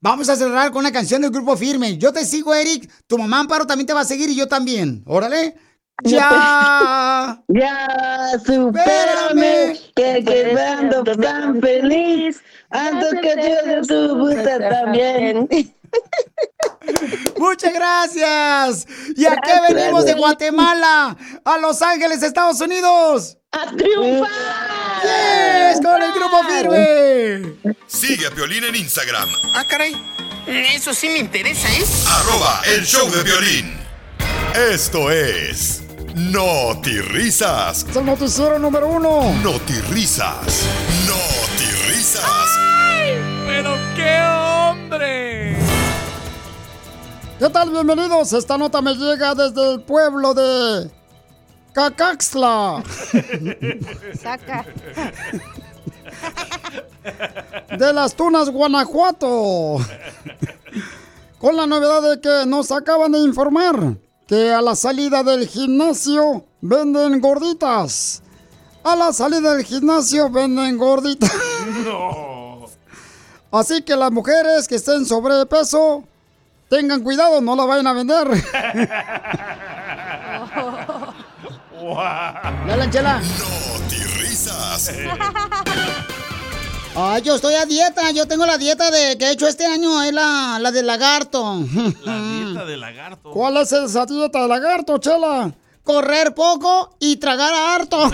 Vamos 0.00 0.28
a 0.28 0.36
cerrar 0.36 0.70
con 0.70 0.80
una 0.80 0.92
canción 0.92 1.20
del 1.20 1.30
grupo 1.30 1.56
Firme. 1.56 1.98
Yo 1.98 2.12
te 2.12 2.24
sigo, 2.24 2.54
Eric. 2.54 2.90
Tu 3.06 3.18
mamá 3.18 3.40
Amparo 3.40 3.66
también 3.66 3.86
te 3.86 3.92
va 3.92 4.00
a 4.00 4.04
seguir 4.04 4.30
y 4.30 4.36
yo 4.36 4.46
también. 4.46 5.02
Órale. 5.06 5.54
Ya. 6.04 7.40
Ya, 7.46 8.32
supérame, 8.44 9.78
que 9.94 10.24
que 10.24 10.58
ando 10.58 11.04
tan 11.04 11.60
feliz, 11.60 12.42
ando 12.70 13.06
que 13.20 13.36
yo 13.36 13.82
tu 13.82 14.18
puta 14.18 14.58
también. 14.58 15.48
Muchas 17.38 17.72
gracias. 17.74 18.86
¿Y 19.16 19.24
a 19.26 19.36
qué 19.36 19.72
venimos 19.74 20.04
de 20.04 20.14
Guatemala? 20.14 21.16
A 21.44 21.58
Los 21.58 21.82
Ángeles, 21.82 22.22
Estados 22.22 22.60
Unidos. 22.60 23.38
¡A 23.52 23.66
triunfar! 23.76 24.30
¡Yes! 25.02 25.80
Con 25.82 26.02
el 26.02 26.12
grupo 26.12 26.42
Firme. 26.44 27.74
Sigue 27.86 28.26
a 28.26 28.30
Piolín 28.30 28.64
en 28.64 28.76
Instagram, 28.76 29.28
Ah, 29.54 29.64
caray. 29.68 29.94
Eso 30.46 30.92
sí 30.92 31.08
me 31.08 31.18
interesa, 31.18 31.68
¿eh? 31.68 31.84
arroba 32.08 32.62
el 32.66 32.84
show 32.84 33.08
de 33.10 33.22
violín. 33.22 33.76
Esto 34.72 35.10
es 35.10 35.82
Risas. 37.12 37.86
Es 37.88 37.96
el 37.96 38.04
noticiero 38.04 38.58
número 38.58 38.88
uno. 38.88 39.32
Risas. 39.90 40.66
Risas. 41.88 42.24
¡Pero 43.46 43.78
qué 43.94 44.20
hombre! 44.20 45.31
¿Qué 47.42 47.50
tal? 47.50 47.70
Bienvenidos. 47.70 48.32
Esta 48.34 48.56
nota 48.56 48.80
me 48.80 48.94
llega 48.94 49.34
desde 49.34 49.72
el 49.72 49.80
pueblo 49.80 50.32
de 50.32 50.88
Cacaxtla. 51.72 52.84
Saca. 54.14 54.64
de 57.76 57.92
las 57.92 58.14
Tunas, 58.14 58.48
Guanajuato. 58.48 59.78
Con 61.40 61.56
la 61.56 61.66
novedad 61.66 62.10
de 62.10 62.20
que 62.20 62.46
nos 62.46 62.70
acaban 62.70 63.10
de 63.10 63.18
informar 63.18 63.96
que 64.28 64.52
a 64.52 64.62
la 64.62 64.76
salida 64.76 65.24
del 65.24 65.48
gimnasio 65.48 66.44
venden 66.60 67.20
gorditas. 67.20 68.22
A 68.84 68.94
la 68.94 69.12
salida 69.12 69.56
del 69.56 69.64
gimnasio 69.64 70.30
venden 70.30 70.78
gorditas. 70.78 71.32
No. 71.84 72.66
Así 73.50 73.82
que 73.82 73.96
las 73.96 74.12
mujeres 74.12 74.68
que 74.68 74.76
estén 74.76 75.04
sobrepeso, 75.04 76.04
tengan 76.72 77.02
cuidado, 77.02 77.42
no 77.42 77.54
la 77.54 77.66
vayan 77.66 77.86
a 77.86 77.92
vender. 77.92 78.26
Dale, 82.66 82.90
Chela. 82.90 83.20
Risas. 84.18 84.90
Ay, 86.96 87.22
yo 87.22 87.34
estoy 87.34 87.54
a 87.54 87.66
dieta. 87.66 88.10
Yo 88.12 88.26
tengo 88.26 88.46
la 88.46 88.56
dieta 88.56 88.90
de 88.90 89.18
que 89.18 89.26
he 89.26 89.32
hecho 89.32 89.46
este 89.46 89.66
año. 89.66 90.02
Es 90.02 90.14
la, 90.14 90.58
la 90.60 90.70
del 90.70 90.86
lagarto. 90.86 91.62
La 92.04 92.18
dieta 92.18 92.64
de 92.64 92.78
lagarto. 92.78 93.30
¿Cuál 93.32 93.58
es 93.58 93.72
esa 93.72 94.06
dieta 94.06 94.40
de 94.40 94.48
lagarto, 94.48 94.96
Chela? 94.96 95.52
Correr 95.84 96.34
poco 96.34 96.96
y 97.00 97.16
tragar 97.16 97.52
harto. 97.52 98.10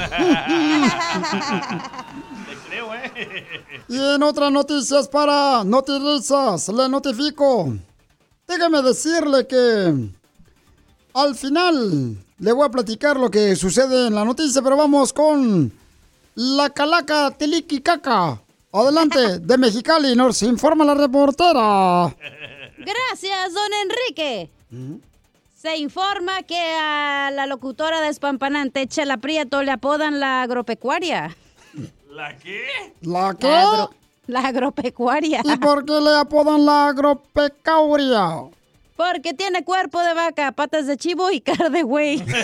Y 3.88 4.14
en 4.14 4.22
otras 4.22 4.50
noticias 4.50 5.06
para 5.06 5.62
Notirisas, 5.64 6.68
le 6.68 6.88
notifico. 6.88 7.74
Déjame 8.49 8.80
decirle 8.82 9.46
que 9.46 10.09
al 11.14 11.34
final 11.34 12.16
le 12.38 12.53
voy 12.53 12.66
a 12.66 12.70
platicar 12.70 13.16
lo 13.18 13.30
que 13.30 13.55
sucede 13.57 14.07
en 14.07 14.14
la 14.14 14.24
noticia, 14.24 14.62
pero 14.62 14.76
vamos 14.76 15.12
con 15.12 15.70
la 16.34 16.70
calaca 16.70 17.30
Tiliki 17.32 17.80
Caca. 17.80 18.40
Adelante, 18.72 19.38
de 19.40 19.59
Mexicali, 19.59 20.14
nos 20.16 20.42
informa 20.42 20.84
la 20.84 20.94
reportera. 20.94 22.14
Gracias, 22.78 23.53
don 23.53 23.70
Enrique. 23.84 24.51
Se 25.55 25.76
informa 25.76 26.42
que 26.44 26.59
a 26.59 27.30
la 27.32 27.46
locutora 27.46 28.01
despampanante 28.01 28.86
Chela 28.86 29.16
Prieto 29.18 29.62
le 29.62 29.72
apodan 29.72 30.20
la 30.20 30.42
agropecuaria. 30.42 31.36
¿La 32.11 32.36
qué? 32.38 32.64
¿La 33.03 33.34
qué? 33.38 33.49
Agro- 33.49 33.90
la 34.38 34.40
agropecuaria. 34.40 35.40
¿Y 35.42 35.56
por 35.56 35.84
qué 35.84 36.00
le 36.00 36.16
apodan 36.16 36.64
la 36.64 36.88
agropecuaria? 36.88 38.44
Porque 38.96 39.32
tiene 39.32 39.64
cuerpo 39.64 40.00
de 40.00 40.12
vaca, 40.12 40.52
patas 40.52 40.86
de 40.86 40.96
chivo 40.96 41.30
y 41.30 41.40
cara 41.40 41.68
de 41.68 41.82
güey. 41.82 42.22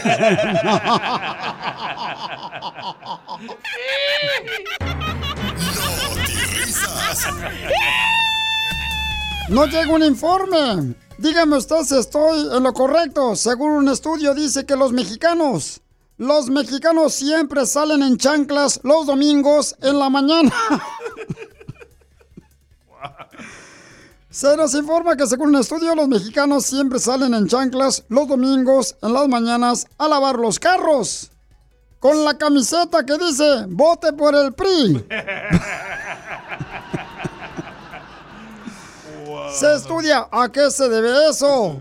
No 9.50 9.66
llega 9.66 9.92
un 9.92 10.02
informe. 10.02 10.94
Dígame 11.18 11.58
usted 11.58 11.82
si 11.84 11.98
estoy 11.98 12.56
en 12.56 12.62
lo 12.62 12.72
correcto. 12.72 13.36
Según 13.36 13.72
un 13.72 13.88
estudio 13.88 14.34
dice 14.34 14.64
que 14.64 14.74
los 14.74 14.90
mexicanos, 14.92 15.82
los 16.16 16.48
mexicanos 16.48 17.12
siempre 17.12 17.66
salen 17.66 18.02
en 18.02 18.16
chanclas 18.16 18.80
los 18.84 19.06
domingos 19.06 19.76
en 19.82 19.98
la 19.98 20.08
mañana. 20.08 20.52
Se 24.34 24.54
nos 24.56 24.74
informa 24.74 25.16
que 25.16 25.28
según 25.28 25.50
un 25.50 25.60
estudio 25.60 25.94
los 25.94 26.08
mexicanos 26.08 26.66
siempre 26.66 26.98
salen 26.98 27.34
en 27.34 27.46
chanclas 27.46 28.02
los 28.08 28.26
domingos 28.26 28.96
en 29.00 29.12
las 29.12 29.28
mañanas 29.28 29.86
a 29.96 30.08
lavar 30.08 30.40
los 30.40 30.58
carros. 30.58 31.30
Con 32.00 32.24
la 32.24 32.36
camiseta 32.36 33.06
que 33.06 33.16
dice, 33.16 33.66
vote 33.68 34.12
por 34.12 34.34
el 34.34 34.52
PRI. 34.52 35.06
Se 39.54 39.76
estudia 39.76 40.26
a 40.32 40.48
qué 40.50 40.68
se 40.68 40.88
debe 40.88 41.30
eso. 41.30 41.80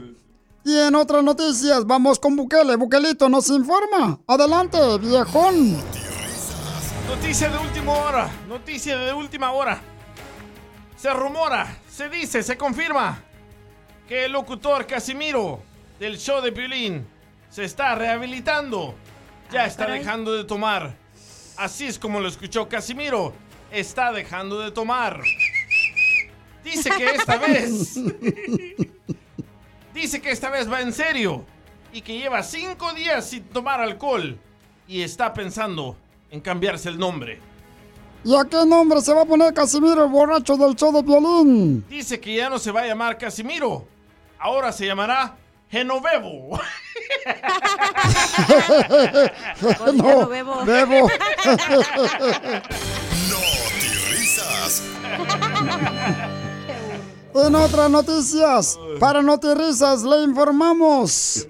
Y 0.64 0.78
en 0.78 0.94
otras 0.94 1.24
noticias, 1.24 1.88
vamos 1.88 2.20
con 2.20 2.36
Bukele. 2.36 2.76
Bukelito 2.76 3.30
nos 3.30 3.50
informa. 3.50 4.20
Adelante, 4.28 4.78
viejón. 5.00 5.82
Noticia 7.10 7.50
de 7.50 7.58
última 7.58 7.94
hora. 7.94 8.30
Noticia 8.48 9.00
de 9.00 9.12
última 9.12 9.52
hora. 9.54 9.82
Se 10.96 11.12
rumora, 11.12 11.80
se 11.94 12.10
dice, 12.10 12.42
se 12.42 12.58
confirma 12.58 13.22
que 14.08 14.26
el 14.26 14.32
locutor 14.32 14.88
Casimiro 14.88 15.62
del 16.00 16.18
show 16.18 16.42
de 16.42 16.52
Piolín 16.52 17.06
se 17.52 17.66
está 17.66 17.94
rehabilitando. 17.94 18.96
Ya 19.52 19.68
está 19.68 19.86
caray. 19.86 20.00
dejando 20.00 20.34
de 20.34 20.44
tomar. 20.44 20.96
Así 21.56 21.86
es 21.86 22.00
como 22.00 22.20
lo 22.20 22.28
escuchó 22.28 22.68
Casimiro. 22.68 23.36
Está 23.72 24.12
dejando 24.12 24.60
de 24.60 24.72
tomar. 24.72 25.22
Dice 26.64 26.90
que 26.98 27.12
esta 27.12 27.38
vez. 27.48 28.00
Dice 29.94 30.20
que 30.20 30.32
esta 30.32 30.50
vez 30.50 30.72
va 30.72 30.82
en 30.82 30.94
serio. 30.94 31.46
Y 31.92 32.02
que 32.02 32.18
lleva 32.18 32.42
cinco 32.42 32.92
días 32.94 33.30
sin 33.30 33.44
tomar 33.44 33.80
alcohol. 33.80 34.40
Y 34.88 35.04
está 35.04 35.32
pensando 35.32 35.96
en 36.32 36.42
cambiarse 36.42 36.90
el 36.90 36.98
nombre. 36.98 37.53
¿Y 38.26 38.36
a 38.36 38.46
qué 38.46 38.66
nombre 38.66 39.02
se 39.02 39.14
va 39.14 39.24
a 39.24 39.26
poner 39.26 39.54
Casimiro, 39.54 40.06
el 40.06 40.10
borracho 40.10 40.56
del 40.56 40.76
show 40.76 40.94
de 40.94 41.02
violín? 41.02 41.86
Dice 41.90 42.20
que 42.20 42.36
ya 42.36 42.50
no 42.50 42.58
se 42.58 42.72
va 42.72 42.82
a 42.82 42.88
llamar 42.88 43.18
Casimiro. 43.18 43.86
Ahora 44.40 44.72
se 44.72 44.86
llamará 44.86 45.36
Genovevo. 45.70 46.60
no, 49.94 50.28
bebo. 50.28 50.66
bebo. 50.66 51.10
risas. 54.10 54.84
En 57.36 57.56
otras 57.56 57.90
noticias, 57.90 58.80
para 59.00 59.24
Notirrisas, 59.24 60.04
le 60.04 60.22
informamos. 60.22 61.48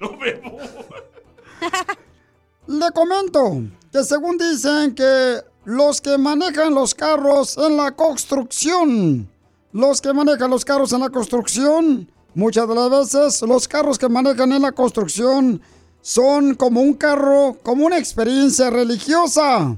Le 2.67 2.91
comento 2.91 3.63
que 3.91 4.01
según 4.05 4.37
dicen 4.37 4.95
que 4.95 5.41
los 5.65 6.01
que 6.01 6.17
manejan 6.17 6.73
los 6.73 6.93
carros 6.93 7.57
en 7.57 7.77
la 7.77 7.91
construcción, 7.91 9.29
los 9.71 10.01
que 10.01 10.13
manejan 10.13 10.49
los 10.49 10.65
carros 10.65 10.91
en 10.93 11.01
la 11.01 11.09
construcción, 11.09 12.11
muchas 12.35 12.67
de 12.67 12.75
las 12.75 12.89
veces 12.89 13.41
los 13.43 13.67
carros 13.67 13.97
que 13.97 14.09
manejan 14.09 14.51
en 14.51 14.61
la 14.61 14.71
construcción 14.71 15.61
son 16.01 16.55
como 16.55 16.81
un 16.81 16.93
carro, 16.95 17.57
como 17.63 17.85
una 17.85 17.97
experiencia 17.97 18.69
religiosa. 18.69 19.77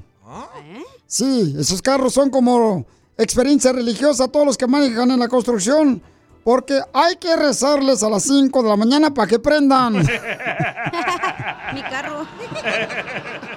Sí, 1.06 1.54
esos 1.58 1.80
carros 1.80 2.14
son 2.14 2.30
como 2.30 2.84
experiencia 3.16 3.72
religiosa 3.72 4.26
todos 4.28 4.44
los 4.44 4.58
que 4.58 4.66
manejan 4.66 5.10
en 5.12 5.20
la 5.20 5.28
construcción. 5.28 6.02
Porque 6.42 6.80
hay 6.92 7.16
que 7.16 7.34
rezarles 7.34 8.04
a 8.04 8.08
las 8.08 8.22
5 8.22 8.62
de 8.62 8.68
la 8.68 8.76
mañana 8.76 9.12
para 9.12 9.26
que 9.26 9.40
prendan. 9.40 9.94
Mi 11.74 11.82
carro. 11.82 12.24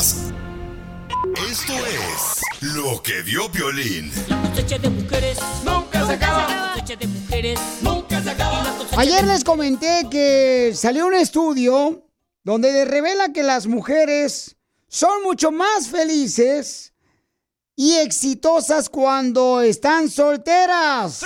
Esto 0.00 1.74
es 1.74 2.40
lo 2.62 3.02
que 3.02 3.20
vio 3.20 3.52
Piolín. 3.52 4.10
cosecha 4.48 4.78
de 4.78 4.88
mujeres 4.88 5.38
nunca 5.62 6.06
se 6.06 6.12
acaba. 6.14 6.48
La 6.48 6.72
cosecha 6.72 6.96
de 6.96 7.06
mujeres 7.06 7.60
nunca 7.82 8.22
se 8.22 8.30
acaba. 8.30 8.62
La 8.62 9.02
Ayer 9.02 9.26
les 9.26 9.44
comenté 9.44 10.06
que 10.10 10.72
salió 10.74 11.06
un 11.06 11.12
estudio 11.12 12.02
donde 12.44 12.86
revela 12.86 13.34
que 13.34 13.42
las 13.42 13.66
mujeres 13.66 14.56
son 14.88 15.22
mucho 15.22 15.50
más 15.50 15.88
felices 15.88 16.94
y 17.76 17.96
exitosas 17.96 18.88
cuando 18.88 19.60
están 19.60 20.08
solteras. 20.08 21.22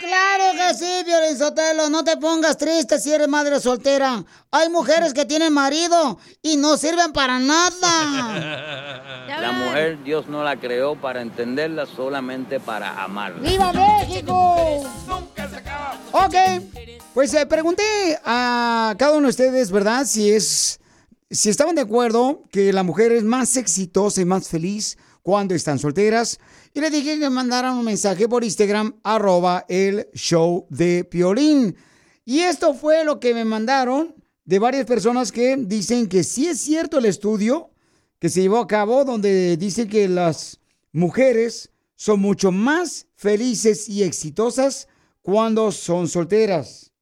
Claro 0.00 0.44
que 0.56 0.74
sí, 0.78 1.04
Violín 1.04 1.36
Sotelo, 1.36 1.90
no 1.90 2.02
te 2.02 2.16
pongas 2.16 2.56
triste 2.56 2.98
si 2.98 3.12
eres 3.12 3.28
madre 3.28 3.60
soltera. 3.60 4.24
Hay 4.50 4.70
mujeres 4.70 5.12
que 5.12 5.26
tienen 5.26 5.52
marido 5.52 6.18
y 6.40 6.56
no 6.56 6.78
sirven 6.78 7.12
para 7.12 7.38
nada. 7.38 9.26
La 9.28 9.52
mujer 9.52 10.02
Dios 10.02 10.26
no 10.26 10.42
la 10.42 10.56
creó 10.56 10.96
para 10.96 11.20
entenderla, 11.20 11.84
solamente 11.84 12.60
para 12.60 13.02
amarla. 13.02 13.46
¡Viva 13.46 13.72
México! 13.74 14.56
Ok, 16.12 16.34
pues 17.12 17.34
eh, 17.34 17.44
pregunté 17.44 17.82
a 18.24 18.94
cada 18.98 19.12
uno 19.12 19.26
de 19.26 19.30
ustedes, 19.30 19.70
¿verdad? 19.70 20.06
Si 20.06 20.32
es, 20.32 20.80
si 21.30 21.50
estaban 21.50 21.74
de 21.74 21.82
acuerdo 21.82 22.42
que 22.50 22.72
la 22.72 22.84
mujer 22.84 23.12
es 23.12 23.22
más 23.22 23.58
exitosa 23.58 24.22
y 24.22 24.24
más 24.24 24.48
feliz 24.48 24.96
cuando 25.22 25.54
están 25.54 25.78
solteras. 25.78 26.38
Y 26.72 26.80
les 26.80 26.92
dije 26.92 27.18
que 27.18 27.30
mandaran 27.30 27.76
un 27.76 27.84
mensaje 27.84 28.28
por 28.28 28.44
Instagram, 28.44 29.00
arroba 29.02 29.64
el 29.68 30.08
show 30.14 30.66
de 30.70 31.04
Piolín. 31.04 31.76
Y 32.24 32.40
esto 32.40 32.74
fue 32.74 33.04
lo 33.04 33.18
que 33.18 33.34
me 33.34 33.44
mandaron 33.44 34.14
de 34.44 34.58
varias 34.58 34.86
personas 34.86 35.32
que 35.32 35.56
dicen 35.56 36.08
que 36.08 36.24
sí 36.24 36.46
es 36.46 36.60
cierto 36.60 36.98
el 36.98 37.06
estudio 37.06 37.70
que 38.18 38.28
se 38.28 38.42
llevó 38.42 38.58
a 38.58 38.66
cabo, 38.66 39.04
donde 39.04 39.56
dice 39.56 39.88
que 39.88 40.08
las 40.08 40.60
mujeres 40.92 41.70
son 41.96 42.20
mucho 42.20 42.52
más 42.52 43.06
felices 43.16 43.88
y 43.88 44.02
exitosas 44.02 44.88
cuando 45.22 45.72
son 45.72 46.08
solteras. 46.08 46.92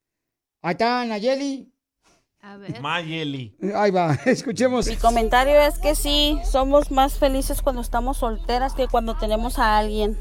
Ahí 0.62 0.72
está, 0.72 1.04
Nayeli. 1.04 1.72
Mayeli. 2.80 3.54
Ahí 3.74 3.90
va, 3.90 4.14
escuchemos. 4.26 4.86
Mi 4.86 4.96
comentario 4.96 5.60
es 5.60 5.78
que 5.78 5.94
sí, 5.94 6.40
somos 6.44 6.90
más 6.90 7.18
felices 7.18 7.62
cuando 7.62 7.82
estamos 7.82 8.18
solteras 8.18 8.74
que 8.74 8.88
cuando 8.88 9.16
tenemos 9.16 9.58
a 9.58 9.78
alguien. 9.78 10.18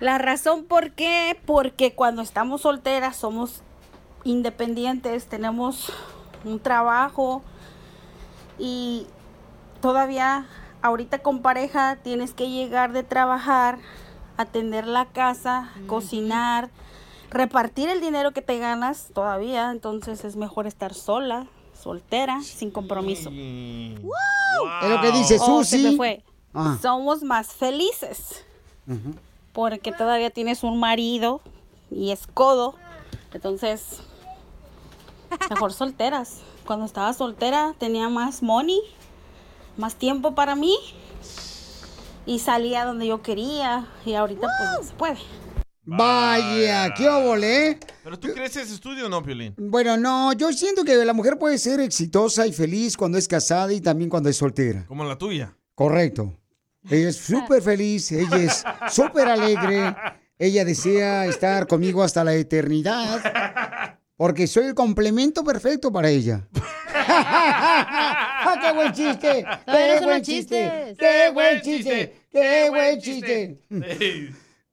La 0.00 0.18
razón 0.18 0.64
por 0.64 0.92
qué, 0.92 1.38
porque 1.46 1.94
cuando 1.94 2.22
estamos 2.22 2.62
solteras 2.62 3.16
somos 3.16 3.62
independientes, 4.24 5.26
tenemos 5.26 5.92
un 6.44 6.60
trabajo 6.60 7.42
y 8.58 9.06
todavía 9.80 10.46
ahorita 10.82 11.18
con 11.20 11.42
pareja 11.42 11.96
tienes 12.02 12.34
que 12.34 12.50
llegar 12.50 12.92
de 12.92 13.02
trabajar, 13.02 13.78
atender 14.36 14.86
la 14.86 15.06
casa, 15.06 15.70
cocinar, 15.86 16.70
repartir 17.34 17.88
el 17.88 18.00
dinero 18.00 18.30
que 18.30 18.40
te 18.42 18.58
ganas 18.58 19.08
todavía, 19.12 19.70
entonces 19.70 20.24
es 20.24 20.36
mejor 20.36 20.66
estar 20.66 20.94
sola, 20.94 21.46
soltera, 21.80 22.40
sin 22.42 22.70
compromiso. 22.70 23.28
Es 23.30 24.88
lo 24.88 25.00
que 25.02 25.12
dice 25.12 25.38
Oh, 25.40 25.64
se 25.64 25.76
Susi. 25.78 25.90
me 25.90 25.96
fue. 25.96 26.24
Ah. 26.54 26.78
Somos 26.80 27.22
más 27.22 27.48
felices 27.48 28.44
porque 29.52 29.92
todavía 29.92 30.30
tienes 30.30 30.62
un 30.62 30.78
marido 30.78 31.40
y 31.90 32.10
es 32.12 32.26
codo, 32.26 32.76
entonces 33.32 34.00
mejor 35.50 35.72
solteras. 35.72 36.40
Cuando 36.64 36.86
estaba 36.86 37.12
soltera 37.12 37.74
tenía 37.78 38.08
más 38.08 38.42
money 38.42 38.80
más 39.76 39.96
tiempo 39.96 40.34
para 40.36 40.54
mí 40.54 40.76
y 42.26 42.38
salía 42.38 42.84
donde 42.84 43.06
yo 43.08 43.22
quería 43.22 43.86
y 44.06 44.14
ahorita 44.14 44.46
pues 44.58 44.70
no 44.78 44.86
se 44.88 44.94
puede. 44.94 45.18
Vaya, 45.86 46.94
qué 46.94 47.08
óvole. 47.08 47.78
¿Pero 48.02 48.18
tú 48.18 48.28
crees 48.32 48.56
ese 48.56 48.74
estudio 48.74 49.06
o 49.06 49.08
no, 49.08 49.22
Piolín? 49.22 49.54
Bueno, 49.56 49.96
no, 49.96 50.32
yo 50.32 50.52
siento 50.52 50.84
que 50.84 50.94
la 50.96 51.12
mujer 51.12 51.38
puede 51.38 51.58
ser 51.58 51.80
exitosa 51.80 52.46
y 52.46 52.52
feliz 52.52 52.96
cuando 52.96 53.18
es 53.18 53.28
casada 53.28 53.72
y 53.72 53.80
también 53.80 54.08
cuando 54.08 54.28
es 54.28 54.36
soltera. 54.36 54.84
Como 54.86 55.04
la 55.04 55.18
tuya. 55.18 55.56
Correcto. 55.74 56.38
Ella 56.90 57.08
es 57.08 57.16
súper 57.16 57.62
feliz, 57.62 58.12
ella 58.12 58.36
es 58.36 58.62
súper 58.90 59.26
alegre, 59.28 59.94
ella 60.38 60.64
desea 60.66 61.24
estar 61.24 61.66
conmigo 61.66 62.02
hasta 62.02 62.22
la 62.22 62.34
eternidad, 62.34 63.98
porque 64.16 64.46
soy 64.46 64.66
el 64.66 64.74
complemento 64.74 65.42
perfecto 65.42 65.90
para 65.90 66.10
ella. 66.10 66.46
¡Ah, 66.94 68.58
¡Qué 68.60 68.72
buen 68.72 68.92
chiste! 68.92 69.46
¡Qué 69.66 70.00
buen 70.04 70.22
chiste! 70.22 70.94
¡Qué 70.98 71.30
buen 71.32 71.60
chiste! 71.62 72.26
¡Qué 72.30 72.68
buen 72.70 73.00
chiste! 73.00 73.60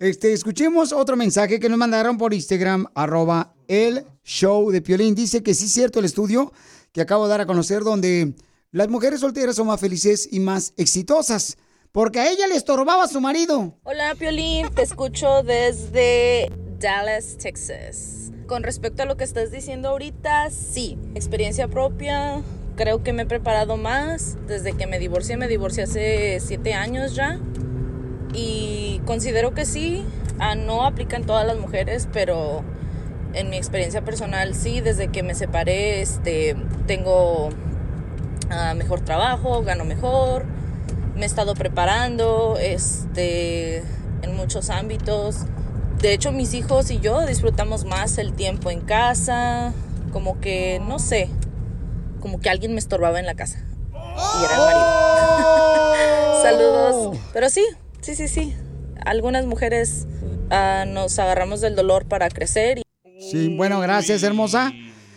Este, 0.01 0.33
escuchemos 0.33 0.93
otro 0.93 1.15
mensaje 1.15 1.59
que 1.59 1.69
nos 1.69 1.77
mandaron 1.77 2.17
por 2.17 2.33
Instagram, 2.33 2.87
arroba 2.95 3.53
el 3.67 4.03
show 4.23 4.71
de 4.71 4.81
Piolín. 4.81 5.13
Dice 5.13 5.43
que 5.43 5.53
sí 5.53 5.65
es 5.65 5.73
cierto 5.73 5.99
el 5.99 6.05
estudio 6.05 6.51
que 6.91 7.01
acabo 7.01 7.25
de 7.25 7.29
dar 7.29 7.41
a 7.41 7.45
conocer 7.45 7.83
donde 7.83 8.33
las 8.71 8.89
mujeres 8.89 9.19
solteras 9.19 9.57
son 9.57 9.67
más 9.67 9.79
felices 9.79 10.27
y 10.31 10.39
más 10.39 10.73
exitosas. 10.77 11.55
Porque 11.91 12.19
a 12.19 12.31
ella 12.31 12.47
le 12.47 12.55
estorbaba 12.55 13.07
su 13.07 13.21
marido. 13.21 13.77
Hola 13.83 14.15
Piolín, 14.17 14.73
te 14.73 14.81
escucho 14.81 15.43
desde 15.43 16.51
Dallas, 16.79 17.37
Texas. 17.37 18.31
Con 18.47 18.63
respecto 18.63 19.03
a 19.03 19.05
lo 19.05 19.17
que 19.17 19.23
estás 19.23 19.51
diciendo 19.51 19.89
ahorita, 19.89 20.49
sí, 20.49 20.97
experiencia 21.13 21.67
propia, 21.67 22.41
creo 22.75 23.03
que 23.03 23.13
me 23.13 23.21
he 23.21 23.27
preparado 23.27 23.77
más 23.77 24.35
desde 24.47 24.73
que 24.73 24.87
me 24.87 24.97
divorcié, 24.97 25.37
me 25.37 25.47
divorcié 25.47 25.83
hace 25.83 26.39
siete 26.39 26.73
años 26.73 27.13
ya 27.13 27.39
y 28.33 29.01
considero 29.05 29.53
que 29.53 29.65
sí, 29.65 30.03
ah, 30.39 30.55
no 30.55 30.85
aplica 30.85 31.17
en 31.17 31.25
todas 31.25 31.45
las 31.45 31.57
mujeres, 31.57 32.07
pero 32.11 32.63
en 33.33 33.49
mi 33.49 33.57
experiencia 33.57 34.01
personal 34.03 34.55
sí, 34.55 34.81
desde 34.81 35.07
que 35.09 35.23
me 35.23 35.35
separé 35.35 36.01
este, 36.01 36.55
tengo 36.87 37.49
ah, 38.49 38.73
mejor 38.73 39.01
trabajo, 39.01 39.63
gano 39.63 39.85
mejor, 39.85 40.45
me 41.15 41.23
he 41.23 41.25
estado 41.25 41.53
preparando 41.53 42.57
este, 42.59 43.83
en 44.21 44.35
muchos 44.35 44.69
ámbitos. 44.69 45.45
De 45.99 46.13
hecho, 46.13 46.31
mis 46.31 46.53
hijos 46.53 46.89
y 46.89 46.99
yo 46.99 47.25
disfrutamos 47.25 47.85
más 47.85 48.17
el 48.17 48.33
tiempo 48.33 48.71
en 48.71 48.81
casa, 48.81 49.73
como 50.11 50.39
que, 50.39 50.81
no 50.85 50.97
sé, 50.97 51.29
como 52.21 52.39
que 52.39 52.49
alguien 52.49 52.73
me 52.73 52.79
estorbaba 52.79 53.19
en 53.19 53.25
la 53.25 53.35
casa. 53.35 53.63
Y 53.93 54.45
era 54.45 54.55
el 54.55 54.61
marido. 54.61 56.41
Saludos. 56.41 57.17
Pero 57.33 57.49
sí, 57.49 57.63
sí, 58.01 58.15
sí, 58.15 58.27
sí. 58.27 58.53
Algunas 59.05 59.45
mujeres 59.45 60.07
ah, 60.49 60.85
nos 60.87 61.17
agarramos 61.19 61.61
del 61.61 61.75
dolor 61.75 62.05
para 62.05 62.29
crecer. 62.29 62.79
Y... 62.79 62.83
Sí, 63.31 63.55
bueno, 63.55 63.79
gracias, 63.79 64.23
hermosa. 64.23 64.71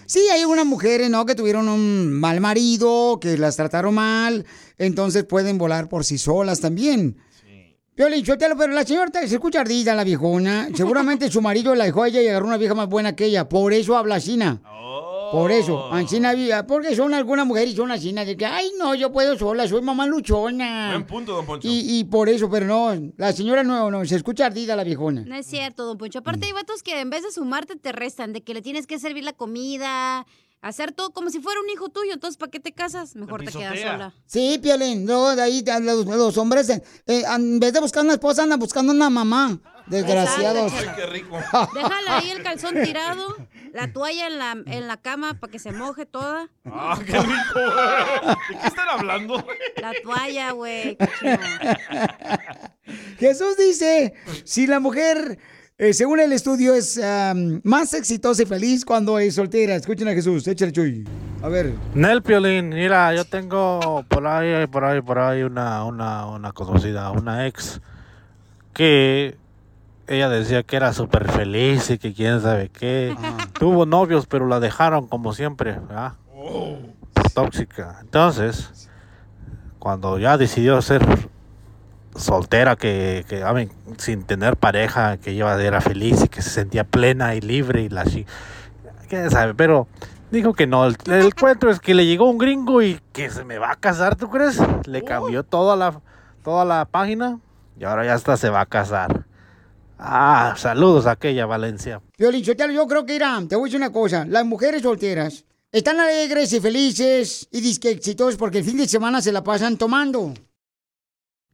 Sí, 0.06 0.20
hay 0.32 0.44
unas 0.44 0.66
mujeres, 0.66 1.10
¿no? 1.10 1.24
Que 1.26 1.34
tuvieron 1.34 1.68
un 1.68 2.12
mal 2.12 2.40
marido, 2.40 3.18
que 3.20 3.38
las 3.38 3.56
trataron 3.56 3.94
mal, 3.94 4.44
entonces 4.76 5.24
pueden 5.24 5.56
volar 5.56 5.88
por 5.88 6.04
sí 6.04 6.18
solas 6.18 6.60
también. 6.60 7.16
Piolín, 7.94 8.26
Sotelo, 8.26 8.56
pero 8.56 8.72
la 8.72 8.84
señora 8.84 9.10
se 9.12 9.34
escucha 9.34 9.60
ardida, 9.60 9.94
la 9.94 10.02
viejona. 10.02 10.68
Seguramente 10.74 11.30
su 11.30 11.40
marido 11.40 11.76
la 11.76 11.84
dejó 11.84 12.02
a 12.02 12.08
ella 12.08 12.20
y 12.22 12.26
agarró 12.26 12.48
una 12.48 12.56
vieja 12.56 12.74
más 12.74 12.88
buena 12.88 13.14
que 13.14 13.26
ella. 13.26 13.48
Por 13.48 13.72
eso 13.72 13.96
habla 13.96 14.20
China. 14.20 14.60
Por 15.32 15.50
eso, 15.52 15.92
Ancina 15.92 16.32
viva, 16.34 16.66
porque 16.66 16.94
son 16.94 17.14
algunas 17.14 17.46
mujeres 17.46 17.74
y 17.74 17.76
son 17.76 17.90
así, 17.90 18.12
de 18.12 18.36
que, 18.36 18.46
ay, 18.46 18.70
no, 18.78 18.94
yo 18.94 19.12
puedo 19.12 19.36
sola, 19.38 19.66
soy 19.68 19.82
mamá 19.82 20.06
luchona. 20.06 20.88
Buen 20.90 21.06
punto, 21.06 21.32
don 21.34 21.46
Poncho. 21.46 21.66
Y, 21.68 21.98
y 21.98 22.04
por 22.04 22.28
eso, 22.28 22.48
pero 22.50 22.66
no, 22.66 23.12
la 23.16 23.32
señora 23.32 23.62
no, 23.62 23.90
no, 23.90 24.04
se 24.04 24.16
escucha 24.16 24.46
ardida 24.46 24.76
la 24.76 24.84
viejona. 24.84 25.22
No 25.26 25.34
es 25.36 25.46
cierto, 25.46 25.84
don 25.84 25.98
Poncho. 25.98 26.20
Aparte 26.20 26.46
hay 26.46 26.52
vatos 26.52 26.82
que 26.82 27.00
en 27.00 27.10
vez 27.10 27.22
de 27.22 27.30
sumarte 27.32 27.76
te 27.76 27.92
restan, 27.92 28.32
de 28.32 28.42
que 28.42 28.54
le 28.54 28.62
tienes 28.62 28.86
que 28.86 28.98
servir 28.98 29.24
la 29.24 29.32
comida, 29.32 30.26
hacer 30.62 30.92
todo 30.92 31.12
como 31.12 31.30
si 31.30 31.40
fuera 31.40 31.60
un 31.60 31.68
hijo 31.70 31.88
tuyo. 31.88 32.12
Entonces, 32.12 32.36
¿para 32.36 32.50
qué 32.50 32.60
te 32.60 32.72
casas? 32.72 33.16
Mejor 33.16 33.44
te 33.44 33.52
quedas 33.52 33.78
sola. 33.80 34.14
Sí, 34.26 34.58
Piolín, 34.62 35.04
no, 35.04 35.34
de 35.36 35.42
ahí 35.42 35.62
te- 35.62 35.78
los, 35.80 36.06
los 36.06 36.38
hombres, 36.38 36.68
eh, 36.70 36.82
en 37.06 37.60
vez 37.60 37.72
de 37.72 37.80
buscar 37.80 38.02
una 38.04 38.14
esposa, 38.14 38.42
andan 38.44 38.58
buscando 38.58 38.92
una 38.92 39.10
mamá. 39.10 39.58
Desgraciados. 39.86 40.72
Ay, 40.72 40.86
qué 40.96 41.06
rico. 41.06 41.38
Déjale 41.74 42.08
ahí 42.08 42.30
el 42.30 42.42
calzón 42.42 42.74
tirado, 42.82 43.36
la 43.72 43.92
toalla 43.92 44.26
en 44.26 44.38
la, 44.38 44.56
en 44.66 44.86
la 44.86 44.96
cama 44.96 45.34
para 45.34 45.50
que 45.50 45.58
se 45.58 45.72
moje 45.72 46.06
toda. 46.06 46.48
Ah, 46.64 46.98
qué 47.04 47.18
rico. 47.18 47.60
¿De 48.48 48.58
qué 48.60 48.66
están 48.66 48.88
hablando? 48.88 49.46
La 49.80 49.92
toalla, 50.02 50.52
güey. 50.52 50.96
Jesús 53.18 53.56
dice, 53.56 54.14
si 54.44 54.66
la 54.66 54.80
mujer, 54.80 55.38
eh, 55.76 55.92
según 55.92 56.20
el 56.20 56.32
estudio, 56.32 56.74
es 56.74 57.02
am, 57.02 57.60
más 57.64 57.92
exitosa 57.94 58.42
y 58.42 58.46
feliz 58.46 58.84
cuando 58.84 59.18
es 59.18 59.34
soltera. 59.34 59.74
Escuchen 59.74 60.08
a 60.08 60.12
Jesús, 60.12 60.46
échale 60.46 60.72
chuy. 60.72 61.04
A 61.42 61.48
ver. 61.48 61.74
Nel 61.94 62.22
Piolín, 62.22 62.70
mira, 62.70 63.14
yo 63.14 63.24
tengo 63.26 64.04
por 64.08 64.26
ahí, 64.26 64.66
por 64.66 64.84
ahí, 64.84 65.02
por 65.02 65.18
ahí 65.18 65.42
una, 65.42 65.84
una, 65.84 66.26
una 66.26 66.52
conocida, 66.52 67.10
una 67.10 67.46
ex, 67.46 67.80
que 68.72 69.36
ella 70.06 70.28
decía 70.28 70.62
que 70.62 70.76
era 70.76 70.92
súper 70.92 71.30
feliz 71.30 71.90
y 71.90 71.98
que 71.98 72.12
quién 72.12 72.40
sabe 72.40 72.68
qué. 72.68 73.16
Tuvo 73.58 73.86
novios, 73.86 74.26
pero 74.26 74.46
la 74.46 74.60
dejaron 74.60 75.06
como 75.06 75.32
siempre, 75.32 75.72
¿verdad? 75.72 76.14
Por 76.34 77.30
tóxica. 77.32 77.98
Entonces, 78.00 78.88
cuando 79.78 80.18
ya 80.18 80.36
decidió 80.36 80.80
ser 80.82 81.04
soltera, 82.16 82.76
que, 82.76 83.24
sin 83.98 84.24
tener 84.24 84.56
pareja, 84.56 85.16
que 85.16 85.32
ella 85.32 85.60
era 85.60 85.80
feliz 85.80 86.24
y 86.24 86.28
que 86.28 86.42
se 86.42 86.50
sentía 86.50 86.84
plena 86.84 87.34
y 87.34 87.40
libre 87.40 87.82
y 87.82 87.88
la 87.88 88.04
quién 89.08 89.30
sabe, 89.30 89.54
pero 89.54 89.88
dijo 90.30 90.54
que 90.54 90.66
no. 90.66 90.86
El, 90.86 90.96
el 91.06 91.34
cuento 91.34 91.68
es 91.68 91.80
que 91.80 91.94
le 91.94 92.06
llegó 92.06 92.28
un 92.30 92.38
gringo 92.38 92.82
y 92.82 93.00
que 93.12 93.30
se 93.30 93.44
me 93.44 93.58
va 93.58 93.72
a 93.72 93.76
casar, 93.76 94.16
¿tú 94.16 94.30
crees? 94.30 94.60
Le 94.86 95.02
cambió 95.02 95.42
toda 95.42 95.76
la, 95.76 96.00
toda 96.42 96.64
la 96.64 96.84
página 96.84 97.38
y 97.78 97.84
ahora 97.84 98.04
ya 98.04 98.14
hasta 98.14 98.36
se 98.36 98.50
va 98.50 98.60
a 98.60 98.66
casar. 98.66 99.24
Ah, 99.98 100.54
saludos 100.56 101.06
a 101.06 101.12
aquella 101.12 101.46
Valencia. 101.46 102.02
Piolín 102.16 102.44
Sotelo, 102.44 102.72
yo 102.72 102.86
creo 102.86 103.06
que 103.06 103.14
irán, 103.14 103.48
te 103.48 103.56
voy 103.56 103.64
a 103.64 103.66
decir 103.66 103.80
una 103.80 103.92
cosa, 103.92 104.24
las 104.24 104.44
mujeres 104.44 104.82
solteras 104.82 105.44
están 105.70 105.98
alegres 106.00 106.52
y 106.52 106.60
felices 106.60 107.48
y 107.50 107.60
disque 107.60 107.90
exitosas 107.90 108.36
porque 108.36 108.58
el 108.58 108.64
fin 108.64 108.76
de 108.76 108.86
semana 108.88 109.20
se 109.20 109.32
la 109.32 109.42
pasan 109.42 109.76
tomando. 109.76 110.32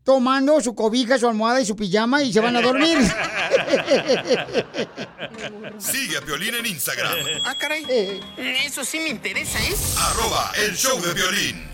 Tomando 0.03 0.61
su 0.61 0.74
cobija, 0.74 1.18
su 1.18 1.28
almohada 1.28 1.61
y 1.61 1.66
su 1.66 1.76
pijama 1.76 2.22
y 2.22 2.32
se 2.32 2.41
van 2.41 2.57
a 2.57 2.62
dormir. 2.62 2.99
Sigue 5.78 6.16
a 6.16 6.20
Piolín 6.22 6.55
en 6.55 6.66
Instagram. 6.66 7.12
Ah, 7.45 7.55
caray. 7.55 8.20
Eso 8.36 8.84
sí 8.84 8.99
me 9.01 9.09
interesa, 9.09 9.59
¿eh? 9.59 9.74
Arroba 9.99 10.53
el 10.66 10.74
show 10.74 11.01
de 11.01 11.14
violín. 11.14 11.69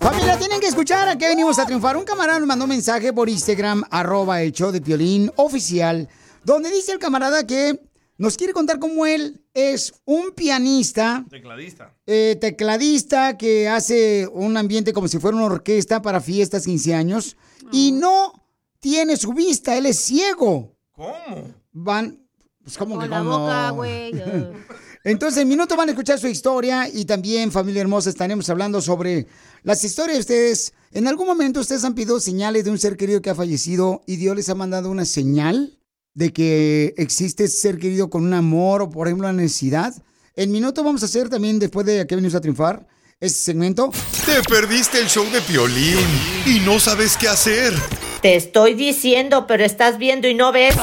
Familia, 0.00 0.38
tienen 0.38 0.60
que 0.60 0.66
escuchar 0.66 1.08
a 1.08 1.18
qué 1.18 1.28
venimos 1.28 1.58
a 1.58 1.66
triunfar. 1.66 1.96
Un 1.96 2.04
camarada 2.04 2.38
nos 2.38 2.48
mandó 2.48 2.64
un 2.64 2.70
mensaje 2.70 3.12
por 3.12 3.28
Instagram, 3.28 3.84
arroba 3.90 4.42
el 4.42 4.52
show 4.52 4.70
de 4.72 4.80
Piolín 4.80 5.30
oficial, 5.36 6.08
donde 6.44 6.70
dice 6.70 6.92
el 6.92 6.98
camarada 6.98 7.46
que 7.46 7.78
nos 8.16 8.36
quiere 8.36 8.52
contar 8.54 8.78
cómo 8.78 9.04
él 9.06 9.44
es 9.54 9.92
un 10.06 10.32
pianista, 10.32 11.24
Tecladista. 11.28 11.94
eh, 12.06 12.36
tecladista 12.40 13.36
que 13.36 13.68
hace 13.68 14.26
un 14.32 14.56
ambiente 14.56 14.92
como 14.92 15.08
si 15.08 15.18
fuera 15.18 15.36
una 15.36 15.46
orquesta 15.46 16.00
para 16.02 16.20
fiestas, 16.20 16.64
15 16.64 16.94
años, 16.94 17.36
y 17.72 17.92
no 17.92 18.32
tiene 18.78 19.16
su 19.16 19.32
vista, 19.34 19.76
él 19.76 19.86
es 19.86 19.98
ciego. 19.98 20.76
¿Cómo? 20.92 21.54
Van, 21.72 22.26
pues 22.62 22.76
como 22.78 22.94
que 22.98 23.00
Con 23.08 23.10
la 23.10 23.18
cómo? 23.18 23.38
boca, 23.38 23.70
güey. 23.70 24.12
Entonces, 25.02 25.42
en 25.42 25.48
minuto 25.48 25.76
van 25.76 25.88
a 25.88 25.92
escuchar 25.92 26.18
su 26.18 26.28
historia 26.28 26.88
y 26.92 27.06
también, 27.06 27.50
familia 27.50 27.80
hermosa, 27.80 28.10
estaremos 28.10 28.48
hablando 28.50 28.82
sobre 28.82 29.26
las 29.62 29.82
historias 29.82 30.16
de 30.16 30.20
ustedes. 30.20 30.72
En 30.92 31.08
algún 31.08 31.26
momento 31.26 31.60
ustedes 31.60 31.84
han 31.84 31.94
pedido 31.94 32.20
señales 32.20 32.64
de 32.64 32.70
un 32.70 32.78
ser 32.78 32.96
querido 32.96 33.22
que 33.22 33.30
ha 33.30 33.34
fallecido 33.34 34.02
y 34.06 34.16
Dios 34.16 34.36
les 34.36 34.48
ha 34.50 34.54
mandado 34.54 34.90
una 34.90 35.06
señal 35.06 35.78
de 36.14 36.32
que 36.32 36.94
existe 36.98 37.44
ese 37.44 37.56
ser 37.56 37.78
querido 37.78 38.10
con 38.10 38.26
un 38.26 38.34
amor 38.34 38.82
o, 38.82 38.90
por 38.90 39.06
ejemplo, 39.06 39.28
una 39.28 39.40
necesidad. 39.40 39.94
En 40.36 40.52
minuto 40.52 40.84
vamos 40.84 41.02
a 41.02 41.06
hacer 41.06 41.28
también, 41.28 41.58
después 41.58 41.86
de 41.86 42.06
que 42.06 42.14
venimos 42.14 42.34
a 42.34 42.40
triunfar, 42.40 42.86
este 43.20 43.38
segmento. 43.38 43.90
Te 44.26 44.42
perdiste 44.42 45.00
el 45.00 45.06
show 45.06 45.24
de 45.30 45.40
Piolín 45.40 45.98
y 46.46 46.60
no 46.60 46.78
sabes 46.78 47.16
qué 47.16 47.28
hacer. 47.28 47.72
Te 48.20 48.36
estoy 48.36 48.74
diciendo, 48.74 49.46
pero 49.46 49.64
estás 49.64 49.98
viendo 49.98 50.28
y 50.28 50.34
no 50.34 50.52
ves. 50.52 50.74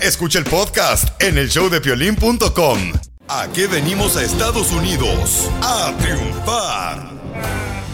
Escucha 0.00 0.38
el 0.38 0.44
podcast 0.44 1.08
en 1.22 1.38
el 1.38 1.48
showdepiolín.com. 1.48 3.11
Aquí 3.34 3.66
venimos 3.66 4.18
a 4.18 4.24
Estados 4.24 4.72
Unidos 4.72 5.48
a 5.62 5.96
triunfar. 5.98 7.10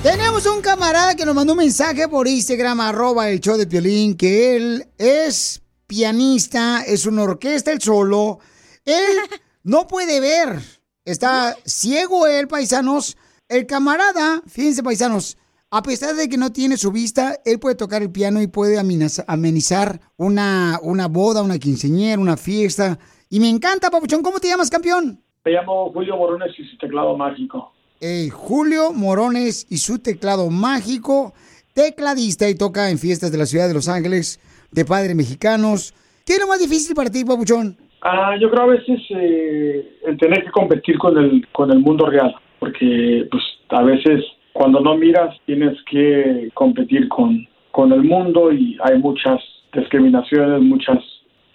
Tenemos 0.03 0.45
un 0.47 0.61
camarada 0.61 1.15
que 1.15 1.25
nos 1.25 1.33
mandó 1.33 1.53
un 1.53 1.61
mensaje 1.61 2.09
por 2.09 2.27
Instagram, 2.27 2.81
arroba 2.81 3.31
el 3.31 3.39
show 3.39 3.57
de 3.57 3.69
Piolín, 3.69 4.17
que 4.17 4.57
él 4.57 4.89
es 4.99 5.63
pianista, 5.87 6.83
es 6.83 7.07
una 7.07 7.23
orquesta 7.23 7.71
él 7.71 7.81
solo. 7.81 8.41
Él 8.85 9.17
no 9.63 9.87
puede 9.87 10.19
ver, 10.19 10.61
está 11.05 11.57
ciego 11.65 12.27
él, 12.27 12.49
paisanos. 12.49 13.17
El 13.49 13.65
camarada, 13.65 14.43
fíjense, 14.49 14.83
paisanos, 14.83 15.39
a 15.71 15.83
pesar 15.83 16.17
de 16.17 16.29
que 16.29 16.37
no 16.37 16.51
tiene 16.51 16.77
su 16.77 16.91
vista, 16.91 17.39
él 17.45 17.61
puede 17.61 17.77
tocar 17.77 18.03
el 18.03 18.11
piano 18.11 18.43
y 18.43 18.49
puede 18.49 18.77
amenizar 18.77 20.01
una, 20.17 20.81
una 20.83 21.07
boda, 21.07 21.43
una 21.43 21.61
quinceañera, 21.61 22.21
una 22.21 22.37
fiesta. 22.37 22.99
Y 23.31 23.39
me 23.39 23.49
encanta, 23.49 23.89
Papuchón. 23.89 24.23
¿Cómo 24.23 24.41
te 24.41 24.49
llamas, 24.49 24.69
campeón? 24.69 25.23
Me 25.45 25.53
llamo 25.53 25.91
Julio 25.93 26.17
Morones 26.17 26.59
y 26.59 26.65
su 26.65 26.77
teclado 26.79 27.17
mágico. 27.17 27.73
Eh, 28.01 28.29
Julio 28.31 28.93
Morones 28.93 29.67
y 29.71 29.79
su 29.79 29.99
teclado 30.01 30.51
mágico, 30.51 31.33
tecladista 31.75 32.49
y 32.49 32.55
toca 32.55 32.91
en 32.91 32.99
fiestas 32.99 33.33
de 33.33 33.39
la 33.39 33.47
ciudad 33.47 33.67
de 33.69 33.75
Los 33.75 33.89
Ángeles, 33.89 34.41
de 34.71 34.85
padres 34.85 35.15
mexicanos. 35.17 35.95
¿Qué 36.27 36.35
es 36.35 36.41
lo 36.41 36.47
más 36.47 36.61
difícil 36.61 36.95
para 36.95 37.11
ti, 37.11 37.25
Papuchón? 37.25 37.77
Ah, 38.03 38.37
yo 38.41 38.51
creo 38.51 38.65
a 38.65 38.67
veces 38.67 39.01
eh, 39.11 39.99
el 40.07 40.17
tener 40.19 40.45
que 40.45 40.51
competir 40.51 40.99
con 40.99 41.17
el 41.19 41.47
con 41.53 41.71
el 41.71 41.81
mundo 41.81 42.07
real, 42.07 42.35
porque 42.61 43.27
pues 43.31 43.43
a 43.71 43.83
veces 43.83 44.25
cuando 44.53 44.81
no 44.81 44.97
miras 44.97 45.37
tienes 45.47 45.77
que 45.91 46.51
competir 46.55 47.09
con 47.09 47.49
con 47.73 47.93
el 47.93 48.03
mundo 48.03 48.53
y 48.53 48.79
hay 48.83 48.99
muchas 48.99 49.41
discriminaciones, 49.73 50.61
muchas 50.61 50.99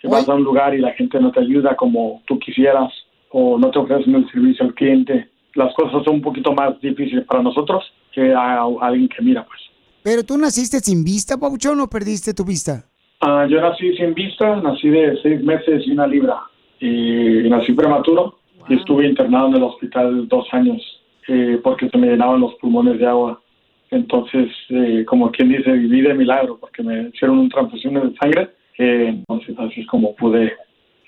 que 0.01 0.07
vas 0.07 0.27
a 0.27 0.33
un 0.33 0.43
lugar 0.43 0.73
y 0.75 0.79
la 0.79 0.91
gente 0.93 1.19
no 1.19 1.31
te 1.31 1.39
ayuda 1.39 1.75
como 1.75 2.21
tú 2.25 2.37
quisieras 2.39 2.91
o 3.33 3.57
no 3.57 3.71
te 3.71 3.79
ofrecen 3.79 4.15
el 4.15 4.29
servicio 4.29 4.65
al 4.65 4.73
cliente. 4.75 5.29
Las 5.55 5.73
cosas 5.73 6.03
son 6.05 6.15
un 6.15 6.21
poquito 6.21 6.53
más 6.53 6.79
difíciles 6.79 7.25
para 7.25 7.41
nosotros 7.43 7.83
que 8.11 8.31
a, 8.31 8.61
a 8.61 8.67
alguien 8.81 9.09
que 9.09 9.21
mira, 9.23 9.43
pues. 9.43 9.59
¿Pero 10.03 10.23
tú 10.23 10.37
naciste 10.37 10.79
sin 10.79 11.03
vista, 11.03 11.37
Papuchón, 11.37 11.79
o 11.79 11.87
perdiste 11.87 12.33
tu 12.33 12.45
vista? 12.45 12.85
Ah, 13.21 13.47
yo 13.49 13.59
nací 13.59 13.95
sin 13.95 14.13
vista, 14.13 14.57
nací 14.57 14.89
de 14.89 15.17
seis 15.21 15.41
meses 15.43 15.83
y 15.85 15.91
una 15.91 16.05
libra. 16.07 16.41
Y 16.79 17.49
nací 17.49 17.73
prematuro 17.73 18.39
y 18.69 18.75
estuve 18.75 19.07
internado 19.07 19.47
en 19.47 19.55
el 19.55 19.63
hospital 19.63 20.27
dos 20.27 20.45
años 20.51 20.81
eh, 21.27 21.59
porque 21.63 21.89
se 21.89 21.97
me 21.97 22.07
llenaban 22.07 22.41
los 22.41 22.53
pulmones 22.55 22.99
de 22.99 23.07
agua. 23.07 23.41
Entonces, 23.89 24.49
eh, 24.69 25.05
como 25.07 25.31
quien 25.31 25.49
dice, 25.49 25.71
viví 25.71 26.01
de 26.01 26.13
milagro 26.13 26.57
porque 26.59 26.83
me 26.83 27.09
hicieron 27.13 27.39
un 27.39 27.49
transfusión 27.49 27.93
de 27.95 28.15
sangre. 28.17 28.49
eh, 28.77 29.07
entonces, 29.09 29.55
así 29.57 29.81
es 29.81 29.87
como 29.87 30.15
pude 30.15 30.53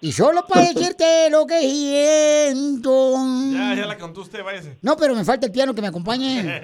Y 0.00 0.12
solo 0.12 0.44
para 0.48 0.60
decirte 0.60 1.28
lo 1.28 1.44
que 1.44 1.58
siento. 1.58 3.16
Ya, 3.52 3.74
ya 3.74 3.84
la 3.84 3.98
contó 3.98 4.20
usted, 4.20 4.44
váyase. 4.44 4.78
No, 4.80 4.96
pero 4.96 5.12
me 5.12 5.24
falta 5.24 5.46
el 5.46 5.52
piano 5.52 5.74
que 5.74 5.82
me 5.82 5.88
acompañe. 5.88 6.40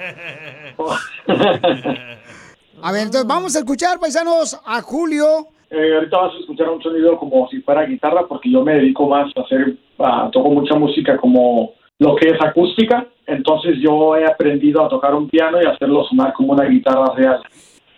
A 2.80 2.92
ver, 2.92 3.02
entonces 3.02 3.26
vamos 3.26 3.56
a 3.56 3.58
escuchar, 3.60 3.98
paisanos, 3.98 4.60
a 4.64 4.80
Julio. 4.82 5.48
Eh, 5.70 5.94
ahorita 5.94 6.16
vas 6.16 6.34
a 6.34 6.38
escuchar 6.38 6.68
un 6.68 6.80
sonido 6.80 7.18
como 7.18 7.48
si 7.48 7.60
fuera 7.62 7.84
guitarra 7.86 8.24
porque 8.28 8.52
yo 8.52 8.62
me 8.62 8.74
dedico 8.74 9.08
más 9.08 9.32
a 9.36 9.40
hacer, 9.40 9.76
a, 9.98 10.30
toco 10.30 10.50
mucha 10.50 10.76
música 10.76 11.16
como 11.16 11.72
lo 11.98 12.16
que 12.16 12.28
es 12.28 12.40
acústica, 12.40 13.06
entonces 13.26 13.76
yo 13.80 14.16
he 14.16 14.26
aprendido 14.26 14.84
a 14.84 14.88
tocar 14.88 15.14
un 15.14 15.28
piano 15.28 15.58
y 15.62 15.66
hacerlo 15.66 16.04
sonar 16.04 16.32
como 16.34 16.52
una 16.52 16.64
guitarra 16.68 17.14
real. 17.14 17.40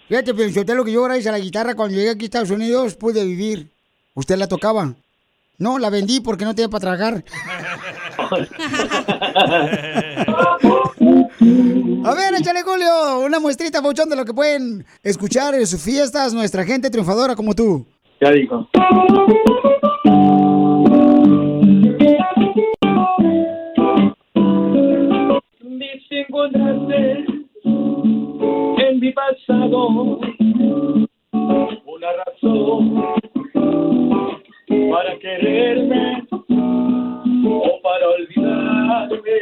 Fíjate, 0.08 0.74
lo 0.74 0.84
que 0.84 0.92
yo 0.92 1.02
gracias 1.02 1.26
a 1.26 1.32
la 1.32 1.38
guitarra 1.38 1.74
cuando 1.74 1.96
llegué 1.96 2.10
aquí 2.10 2.24
a 2.24 2.26
Estados 2.26 2.50
Unidos 2.50 2.94
pude 2.96 3.24
vivir. 3.24 3.70
¿Usted 4.14 4.36
la 4.36 4.46
tocaba? 4.46 4.94
No, 5.58 5.78
la 5.78 5.90
vendí 5.90 6.20
porque 6.20 6.44
no 6.44 6.54
tenía 6.54 6.68
para 6.68 6.80
tragar. 6.80 7.24
A 12.04 12.14
ver, 12.14 12.34
échale 12.38 12.62
Julio, 12.62 13.20
una 13.24 13.40
muestrita, 13.40 13.82
Pauchón, 13.82 14.08
de 14.08 14.16
lo 14.16 14.24
que 14.24 14.32
pueden 14.32 14.86
escuchar 15.02 15.54
en 15.54 15.66
sus 15.66 15.82
fiestas 15.82 16.32
nuestra 16.32 16.64
gente 16.64 16.88
triunfadora 16.88 17.34
como 17.34 17.54
tú. 17.54 17.84
Ya 18.20 18.30
digo. 18.30 18.68
En 28.78 29.00
mi 29.00 29.10
pasado 29.12 30.18
una 31.86 32.12
razón 32.26 33.02
para 34.90 35.18
quererme 35.18 36.26
o 36.30 37.80
para 37.82 38.08
olvidarme. 38.08 39.36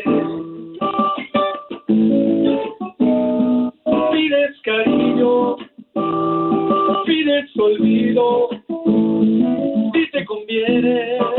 Pides 4.12 4.60
cariño, 4.62 5.56
pides 7.06 7.56
olvido, 7.58 8.50
si 9.92 10.10
te 10.12 10.24
conviene. 10.24 11.33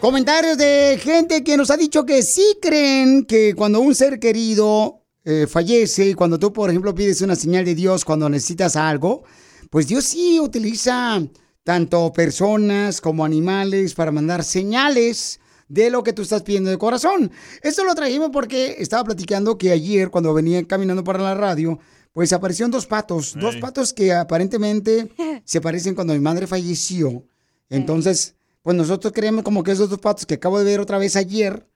comentarios 0.00 0.56
de 0.56 0.98
gente 0.98 1.44
que 1.44 1.58
nos 1.58 1.70
ha 1.70 1.76
dicho 1.76 2.06
que 2.06 2.22
sí 2.22 2.56
creen 2.62 3.26
que 3.26 3.54
cuando 3.54 3.80
un 3.80 3.94
ser 3.94 4.18
querido 4.18 5.04
eh, 5.26 5.46
fallece, 5.46 6.14
cuando 6.14 6.38
tú, 6.38 6.50
por 6.54 6.70
ejemplo, 6.70 6.94
pides 6.94 7.20
una 7.20 7.36
señal 7.36 7.66
de 7.66 7.74
Dios 7.74 8.02
cuando 8.02 8.30
necesitas 8.30 8.76
algo, 8.76 9.24
pues 9.68 9.88
Dios 9.88 10.06
sí 10.06 10.40
utiliza 10.40 11.22
tanto 11.64 12.14
personas 12.14 13.02
como 13.02 13.26
animales 13.26 13.92
para 13.92 14.10
mandar 14.10 14.42
señales 14.42 15.38
de 15.68 15.90
lo 15.90 16.02
que 16.02 16.12
tú 16.12 16.22
estás 16.22 16.42
pidiendo 16.42 16.70
de 16.70 16.78
corazón. 16.78 17.30
Esto 17.62 17.84
lo 17.84 17.94
trajimos 17.94 18.30
porque 18.32 18.76
estaba 18.78 19.04
platicando 19.04 19.58
que 19.58 19.72
ayer, 19.72 20.10
cuando 20.10 20.32
venía 20.34 20.64
caminando 20.66 21.04
para 21.04 21.18
la 21.20 21.34
radio, 21.34 21.78
pues 22.12 22.32
aparecieron 22.32 22.70
dos 22.70 22.86
patos, 22.86 23.34
dos 23.38 23.56
patos 23.56 23.92
que 23.92 24.12
aparentemente 24.12 25.10
se 25.44 25.60
parecen 25.60 25.94
cuando 25.94 26.14
mi 26.14 26.20
madre 26.20 26.46
falleció. 26.46 27.24
Entonces, 27.68 28.36
pues 28.62 28.76
nosotros 28.76 29.12
creemos 29.12 29.44
como 29.44 29.62
que 29.62 29.72
esos 29.72 29.90
dos 29.90 29.98
patos 29.98 30.26
que 30.26 30.34
acabo 30.34 30.58
de 30.58 30.64
ver 30.64 30.80
otra 30.80 30.98
vez 30.98 31.14
ayer, 31.14 31.68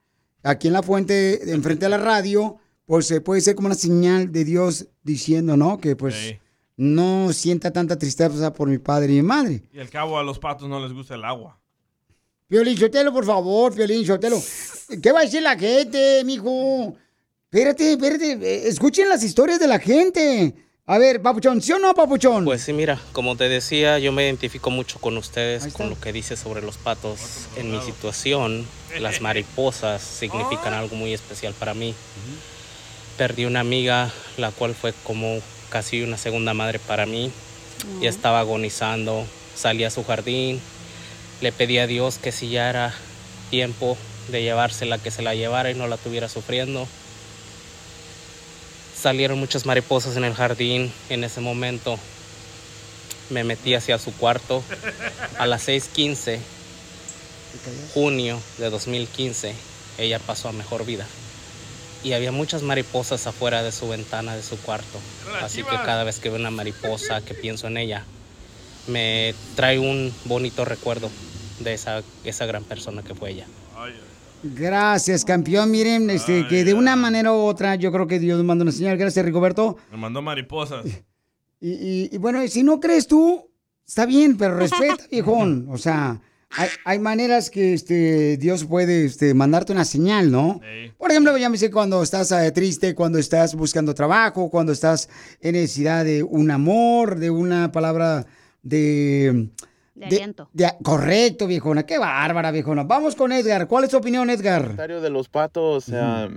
aquí 0.43 0.67
en 0.67 0.73
la 0.73 0.83
fuente, 0.83 1.53
enfrente 1.53 1.85
a 1.85 1.89
la 1.89 1.97
radio, 1.97 2.57
pues 2.85 3.13
puede 3.23 3.41
ser 3.41 3.55
como 3.55 3.67
una 3.67 3.75
señal 3.75 4.31
de 4.31 4.43
Dios 4.43 4.87
diciendo, 5.03 5.55
¿no? 5.55 5.77
Que 5.77 5.95
pues 5.95 6.35
no 6.75 7.31
sienta 7.31 7.71
tanta 7.71 7.97
tristeza 7.97 8.51
por 8.51 8.67
mi 8.67 8.79
padre 8.79 9.13
y 9.13 9.17
mi 9.17 9.21
madre. 9.21 9.63
Y 9.71 9.79
al 9.79 9.89
cabo 9.89 10.17
a 10.17 10.23
los 10.23 10.39
patos 10.39 10.67
no 10.67 10.79
les 10.79 10.91
gusta 10.91 11.15
el 11.15 11.23
agua. 11.23 11.60
Piolín 12.51 12.77
Sotelo, 12.77 13.13
por 13.13 13.25
favor, 13.25 13.73
Piolín 13.73 14.05
Sotelo. 14.05 14.43
¿Qué 15.01 15.13
va 15.13 15.21
a 15.21 15.23
decir 15.23 15.41
la 15.41 15.57
gente, 15.57 16.21
mijo? 16.25 16.93
Espérate, 17.45 17.93
espérate. 17.93 18.31
eh, 18.33 18.67
Escuchen 18.67 19.07
las 19.07 19.23
historias 19.23 19.57
de 19.57 19.67
la 19.67 19.79
gente. 19.79 20.53
A 20.85 20.97
ver, 20.97 21.21
Papuchón, 21.21 21.61
¿sí 21.61 21.71
o 21.71 21.79
no, 21.79 21.93
Papuchón? 21.93 22.43
Pues 22.43 22.61
sí, 22.63 22.73
mira, 22.73 22.99
como 23.13 23.37
te 23.37 23.47
decía, 23.47 23.99
yo 23.99 24.11
me 24.11 24.25
identifico 24.25 24.69
mucho 24.69 24.99
con 24.99 25.15
ustedes, 25.15 25.71
con 25.71 25.89
lo 25.89 25.97
que 25.97 26.11
dice 26.11 26.35
sobre 26.35 26.61
los 26.61 26.75
patos. 26.75 27.19
En 27.55 27.71
mi 27.71 27.79
situación, 27.79 28.67
las 28.99 29.21
mariposas 29.21 30.01
significan 30.01 30.73
algo 30.73 30.97
muy 30.97 31.13
especial 31.13 31.53
para 31.57 31.73
mí. 31.73 31.95
Perdí 33.17 33.45
una 33.45 33.61
amiga, 33.61 34.11
la 34.35 34.51
cual 34.51 34.75
fue 34.75 34.93
como 35.05 35.39
casi 35.69 36.01
una 36.01 36.17
segunda 36.17 36.53
madre 36.53 36.79
para 36.79 37.05
mí. 37.05 37.31
Y 38.01 38.07
estaba 38.07 38.41
agonizando. 38.41 39.25
Salí 39.55 39.85
a 39.85 39.89
su 39.89 40.03
jardín, 40.03 40.59
le 41.41 41.51
pedí 41.51 41.79
a 41.79 41.87
Dios 41.87 42.19
que 42.19 42.31
si 42.31 42.49
ya 42.49 42.69
era 42.69 42.93
tiempo 43.49 43.97
de 44.29 44.43
llevársela, 44.43 44.99
que 44.99 45.11
se 45.11 45.23
la 45.23 45.35
llevara 45.35 45.71
y 45.71 45.75
no 45.75 45.87
la 45.87 45.97
tuviera 45.97 46.29
sufriendo. 46.29 46.87
Salieron 48.95 49.39
muchas 49.39 49.65
mariposas 49.65 50.15
en 50.15 50.23
el 50.23 50.35
jardín 50.35 50.93
en 51.09 51.23
ese 51.23 51.41
momento. 51.41 51.97
Me 53.31 53.43
metí 53.43 53.73
hacia 53.73 53.97
su 53.97 54.13
cuarto 54.13 54.63
a 55.39 55.47
las 55.47 55.67
6:15, 55.67 56.39
junio 57.93 58.39
de 58.59 58.69
2015. 58.69 59.55
Ella 59.97 60.19
pasó 60.19 60.49
a 60.49 60.51
mejor 60.51 60.85
vida. 60.85 61.07
Y 62.03 62.13
había 62.13 62.31
muchas 62.31 62.61
mariposas 62.61 63.25
afuera 63.27 63.63
de 63.63 63.71
su 63.71 63.87
ventana 63.89 64.35
de 64.35 64.43
su 64.43 64.57
cuarto. 64.57 64.99
Así 65.41 65.63
que 65.63 65.75
cada 65.85 66.03
vez 66.03 66.19
que 66.19 66.29
veo 66.29 66.39
una 66.39 66.51
mariposa 66.51 67.21
que 67.21 67.33
pienso 67.33 67.67
en 67.67 67.77
ella, 67.77 68.05
me 68.87 69.35
trae 69.55 69.79
un 69.79 70.13
bonito 70.25 70.65
recuerdo 70.65 71.09
de 71.63 71.73
esa, 71.73 72.01
esa 72.23 72.45
gran 72.45 72.63
persona 72.63 73.01
que 73.03 73.15
fue 73.15 73.31
ella. 73.31 73.45
Gracias, 74.43 75.23
campeón. 75.23 75.69
Miren, 75.69 76.09
este, 76.09 76.47
que 76.47 76.63
de 76.63 76.73
una 76.73 76.95
manera 76.95 77.31
u 77.31 77.35
otra, 77.37 77.75
yo 77.75 77.91
creo 77.91 78.07
que 78.07 78.19
Dios 78.19 78.37
nos 78.37 78.45
manda 78.45 78.63
una 78.63 78.71
señal. 78.71 78.97
Gracias, 78.97 79.23
Rigoberto. 79.23 79.77
Me 79.91 79.97
mandó 79.97 80.21
mariposas. 80.21 80.85
Y, 81.63 81.73
y- 81.73 82.09
y 82.11 82.17
bueno, 82.17 82.39
si 82.47 82.63
no 82.63 82.79
crees 82.79 83.05
tú, 83.05 83.47
está 83.87 84.07
bien, 84.07 84.35
pero 84.35 84.55
respeta, 84.57 85.05
viejón. 85.11 85.67
O 85.69 85.77
sea, 85.77 86.19
hay, 86.49 86.69
hay 86.85 86.97
maneras 86.97 87.51
que 87.51 87.75
este, 87.75 88.35
Dios 88.37 88.65
puede 88.65 89.05
este, 89.05 89.35
mandarte 89.35 89.71
una 89.71 89.85
señal, 89.85 90.31
¿no? 90.31 90.59
Por 90.97 91.11
ejemplo, 91.11 91.37
llámese 91.37 91.69
cuando 91.69 92.01
estás 92.01 92.31
eh, 92.31 92.51
triste, 92.51 92.95
cuando 92.95 93.19
estás 93.19 93.53
buscando 93.53 93.93
trabajo, 93.93 94.49
cuando 94.49 94.71
estás 94.71 95.07
en 95.39 95.53
necesidad 95.53 96.03
de 96.03 96.23
un 96.23 96.49
amor, 96.49 97.19
de 97.19 97.29
una 97.29 97.71
palabra 97.71 98.25
de... 98.63 99.49
De 100.09 100.15
aliento. 100.15 100.49
de- 100.53 100.71
correcto, 100.83 101.47
viejona. 101.47 101.83
Qué 101.83 101.97
bárbara, 101.97 102.51
viejona. 102.51 102.83
Vamos 102.83 103.15
con 103.15 103.31
Edgar. 103.31 103.67
¿Cuál 103.67 103.83
es 103.85 103.89
tu 103.91 103.97
opinión, 103.97 104.29
Edgar? 104.29 104.61
comentario 104.63 105.01
de 105.01 105.09
los 105.09 105.29
patos. 105.29 105.89
ah, 105.93 106.27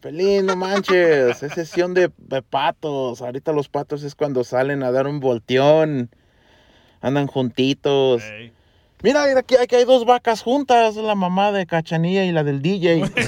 Pelín, 0.00 0.46
no 0.46 0.56
manches, 0.56 1.42
es 1.42 1.52
sesión 1.52 1.94
de, 1.94 2.10
de 2.18 2.42
patos. 2.42 3.22
Ahorita 3.22 3.52
los 3.52 3.68
patos 3.68 4.02
es 4.02 4.14
cuando 4.14 4.44
salen 4.44 4.82
a 4.82 4.90
dar 4.90 5.06
un 5.06 5.20
volteón. 5.20 6.10
Andan 7.00 7.26
juntitos. 7.26 8.22
Mira, 9.02 9.38
aquí, 9.38 9.56
aquí 9.56 9.76
hay 9.76 9.84
dos 9.84 10.04
vacas 10.04 10.42
juntas, 10.42 10.96
la 10.96 11.14
mamá 11.14 11.52
de 11.52 11.66
Cachanilla 11.66 12.24
y 12.24 12.32
la 12.32 12.44
del 12.44 12.62
DJ. 12.62 13.02
¡Ay, 13.14 13.22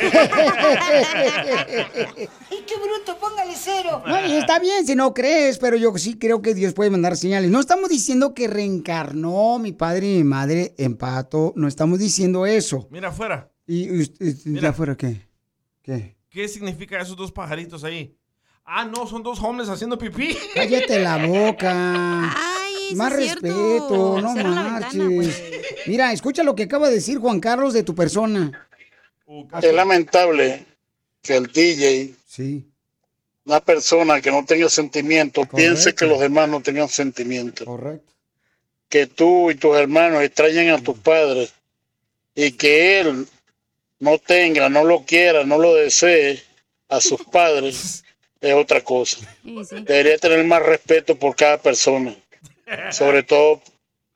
qué 2.66 2.74
bruto! 2.76 3.18
Póngale 3.18 3.54
cero. 3.56 4.02
No, 4.06 4.26
y 4.26 4.32
está 4.32 4.58
bien 4.58 4.86
si 4.86 4.94
no 4.94 5.14
crees, 5.14 5.58
pero 5.58 5.76
yo 5.76 5.96
sí 5.96 6.18
creo 6.18 6.42
que 6.42 6.54
Dios 6.54 6.74
puede 6.74 6.90
mandar 6.90 7.16
señales. 7.16 7.50
No 7.50 7.60
estamos 7.60 7.88
diciendo 7.88 8.34
que 8.34 8.48
reencarnó 8.48 9.58
mi 9.58 9.72
padre 9.72 10.12
y 10.12 10.16
mi 10.18 10.24
madre 10.24 10.74
en 10.78 10.96
pato. 10.96 11.52
No 11.56 11.68
estamos 11.68 11.98
diciendo 11.98 12.46
eso. 12.46 12.88
Mira 12.90 13.08
afuera. 13.08 13.50
¿Y 13.66 14.00
usted, 14.00 14.34
ya 14.44 14.72
fuera 14.72 14.96
qué? 14.96 15.26
¿Qué? 15.82 16.16
¿Qué 16.28 16.48
significa 16.48 17.00
esos 17.00 17.16
dos 17.16 17.32
pajaritos 17.32 17.84
ahí? 17.84 18.16
Ah, 18.64 18.84
no, 18.84 19.06
son 19.06 19.22
dos 19.22 19.40
hombres 19.42 19.68
haciendo 19.68 19.98
pipí. 19.98 20.36
Cállate 20.54 20.98
la 20.98 21.26
boca. 21.26 22.34
Más 22.94 23.14
cierto. 23.16 23.40
respeto, 23.46 24.20
no 24.20 24.32
Cierra 24.34 24.50
marches. 24.50 25.42
Mira, 25.86 26.12
escucha 26.12 26.42
lo 26.42 26.54
que 26.54 26.64
acaba 26.64 26.88
de 26.88 26.94
decir 26.96 27.18
Juan 27.18 27.40
Carlos 27.40 27.72
de 27.74 27.82
tu 27.82 27.94
persona. 27.94 28.68
Es 29.62 29.72
lamentable 29.74 30.64
que 31.22 31.36
el 31.36 31.46
DJ, 31.46 32.14
Sí. 32.28 32.64
una 33.46 33.60
persona 33.60 34.20
que 34.20 34.30
no 34.30 34.44
tenga 34.44 34.68
sentimiento, 34.68 35.44
piense 35.46 35.94
que 35.94 36.06
los 36.06 36.20
demás 36.20 36.48
no 36.48 36.60
tengan 36.60 36.88
sentimiento. 36.88 37.64
Correcto. 37.64 38.12
Que 38.88 39.06
tú 39.06 39.50
y 39.50 39.54
tus 39.54 39.76
hermanos 39.76 40.22
extrañen 40.22 40.70
a 40.70 40.82
tus 40.82 40.98
padres 40.98 41.52
y 42.34 42.52
que 42.52 43.00
él 43.00 43.26
no 43.98 44.18
tenga, 44.18 44.68
no 44.68 44.84
lo 44.84 45.04
quiera, 45.04 45.44
no 45.44 45.58
lo 45.58 45.74
desee 45.74 46.42
a 46.88 47.00
sus 47.00 47.24
padres 47.24 48.04
es 48.40 48.54
otra 48.54 48.82
cosa. 48.82 49.18
Debería 49.42 50.18
tener 50.18 50.44
más 50.44 50.62
respeto 50.62 51.16
por 51.18 51.34
cada 51.34 51.56
persona, 51.58 52.14
sobre 52.90 53.22
todo 53.22 53.60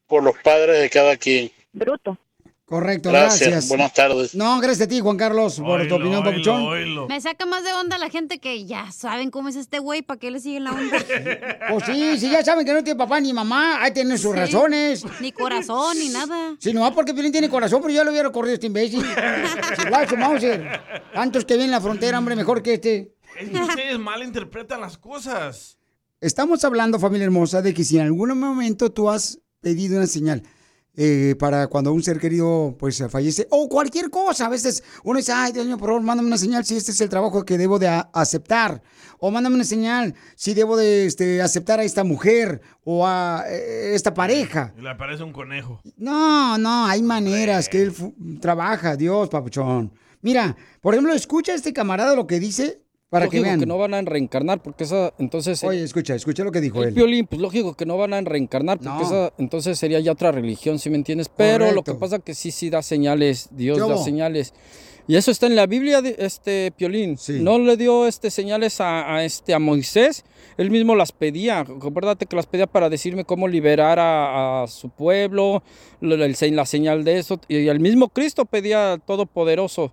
por 0.07 0.23
los 0.23 0.37
padres 0.39 0.81
de 0.81 0.91
cada 0.91 1.17
quien. 1.17 1.51
Bruto. 1.73 2.17
Correcto, 2.65 3.09
Gracias, 3.09 3.41
gracias. 3.49 3.69
buenas 3.71 3.95
tardes. 3.95 4.35
No, 4.35 4.61
gracias 4.61 4.87
a 4.87 4.91
ti, 4.91 5.01
Juan 5.01 5.17
Carlos, 5.17 5.59
por 5.59 5.89
tu 5.89 5.95
opinión, 5.95 6.23
papuchón. 6.23 7.07
Me 7.09 7.19
saca 7.19 7.47
más 7.47 7.65
de 7.65 7.73
onda 7.73 7.97
la 7.97 8.11
gente 8.11 8.41
que 8.41 8.67
ya 8.67 8.93
saben 8.93 9.31
cómo 9.31 9.49
es 9.49 9.57
este 9.57 9.79
güey, 9.79 10.03
¿para 10.03 10.21
qué 10.21 10.31
le 10.31 10.39
siguen 10.39 10.65
la 10.65 10.73
onda? 10.73 10.99
Pues 11.71 11.85
sí, 11.87 12.19
si 12.19 12.29
ya 12.31 12.45
saben 12.45 12.67
que 12.67 12.75
no 12.75 12.85
tiene 12.85 12.99
papá 12.99 13.21
ni 13.21 13.33
mamá, 13.33 13.83
ahí 13.83 13.93
tienen 13.93 14.19
sus 14.19 14.33
Sí. 14.35 14.39
razones. 14.39 15.03
Ni 15.19 15.33
corazón, 15.33 15.99
ni 15.99 16.11
nada. 16.11 16.57
Si 16.59 16.75
no, 16.75 16.95
porque 16.95 17.15
Piolín 17.15 17.33
tiene 17.33 17.49
corazón, 17.49 17.81
pero 17.81 17.95
ya 17.95 18.05
lo 18.05 18.11
hubiera 18.11 18.31
corrido 18.31 18.53
este 18.55 18.67
imbécil. 18.67 19.03
Chihuahua, 19.83 20.07
su 20.07 20.17
Mauser. 20.19 20.81
Tantos 21.15 21.47
que 21.47 21.55
ven 21.55 21.65
en 21.67 21.71
la 21.71 21.81
frontera, 21.81 22.19
hombre, 22.19 22.37
mejor 22.37 22.63
que 22.63 22.75
este. 22.75 23.15
Es 23.41 23.49
que 23.49 23.59
ustedes 23.63 23.99
malinterpretan 23.99 24.83
las 24.83 24.99
cosas. 24.99 25.78
Estamos 26.21 26.65
hablando, 26.65 26.99
familia 26.99 27.27
hermosa, 27.27 27.63
de 27.63 27.73
que 27.73 27.85
si 27.85 27.97
en 27.97 28.07
algún 28.07 28.37
momento 28.37 28.91
tú 28.91 29.09
has 29.09 29.39
pedido 29.61 29.99
una 29.99 30.09
señal 30.09 30.43
eh, 30.97 31.37
para 31.39 31.69
cuando 31.69 31.93
un 31.93 32.03
ser 32.03 32.19
querido 32.19 32.75
pues 32.77 33.01
fallece, 33.09 33.47
o 33.51 33.69
cualquier 33.69 34.11
cosa, 34.11 34.47
a 34.47 34.49
veces 34.49 34.83
uno 35.05 35.19
dice, 35.19 35.31
ay 35.31 35.53
Dios 35.53 35.65
mío, 35.65 35.79
por 35.79 35.91
favor, 35.91 36.03
mándame 36.03 36.27
una 36.27 36.37
señal 36.37 36.65
si 36.65 36.77
este 36.77 36.91
es 36.91 37.01
el 37.01 37.09
trabajo 37.09 37.45
que 37.45 37.57
debo 37.57 37.79
de 37.79 37.87
aceptar, 38.13 38.83
o 39.21 39.31
mándame 39.31 39.55
una 39.55 39.65
señal 39.65 40.17
si 40.35 40.55
debo 40.55 40.77
de 40.77 41.07
este, 41.07 41.41
aceptar 41.41 41.79
a 41.79 41.85
esta 41.85 42.03
mujer 42.03 42.63
o 42.83 43.07
a 43.07 43.45
eh, 43.49 43.95
esta 43.95 44.13
pareja. 44.13 44.75
Y 44.77 44.83
le 44.83 44.91
aparece 44.91 45.23
un 45.23 45.33
conejo. 45.33 45.81
No, 45.97 46.59
no, 46.59 46.87
hay 46.87 47.01
maneras 47.01 47.69
que 47.69 47.83
él 47.83 47.95
trabaja, 48.41 48.97
Dios, 48.97 49.29
papuchón. 49.29 49.93
Mira, 50.21 50.57
por 50.81 50.95
ejemplo, 50.95 51.15
escucha 51.15 51.53
a 51.53 51.55
este 51.55 51.73
camarada 51.73 52.17
lo 52.17 52.27
que 52.27 52.41
dice 52.41 52.83
para 53.11 53.27
que 53.29 53.37
lógico 53.39 53.45
vean. 53.51 53.61
que 53.61 53.67
no 53.67 53.79
van 53.79 53.95
a 53.95 54.03
reencarnar 54.03 54.63
porque 54.63 54.85
esa 54.85 55.13
entonces 55.19 55.63
Oye, 55.65 55.83
escucha, 55.83 56.15
escucha 56.15 56.45
lo 56.45 56.53
que 56.53 56.61
dijo 56.61 56.83
el 56.83 56.89
él. 56.89 56.95
violín, 56.95 57.27
pues 57.27 57.41
lógico 57.41 57.75
que 57.75 57.87
no 57.87 57.97
van 57.97 58.13
a 58.15 58.21
reencarnar 58.21 58.79
porque 58.79 58.91
No. 58.91 59.03
esa 59.03 59.33
entonces 59.39 59.79
sería 59.79 60.01
ya 60.01 60.13
otra 60.13 60.31
religión, 60.33 60.79
¿sí 60.79 60.91
me 60.91 60.97
entiendes? 60.97 61.29
Pero 61.35 61.73
lo 61.73 61.83
que 61.83 61.95
pasa 61.95 62.19
que 62.19 62.35
sí 62.35 62.51
sí 62.51 62.69
da 62.71 62.83
señales, 62.83 63.49
Dios 63.53 63.79
¿Qué 63.79 63.89
da 63.89 63.97
señales. 63.99 64.53
Y 65.11 65.17
eso 65.17 65.31
está 65.31 65.47
en 65.47 65.57
la 65.57 65.67
Biblia 65.67 66.03
de 66.03 66.17
este 66.19 66.71
Piolín. 66.77 67.17
No 67.41 67.59
le 67.59 67.79
dio 67.79 68.07
este 68.07 68.31
señales 68.31 68.79
a, 68.83 69.15
a 69.15 69.25
este 69.25 69.55
a 69.55 69.59
Moisés, 69.59 70.23
él 70.59 70.71
mismo 70.71 70.95
las 70.95 71.13
pedía. 71.13 71.61
Acuérdate 71.61 72.27
que 72.27 72.37
las 72.37 72.45
pedía 72.45 72.67
para 72.67 72.91
decirme 72.91 73.25
cómo 73.25 73.49
liberar 73.49 73.99
a, 73.99 74.65
a 74.65 74.67
su 74.67 74.91
pueblo, 74.91 75.63
lo- 76.03 76.23
el 76.23 76.37
la 76.55 76.67
señal 76.67 77.05
de 77.05 77.19
eso 77.21 77.41
y 77.49 77.69
el 77.69 77.81
mismo 77.81 78.11
Cristo 78.11 78.45
pedía 78.45 79.01
todopoderoso 79.07 79.93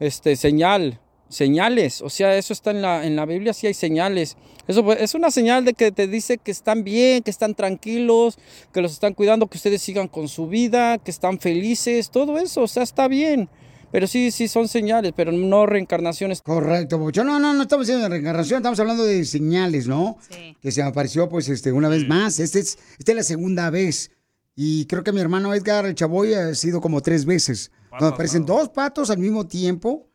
este 0.00 0.34
señal 0.34 0.98
señales. 1.30 2.02
O 2.02 2.10
sea, 2.10 2.36
eso 2.36 2.52
está 2.52 2.72
en 2.72 2.82
la, 2.82 3.06
en 3.06 3.16
la 3.16 3.24
Biblia, 3.24 3.54
sí 3.54 3.66
hay 3.66 3.74
señales. 3.74 4.36
Eso 4.66 4.84
pues, 4.84 5.00
es 5.00 5.14
una 5.14 5.30
señal 5.30 5.64
de 5.64 5.72
que 5.72 5.90
te 5.92 6.06
dice 6.06 6.36
que 6.36 6.50
están 6.50 6.84
bien, 6.84 7.22
que 7.22 7.30
están 7.30 7.54
tranquilos, 7.54 8.38
que 8.72 8.82
los 8.82 8.92
están 8.92 9.14
cuidando, 9.14 9.46
que 9.46 9.56
ustedes 9.56 9.80
sigan 9.80 10.08
con 10.08 10.28
su 10.28 10.48
vida, 10.48 10.98
que 10.98 11.10
están 11.10 11.40
felices, 11.40 12.10
todo 12.10 12.36
eso, 12.38 12.62
o 12.62 12.68
sea, 12.68 12.82
está 12.82 13.08
bien. 13.08 13.48
Pero 13.92 14.06
sí, 14.06 14.30
sí 14.30 14.46
son 14.46 14.68
señales, 14.68 15.12
pero 15.16 15.32
no 15.32 15.66
reencarnaciones. 15.66 16.42
Correcto, 16.42 16.98
Papuchón. 16.98 17.26
No, 17.26 17.40
no, 17.40 17.52
no 17.54 17.62
estamos 17.62 17.88
hablando 17.88 18.04
de 18.04 18.10
reencarnación, 18.10 18.58
estamos 18.58 18.78
hablando 18.78 19.04
de 19.04 19.24
señales, 19.24 19.88
¿no? 19.88 20.16
Sí. 20.28 20.56
Que 20.60 20.70
se 20.70 20.82
apareció, 20.82 21.28
pues, 21.28 21.48
este, 21.48 21.72
una 21.72 21.88
vez 21.88 22.06
más. 22.06 22.38
Este 22.38 22.60
es, 22.60 22.78
esta 22.98 23.12
es 23.12 23.16
la 23.16 23.24
segunda 23.24 23.68
vez. 23.70 24.12
Y 24.54 24.86
creo 24.86 25.02
que 25.02 25.12
mi 25.12 25.20
hermano 25.20 25.54
Edgar 25.54 25.86
el 25.86 25.94
Chavoy 25.96 26.34
ha 26.34 26.54
sido 26.54 26.80
como 26.80 27.00
tres 27.00 27.24
veces. 27.24 27.72
Cuando 27.88 28.08
aparecen 28.08 28.46
dos 28.46 28.68
patos 28.68 29.10
al 29.10 29.18
mismo 29.18 29.48
tiempo. 29.48 30.09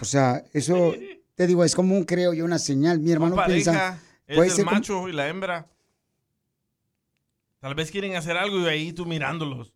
O 0.00 0.04
sea, 0.04 0.42
eso, 0.52 0.94
te 1.34 1.46
digo, 1.46 1.64
es 1.64 1.74
como 1.74 1.96
un, 1.96 2.04
creo 2.04 2.32
yo, 2.34 2.44
una 2.44 2.58
señal. 2.58 3.00
Mi 3.00 3.12
hermano 3.12 3.34
pareja, 3.36 3.54
piensa. 3.54 4.02
es 4.26 4.36
puede 4.36 4.48
el 4.48 4.54
ser 4.54 4.64
como- 4.64 4.76
macho 4.76 5.08
y 5.08 5.12
la 5.12 5.28
hembra. 5.28 5.66
Tal 7.60 7.74
vez 7.74 7.90
quieren 7.90 8.14
hacer 8.16 8.36
algo 8.36 8.60
y 8.60 8.66
ahí 8.66 8.92
tú 8.92 9.06
mirándolos. 9.06 9.72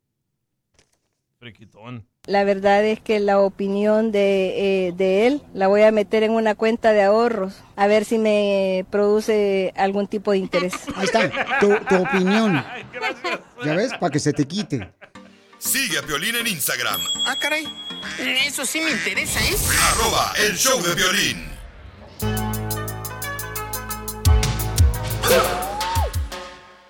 Friquitón. 1.38 2.06
La 2.26 2.44
verdad 2.44 2.84
es 2.84 3.00
que 3.00 3.18
la 3.18 3.40
opinión 3.40 4.12
de, 4.12 4.88
eh, 4.88 4.92
de 4.92 5.26
él 5.26 5.42
la 5.54 5.68
voy 5.68 5.80
a 5.82 5.90
meter 5.90 6.22
en 6.22 6.32
una 6.32 6.54
cuenta 6.54 6.92
de 6.92 7.02
ahorros, 7.02 7.54
a 7.76 7.86
ver 7.86 8.04
si 8.04 8.18
me 8.18 8.84
produce 8.90 9.72
algún 9.74 10.06
tipo 10.06 10.32
de 10.32 10.38
interés. 10.38 10.74
Ahí 10.96 11.06
está, 11.06 11.30
tu, 11.60 11.68
tu 11.88 11.96
opinión. 12.02 12.62
¿Ya 13.64 13.74
ves? 13.74 13.94
Para 13.98 14.10
que 14.12 14.20
se 14.20 14.34
te 14.34 14.44
quite. 14.46 14.92
Sigue 15.58 15.98
a 15.98 16.02
Piolín 16.02 16.36
en 16.36 16.46
Instagram, 16.46 17.00
Ah, 17.26 17.34
caray. 17.40 17.64
Eso 18.18 18.64
sí 18.64 18.80
me 18.80 18.90
interesa, 18.90 19.40
¿eh? 19.40 19.56
arroba 19.92 20.32
el 20.38 20.56
show 20.56 20.80
de 20.82 20.94
violín. 20.94 21.50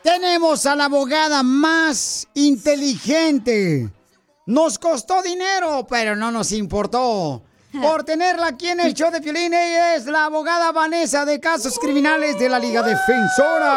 Tenemos 0.02 0.66
a 0.66 0.74
la 0.74 0.86
abogada 0.86 1.42
más 1.42 2.26
inteligente. 2.34 3.90
Nos 4.46 4.78
costó 4.78 5.22
dinero, 5.22 5.86
pero 5.88 6.16
no 6.16 6.30
nos 6.30 6.52
importó. 6.52 7.42
Por 7.80 8.02
tenerla 8.02 8.48
aquí 8.48 8.68
en 8.68 8.80
el 8.80 8.94
show 8.94 9.12
de 9.12 9.20
Piolín, 9.20 9.54
ella 9.54 9.94
es 9.94 10.06
la 10.06 10.24
abogada 10.24 10.72
Vanessa 10.72 11.24
de 11.24 11.38
Casos 11.38 11.78
Criminales 11.78 12.36
de 12.36 12.48
la 12.48 12.58
Liga 12.58 12.82
Defensora. 12.82 13.70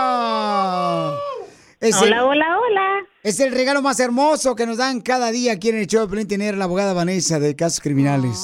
Hola, 1.86 2.26
hola, 2.26 2.60
hola. 2.60 3.06
Es 3.24 3.42
el 3.42 3.52
regalo 3.52 3.82
más 3.82 4.00
hermoso 4.00 4.56
que 4.56 4.66
nos 4.66 4.78
dan 4.78 5.02
cada 5.02 5.32
día 5.32 5.52
aquí 5.52 5.68
en 5.68 5.80
el 5.80 5.88
show 5.88 6.08
de 6.08 6.24
tener 6.24 6.56
la 6.56 6.64
abogada 6.64 6.94
Vanessa 6.94 7.40
de 7.40 7.58
Casos 7.58 7.82
Criminales. 7.82 8.40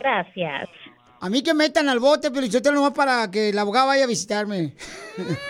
Gracias. 0.00 0.68
A 1.20 1.30
mí 1.30 1.42
que 1.42 1.54
metan 1.54 1.88
al 1.88 2.00
bote, 2.00 2.30
pero 2.30 2.46
yo 2.46 2.60
tengo 2.60 2.76
nomás 2.76 2.92
para 2.92 3.30
que 3.30 3.50
la 3.54 3.62
abogada 3.62 3.86
vaya 3.86 4.04
a 4.04 4.06
visitarme. 4.06 4.74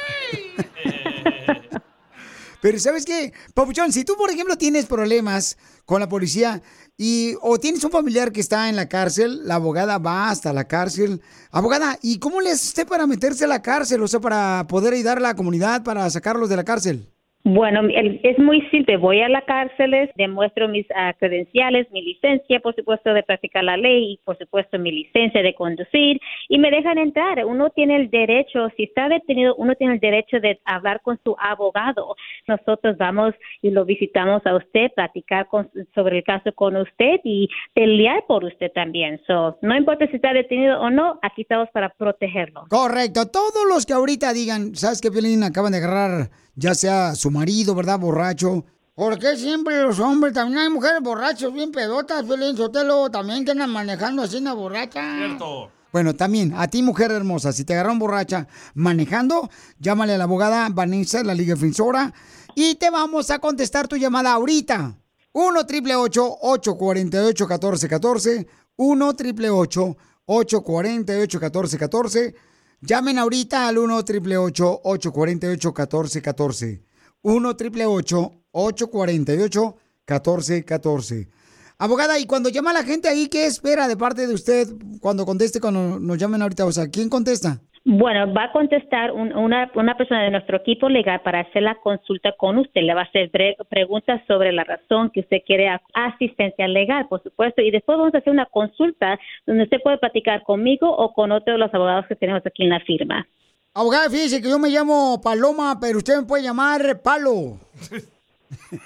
Pero 2.60 2.78
¿sabes 2.78 3.06
qué? 3.06 3.32
Papuchón, 3.54 3.90
si 3.90 4.04
tú, 4.04 4.16
por 4.16 4.30
ejemplo, 4.30 4.56
tienes 4.58 4.84
problemas 4.84 5.56
con 5.86 5.98
la 5.98 6.10
policía 6.10 6.60
y 7.02 7.34
o 7.40 7.58
tienes 7.58 7.82
un 7.82 7.90
familiar 7.90 8.30
que 8.30 8.42
está 8.42 8.68
en 8.68 8.76
la 8.76 8.86
cárcel, 8.86 9.48
la 9.48 9.54
abogada 9.54 9.96
va 9.96 10.28
hasta 10.28 10.52
la 10.52 10.68
cárcel. 10.68 11.22
Abogada, 11.50 11.98
¿y 12.02 12.18
cómo 12.18 12.42
le 12.42 12.50
hace 12.50 12.66
usted 12.66 12.86
para 12.86 13.06
meterse 13.06 13.44
a 13.44 13.48
la 13.48 13.62
cárcel? 13.62 14.02
O 14.02 14.06
sea, 14.06 14.20
para 14.20 14.66
poder 14.68 14.92
ayudar 14.92 15.16
a 15.16 15.22
la 15.22 15.34
comunidad, 15.34 15.82
para 15.82 16.10
sacarlos 16.10 16.50
de 16.50 16.56
la 16.56 16.64
cárcel. 16.64 17.10
Bueno, 17.42 17.80
el- 17.80 18.20
es 18.22 18.38
muy 18.38 18.60
simple. 18.70 18.98
Voy 18.98 19.22
a 19.22 19.28
las 19.30 19.44
cárceles, 19.44 20.10
demuestro 20.16 20.68
mis 20.68 20.86
ah, 20.94 21.14
credenciales, 21.18 21.90
mi 21.90 22.02
licencia, 22.02 22.60
por 22.60 22.74
supuesto, 22.76 23.14
de 23.14 23.22
practicar 23.22 23.64
la 23.64 23.78
ley 23.78 24.12
y, 24.12 24.20
por 24.24 24.36
supuesto, 24.36 24.78
mi 24.78 24.92
licencia 24.92 25.42
de 25.42 25.54
conducir 25.54 26.20
y 26.50 26.58
me 26.58 26.70
dejan 26.70 26.98
entrar. 26.98 27.42
Uno 27.46 27.70
tiene 27.70 27.96
el 27.96 28.10
derecho, 28.10 28.68
si 28.76 28.82
está 28.84 29.08
detenido, 29.08 29.54
uno 29.56 29.74
tiene 29.74 29.94
el 29.94 30.00
derecho 30.00 30.38
de 30.38 30.60
hablar 30.66 31.00
con 31.02 31.18
su 31.24 31.34
abogado. 31.40 32.14
Nosotros 32.46 32.98
vamos 32.98 33.34
y 33.62 33.70
lo 33.70 33.86
visitamos 33.86 34.44
a 34.44 34.56
usted, 34.56 34.90
platicar 34.94 35.46
con- 35.48 35.70
sobre 35.94 36.18
el 36.18 36.24
caso 36.24 36.52
con 36.54 36.76
usted 36.76 37.20
y 37.24 37.48
pelear 37.72 38.22
por 38.28 38.44
usted 38.44 38.70
también. 38.72 39.18
So, 39.26 39.56
no 39.62 39.74
importa 39.74 40.06
si 40.08 40.16
está 40.16 40.34
detenido 40.34 40.78
o 40.78 40.90
no, 40.90 41.18
aquí 41.22 41.42
estamos 41.42 41.68
para 41.72 41.88
protegerlo. 41.88 42.64
Correcto. 42.68 43.30
Todos 43.30 43.64
los 43.66 43.86
que 43.86 43.94
ahorita 43.94 44.34
digan, 44.34 44.74
¿sabes 44.74 45.00
qué, 45.00 45.10
Piolín? 45.10 45.42
Acaban 45.42 45.72
de 45.72 45.78
agarrar 45.78 46.28
ya 46.54 46.74
sea 46.74 47.14
su 47.14 47.30
marido, 47.30 47.74
¿verdad? 47.74 47.98
Borracho. 47.98 48.64
¿Por 48.94 49.18
qué 49.18 49.36
siempre 49.36 49.80
los 49.82 49.98
hombres? 49.98 50.34
También 50.34 50.58
hay 50.58 50.68
mujeres 50.68 51.00
borrachos, 51.02 51.52
bien 51.52 51.72
pedotas, 51.72 52.22
Piolín 52.24 52.56
Sotelo, 52.56 53.10
también 53.10 53.44
que 53.44 53.52
andan 53.52 53.70
manejando 53.70 54.22
así 54.22 54.36
una 54.36 54.52
borracha. 54.52 55.16
Cierto. 55.16 55.70
Bueno, 55.92 56.14
también, 56.14 56.52
a 56.54 56.68
ti, 56.68 56.82
mujer 56.82 57.10
hermosa, 57.10 57.52
si 57.52 57.64
te 57.64 57.72
agarraron 57.72 57.98
borracha 57.98 58.46
manejando, 58.74 59.50
llámale 59.78 60.14
a 60.14 60.18
la 60.18 60.24
abogada 60.24 60.68
Vanessa, 60.70 61.18
de 61.18 61.24
la 61.24 61.34
Liga 61.34 61.54
Defensora, 61.54 62.12
y 62.54 62.76
te 62.76 62.90
vamos 62.90 63.30
a 63.30 63.38
contestar 63.38 63.88
tu 63.88 63.96
llamada 63.96 64.32
ahorita. 64.32 64.96
1 65.32 65.66
triple 65.66 65.94
848 65.94 67.46
1414 67.46 68.46
1 68.76 69.14
triple 69.16 69.50
848 69.50 71.38
1414 71.38 72.34
Llamen 72.82 73.18
ahorita 73.18 73.68
al 73.68 73.76
1 73.76 74.04
triple 74.06 74.38
848 74.38 75.68
1414 75.68 76.82
1 77.22 77.56
triple 77.56 77.84
848 77.84 79.76
1414 80.08 81.28
Abogada, 81.76 82.18
y 82.18 82.26
cuando 82.26 82.48
llama 82.50 82.72
la 82.74 82.82
gente 82.84 83.08
ahí, 83.08 83.28
¿qué 83.28 83.46
espera 83.46 83.88
de 83.88 83.96
parte 83.96 84.26
de 84.26 84.34
usted 84.34 84.68
cuando 85.00 85.24
conteste, 85.24 85.60
cuando 85.60 85.98
nos 85.98 86.18
llamen 86.18 86.42
ahorita? 86.42 86.66
O 86.66 86.72
sea, 86.72 86.88
¿quién 86.88 87.08
contesta? 87.08 87.62
Bueno, 87.82 88.32
va 88.34 88.44
a 88.44 88.52
contestar 88.52 89.10
un- 89.10 89.34
una, 89.34 89.70
una 89.74 89.96
persona 89.96 90.22
de 90.22 90.30
nuestro 90.30 90.58
equipo 90.58 90.88
legal 90.90 91.22
para 91.22 91.40
hacer 91.40 91.62
la 91.62 91.76
consulta 91.76 92.32
con 92.36 92.58
usted. 92.58 92.82
Le 92.82 92.92
va 92.92 93.00
a 93.00 93.04
hacer 93.04 93.30
preguntas 93.70 94.20
sobre 94.28 94.52
la 94.52 94.64
razón 94.64 95.10
que 95.10 95.20
usted 95.20 95.38
quiere 95.46 95.68
asistencia 95.94 96.68
legal, 96.68 97.08
por 97.08 97.22
supuesto. 97.22 97.62
Y 97.62 97.70
después 97.70 97.96
vamos 97.96 98.14
a 98.14 98.18
hacer 98.18 98.32
una 98.32 98.44
consulta 98.46 99.18
donde 99.46 99.64
usted 99.64 99.80
puede 99.82 99.96
platicar 99.96 100.42
conmigo 100.42 100.94
o 100.94 101.12
con 101.14 101.32
otro 101.32 101.54
de 101.54 101.58
los 101.58 101.72
abogados 101.72 102.06
que 102.06 102.16
tenemos 102.16 102.44
aquí 102.44 102.64
en 102.64 102.68
la 102.70 102.80
firma. 102.80 103.26
Abogada, 103.72 104.10
fíjese 104.10 104.42
que 104.42 104.50
yo 104.50 104.58
me 104.58 104.68
llamo 104.68 105.18
Paloma, 105.22 105.78
pero 105.80 105.98
usted 105.98 106.16
me 106.18 106.26
puede 106.26 106.42
llamar 106.42 107.00
Palo. 107.02 107.58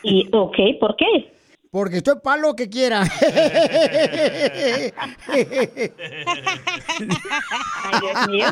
Y, 0.02 0.28
ok, 0.32 0.56
¿por 0.78 0.94
qué? 0.96 1.32
Porque 1.74 1.96
estoy 1.96 2.14
palo 2.22 2.54
que 2.54 2.68
quiera. 2.68 3.02
Ay, 5.26 5.48
Dios 8.00 8.28
mío. 8.28 8.46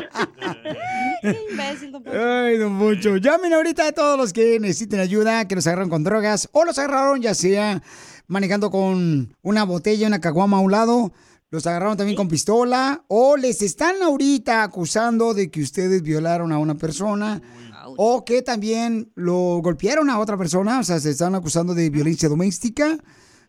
Ay, 2.11 2.57
don 2.57 2.77
Poncho. 2.77 3.15
Llamen 3.15 3.53
ahorita 3.53 3.87
a 3.87 3.91
todos 3.93 4.17
los 4.17 4.33
que 4.33 4.59
necesiten 4.59 4.99
ayuda, 4.99 5.47
que 5.47 5.55
los 5.55 5.65
agarraron 5.65 5.89
con 5.89 6.03
drogas 6.03 6.49
o 6.51 6.65
los 6.65 6.77
agarraron 6.77 7.21
ya 7.21 7.33
sea 7.33 7.81
manejando 8.27 8.69
con 8.69 9.33
una 9.41 9.63
botella, 9.63 10.07
una 10.07 10.19
caguama 10.19 10.57
a 10.57 10.59
un 10.59 10.71
lado. 10.73 11.13
Los 11.49 11.65
agarraron 11.65 11.95
también 11.95 12.17
con 12.17 12.27
pistola 12.27 13.05
o 13.07 13.37
les 13.37 13.61
están 13.61 14.03
ahorita 14.03 14.63
acusando 14.63 15.33
de 15.33 15.49
que 15.49 15.61
ustedes 15.61 16.01
violaron 16.01 16.51
a 16.51 16.57
una 16.57 16.75
persona 16.75 17.41
o 17.97 18.25
que 18.25 18.41
también 18.41 19.11
lo 19.15 19.59
golpearon 19.61 20.09
a 20.09 20.19
otra 20.19 20.37
persona, 20.37 20.79
o 20.79 20.83
sea, 20.83 20.99
se 20.99 21.11
están 21.11 21.35
acusando 21.35 21.73
de 21.73 21.89
violencia 21.89 22.29
doméstica. 22.29 22.97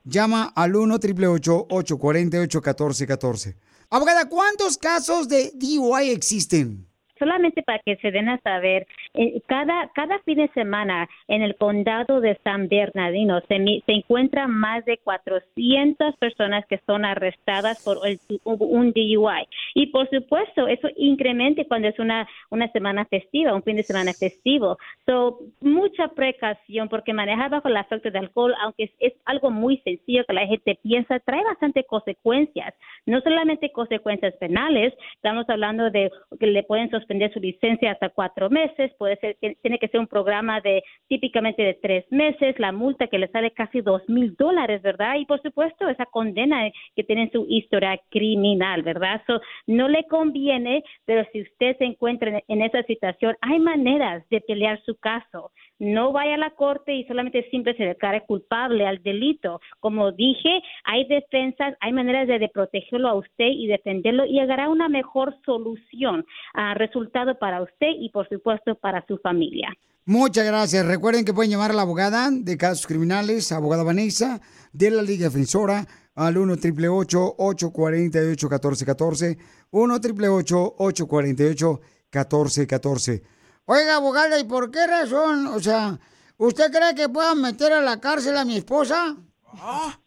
Llama 0.04 0.52
al 0.54 0.76
1 0.76 0.94
888 0.94 1.66
848 1.70 2.58
1414 2.58 3.56
Abogada, 3.90 4.28
¿cuántos 4.28 4.76
casos 4.76 5.28
de 5.28 5.52
DUI 5.54 6.10
existen? 6.10 6.88
Solamente 7.18 7.62
para 7.62 7.78
que 7.80 7.96
se 7.96 8.10
den 8.10 8.28
a 8.28 8.38
saber, 8.38 8.86
eh, 9.14 9.40
cada, 9.46 9.88
cada 9.94 10.18
fin 10.20 10.38
de 10.38 10.48
semana 10.48 11.08
en 11.28 11.42
el 11.42 11.56
condado 11.56 12.20
de 12.20 12.38
San 12.44 12.68
Bernardino 12.68 13.40
se, 13.48 13.56
se 13.86 13.92
encuentran 13.92 14.50
más 14.50 14.84
de 14.84 14.98
400 14.98 16.16
personas 16.16 16.64
que 16.66 16.80
son 16.86 17.04
arrestadas 17.04 17.78
por 17.82 18.06
el- 18.06 18.20
un 18.44 18.92
DUI. 18.92 19.46
Y 19.74 19.86
por 19.86 20.08
supuesto, 20.10 20.66
eso 20.68 20.88
incrementa 20.96 21.64
cuando 21.64 21.88
es 21.88 21.98
una, 21.98 22.26
una 22.50 22.68
semana 22.72 23.04
festiva, 23.06 23.54
un 23.54 23.62
fin 23.62 23.76
de 23.76 23.84
semana 23.84 24.14
festivo. 24.14 24.78
So, 25.06 25.38
mucha 25.60 26.08
precaución 26.08 26.88
porque 26.88 27.12
manejar 27.12 27.50
bajo 27.50 27.68
el 27.68 27.76
efecto 27.76 28.10
de 28.10 28.18
alcohol, 28.18 28.54
aunque 28.62 28.90
es, 28.98 29.12
algo 29.24 29.50
muy 29.50 29.78
sencillo 29.78 30.24
que 30.26 30.32
la 30.34 30.46
gente 30.46 30.78
piensa, 30.82 31.18
trae 31.20 31.42
bastante 31.44 31.84
consecuencias. 31.84 32.74
No 33.06 33.20
solamente 33.20 33.70
consecuencias 33.72 34.34
penales, 34.36 34.92
estamos 35.16 35.48
hablando 35.48 35.90
de 35.90 36.10
que 36.38 36.46
le 36.46 36.62
pueden 36.62 36.90
suspender 37.04 37.32
su 37.32 37.40
licencia 37.40 37.92
hasta 37.92 38.08
cuatro 38.08 38.48
meses, 38.50 38.92
puede 38.98 39.16
ser 39.16 39.36
tiene 39.62 39.78
que 39.78 39.88
ser 39.88 40.00
un 40.00 40.06
programa 40.06 40.60
de 40.60 40.82
típicamente 41.08 41.62
de 41.62 41.74
tres 41.74 42.04
meses, 42.10 42.58
la 42.58 42.72
multa 42.72 43.08
que 43.08 43.18
le 43.18 43.28
sale 43.28 43.50
casi 43.50 43.82
dos 43.82 44.02
mil 44.08 44.34
dólares, 44.36 44.80
¿verdad? 44.82 45.16
Y 45.16 45.26
por 45.26 45.40
supuesto 45.42 45.88
esa 45.88 46.06
condena 46.06 46.70
que 46.96 47.04
tiene 47.04 47.24
en 47.24 47.32
su 47.32 47.46
historia 47.48 48.00
criminal, 48.10 48.82
¿verdad? 48.82 49.22
So, 49.26 49.40
no 49.66 49.88
le 49.88 50.04
conviene, 50.04 50.82
pero 51.04 51.26
si 51.32 51.42
usted 51.42 51.76
se 51.76 51.84
encuentra 51.84 52.30
en, 52.30 52.42
en 52.48 52.62
esa 52.62 52.82
situación, 52.84 53.36
hay 53.40 53.58
maneras 53.58 54.26
de 54.30 54.40
pelear 54.40 54.80
su 54.84 54.96
caso. 54.96 55.52
No 55.78 56.12
vaya 56.12 56.34
a 56.34 56.38
la 56.38 56.50
corte 56.50 56.94
y 56.94 57.04
solamente 57.04 57.48
siempre 57.50 57.76
se 57.76 57.84
declare 57.84 58.24
culpable 58.26 58.86
al 58.86 59.02
delito. 59.02 59.60
Como 59.80 60.12
dije, 60.12 60.62
hay 60.84 61.06
defensas, 61.06 61.74
hay 61.80 61.92
maneras 61.92 62.28
de, 62.28 62.48
protegerlo 62.52 63.08
a 63.08 63.14
usted 63.14 63.46
y 63.46 63.66
defenderlo 63.66 64.24
y 64.26 64.38
llegará 64.38 64.68
una 64.68 64.88
mejor 64.88 65.34
solución, 65.44 66.24
a 66.52 66.74
resultado 66.74 67.38
para 67.38 67.62
usted 67.62 67.88
y 67.98 68.10
por 68.10 68.28
supuesto 68.28 68.74
para 68.76 69.04
su 69.06 69.18
familia. 69.18 69.68
Muchas 70.06 70.44
gracias. 70.44 70.86
Recuerden 70.86 71.24
que 71.24 71.32
pueden 71.32 71.50
llamar 71.50 71.70
a 71.70 71.74
la 71.74 71.82
abogada 71.82 72.28
de 72.30 72.58
casos 72.58 72.86
criminales, 72.86 73.50
abogada 73.50 73.82
Vanessa, 73.82 74.40
de 74.72 74.90
la 74.90 75.02
Liga 75.02 75.24
Defensora, 75.24 75.86
al 76.14 76.36
1 76.36 76.52
888 76.52 77.34
848 77.38 78.46
1414 78.46 79.38
1 79.70 79.94
888 79.94 80.74
848 80.78 81.80
1414 82.12 83.33
Oiga, 83.66 83.96
abogada, 83.96 84.38
¿y 84.38 84.44
por 84.44 84.70
qué 84.70 84.86
razón? 84.86 85.46
O 85.46 85.60
sea, 85.60 85.98
¿usted 86.36 86.70
cree 86.70 86.94
que 86.94 87.08
puedan 87.08 87.40
meter 87.40 87.72
a 87.72 87.80
la 87.80 87.98
cárcel 88.00 88.36
a 88.36 88.44
mi 88.44 88.56
esposa? 88.56 89.16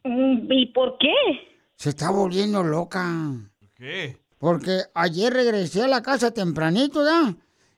Mm, 0.03 0.51
¿Y 0.51 0.65
por 0.67 0.97
qué? 0.99 1.13
Se 1.75 1.89
está 1.89 2.11
volviendo 2.11 2.63
loca. 2.63 3.05
¿Qué? 3.75 4.17
Porque 4.37 4.81
ayer 4.93 5.33
regresé 5.33 5.83
a 5.83 5.87
la 5.87 6.01
casa 6.03 6.31
tempranito, 6.31 7.03
¿ya? 7.03 7.35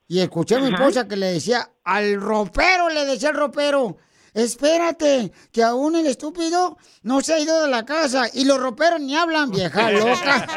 Y 0.07 0.19
escuché 0.19 0.55
a 0.55 0.59
mi 0.59 0.67
Ajá. 0.67 0.75
esposa 0.75 1.07
que 1.07 1.15
le 1.15 1.27
decía 1.27 1.69
al 1.83 2.19
ropero, 2.19 2.89
le 2.89 3.05
decía 3.05 3.29
al 3.29 3.35
ropero, 3.35 3.97
espérate, 4.33 5.31
que 5.51 5.63
aún 5.63 5.95
el 5.95 6.07
estúpido 6.07 6.77
no 7.03 7.21
se 7.21 7.33
ha 7.33 7.39
ido 7.39 7.61
de 7.61 7.69
la 7.69 7.85
casa. 7.85 8.27
Y 8.33 8.45
los 8.45 8.59
roperos 8.59 8.99
ni 8.99 9.15
hablan, 9.15 9.51
vieja 9.51 9.91
loca. 9.91 10.47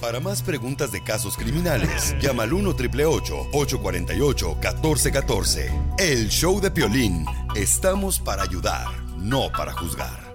Para 0.00 0.20
más 0.20 0.42
preguntas 0.42 0.92
de 0.92 1.02
casos 1.02 1.36
criminales, 1.36 2.14
llama 2.20 2.44
al 2.44 2.52
1 2.52 2.70
848 2.70 4.56
1414 4.60 5.72
El 5.98 6.28
show 6.28 6.60
de 6.60 6.70
Piolín. 6.70 7.26
Estamos 7.56 8.20
para 8.20 8.42
ayudar, 8.42 8.86
no 9.16 9.50
para 9.50 9.72
juzgar. 9.72 10.28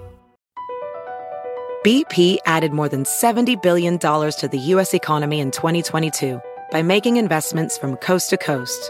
BP 1.83 2.37
added 2.45 2.71
more 2.71 2.87
than 2.87 3.03
$70 3.03 3.61
billion 3.61 3.99
to 3.99 4.49
the 4.49 4.57
U.S. 4.57 4.93
economy 4.93 5.41
in 5.41 5.51
2022 5.51 6.39
by 6.71 6.81
making 6.81 7.17
investments 7.17 7.77
from 7.77 7.97
coast 7.97 8.29
to 8.29 8.37
coast. 8.37 8.89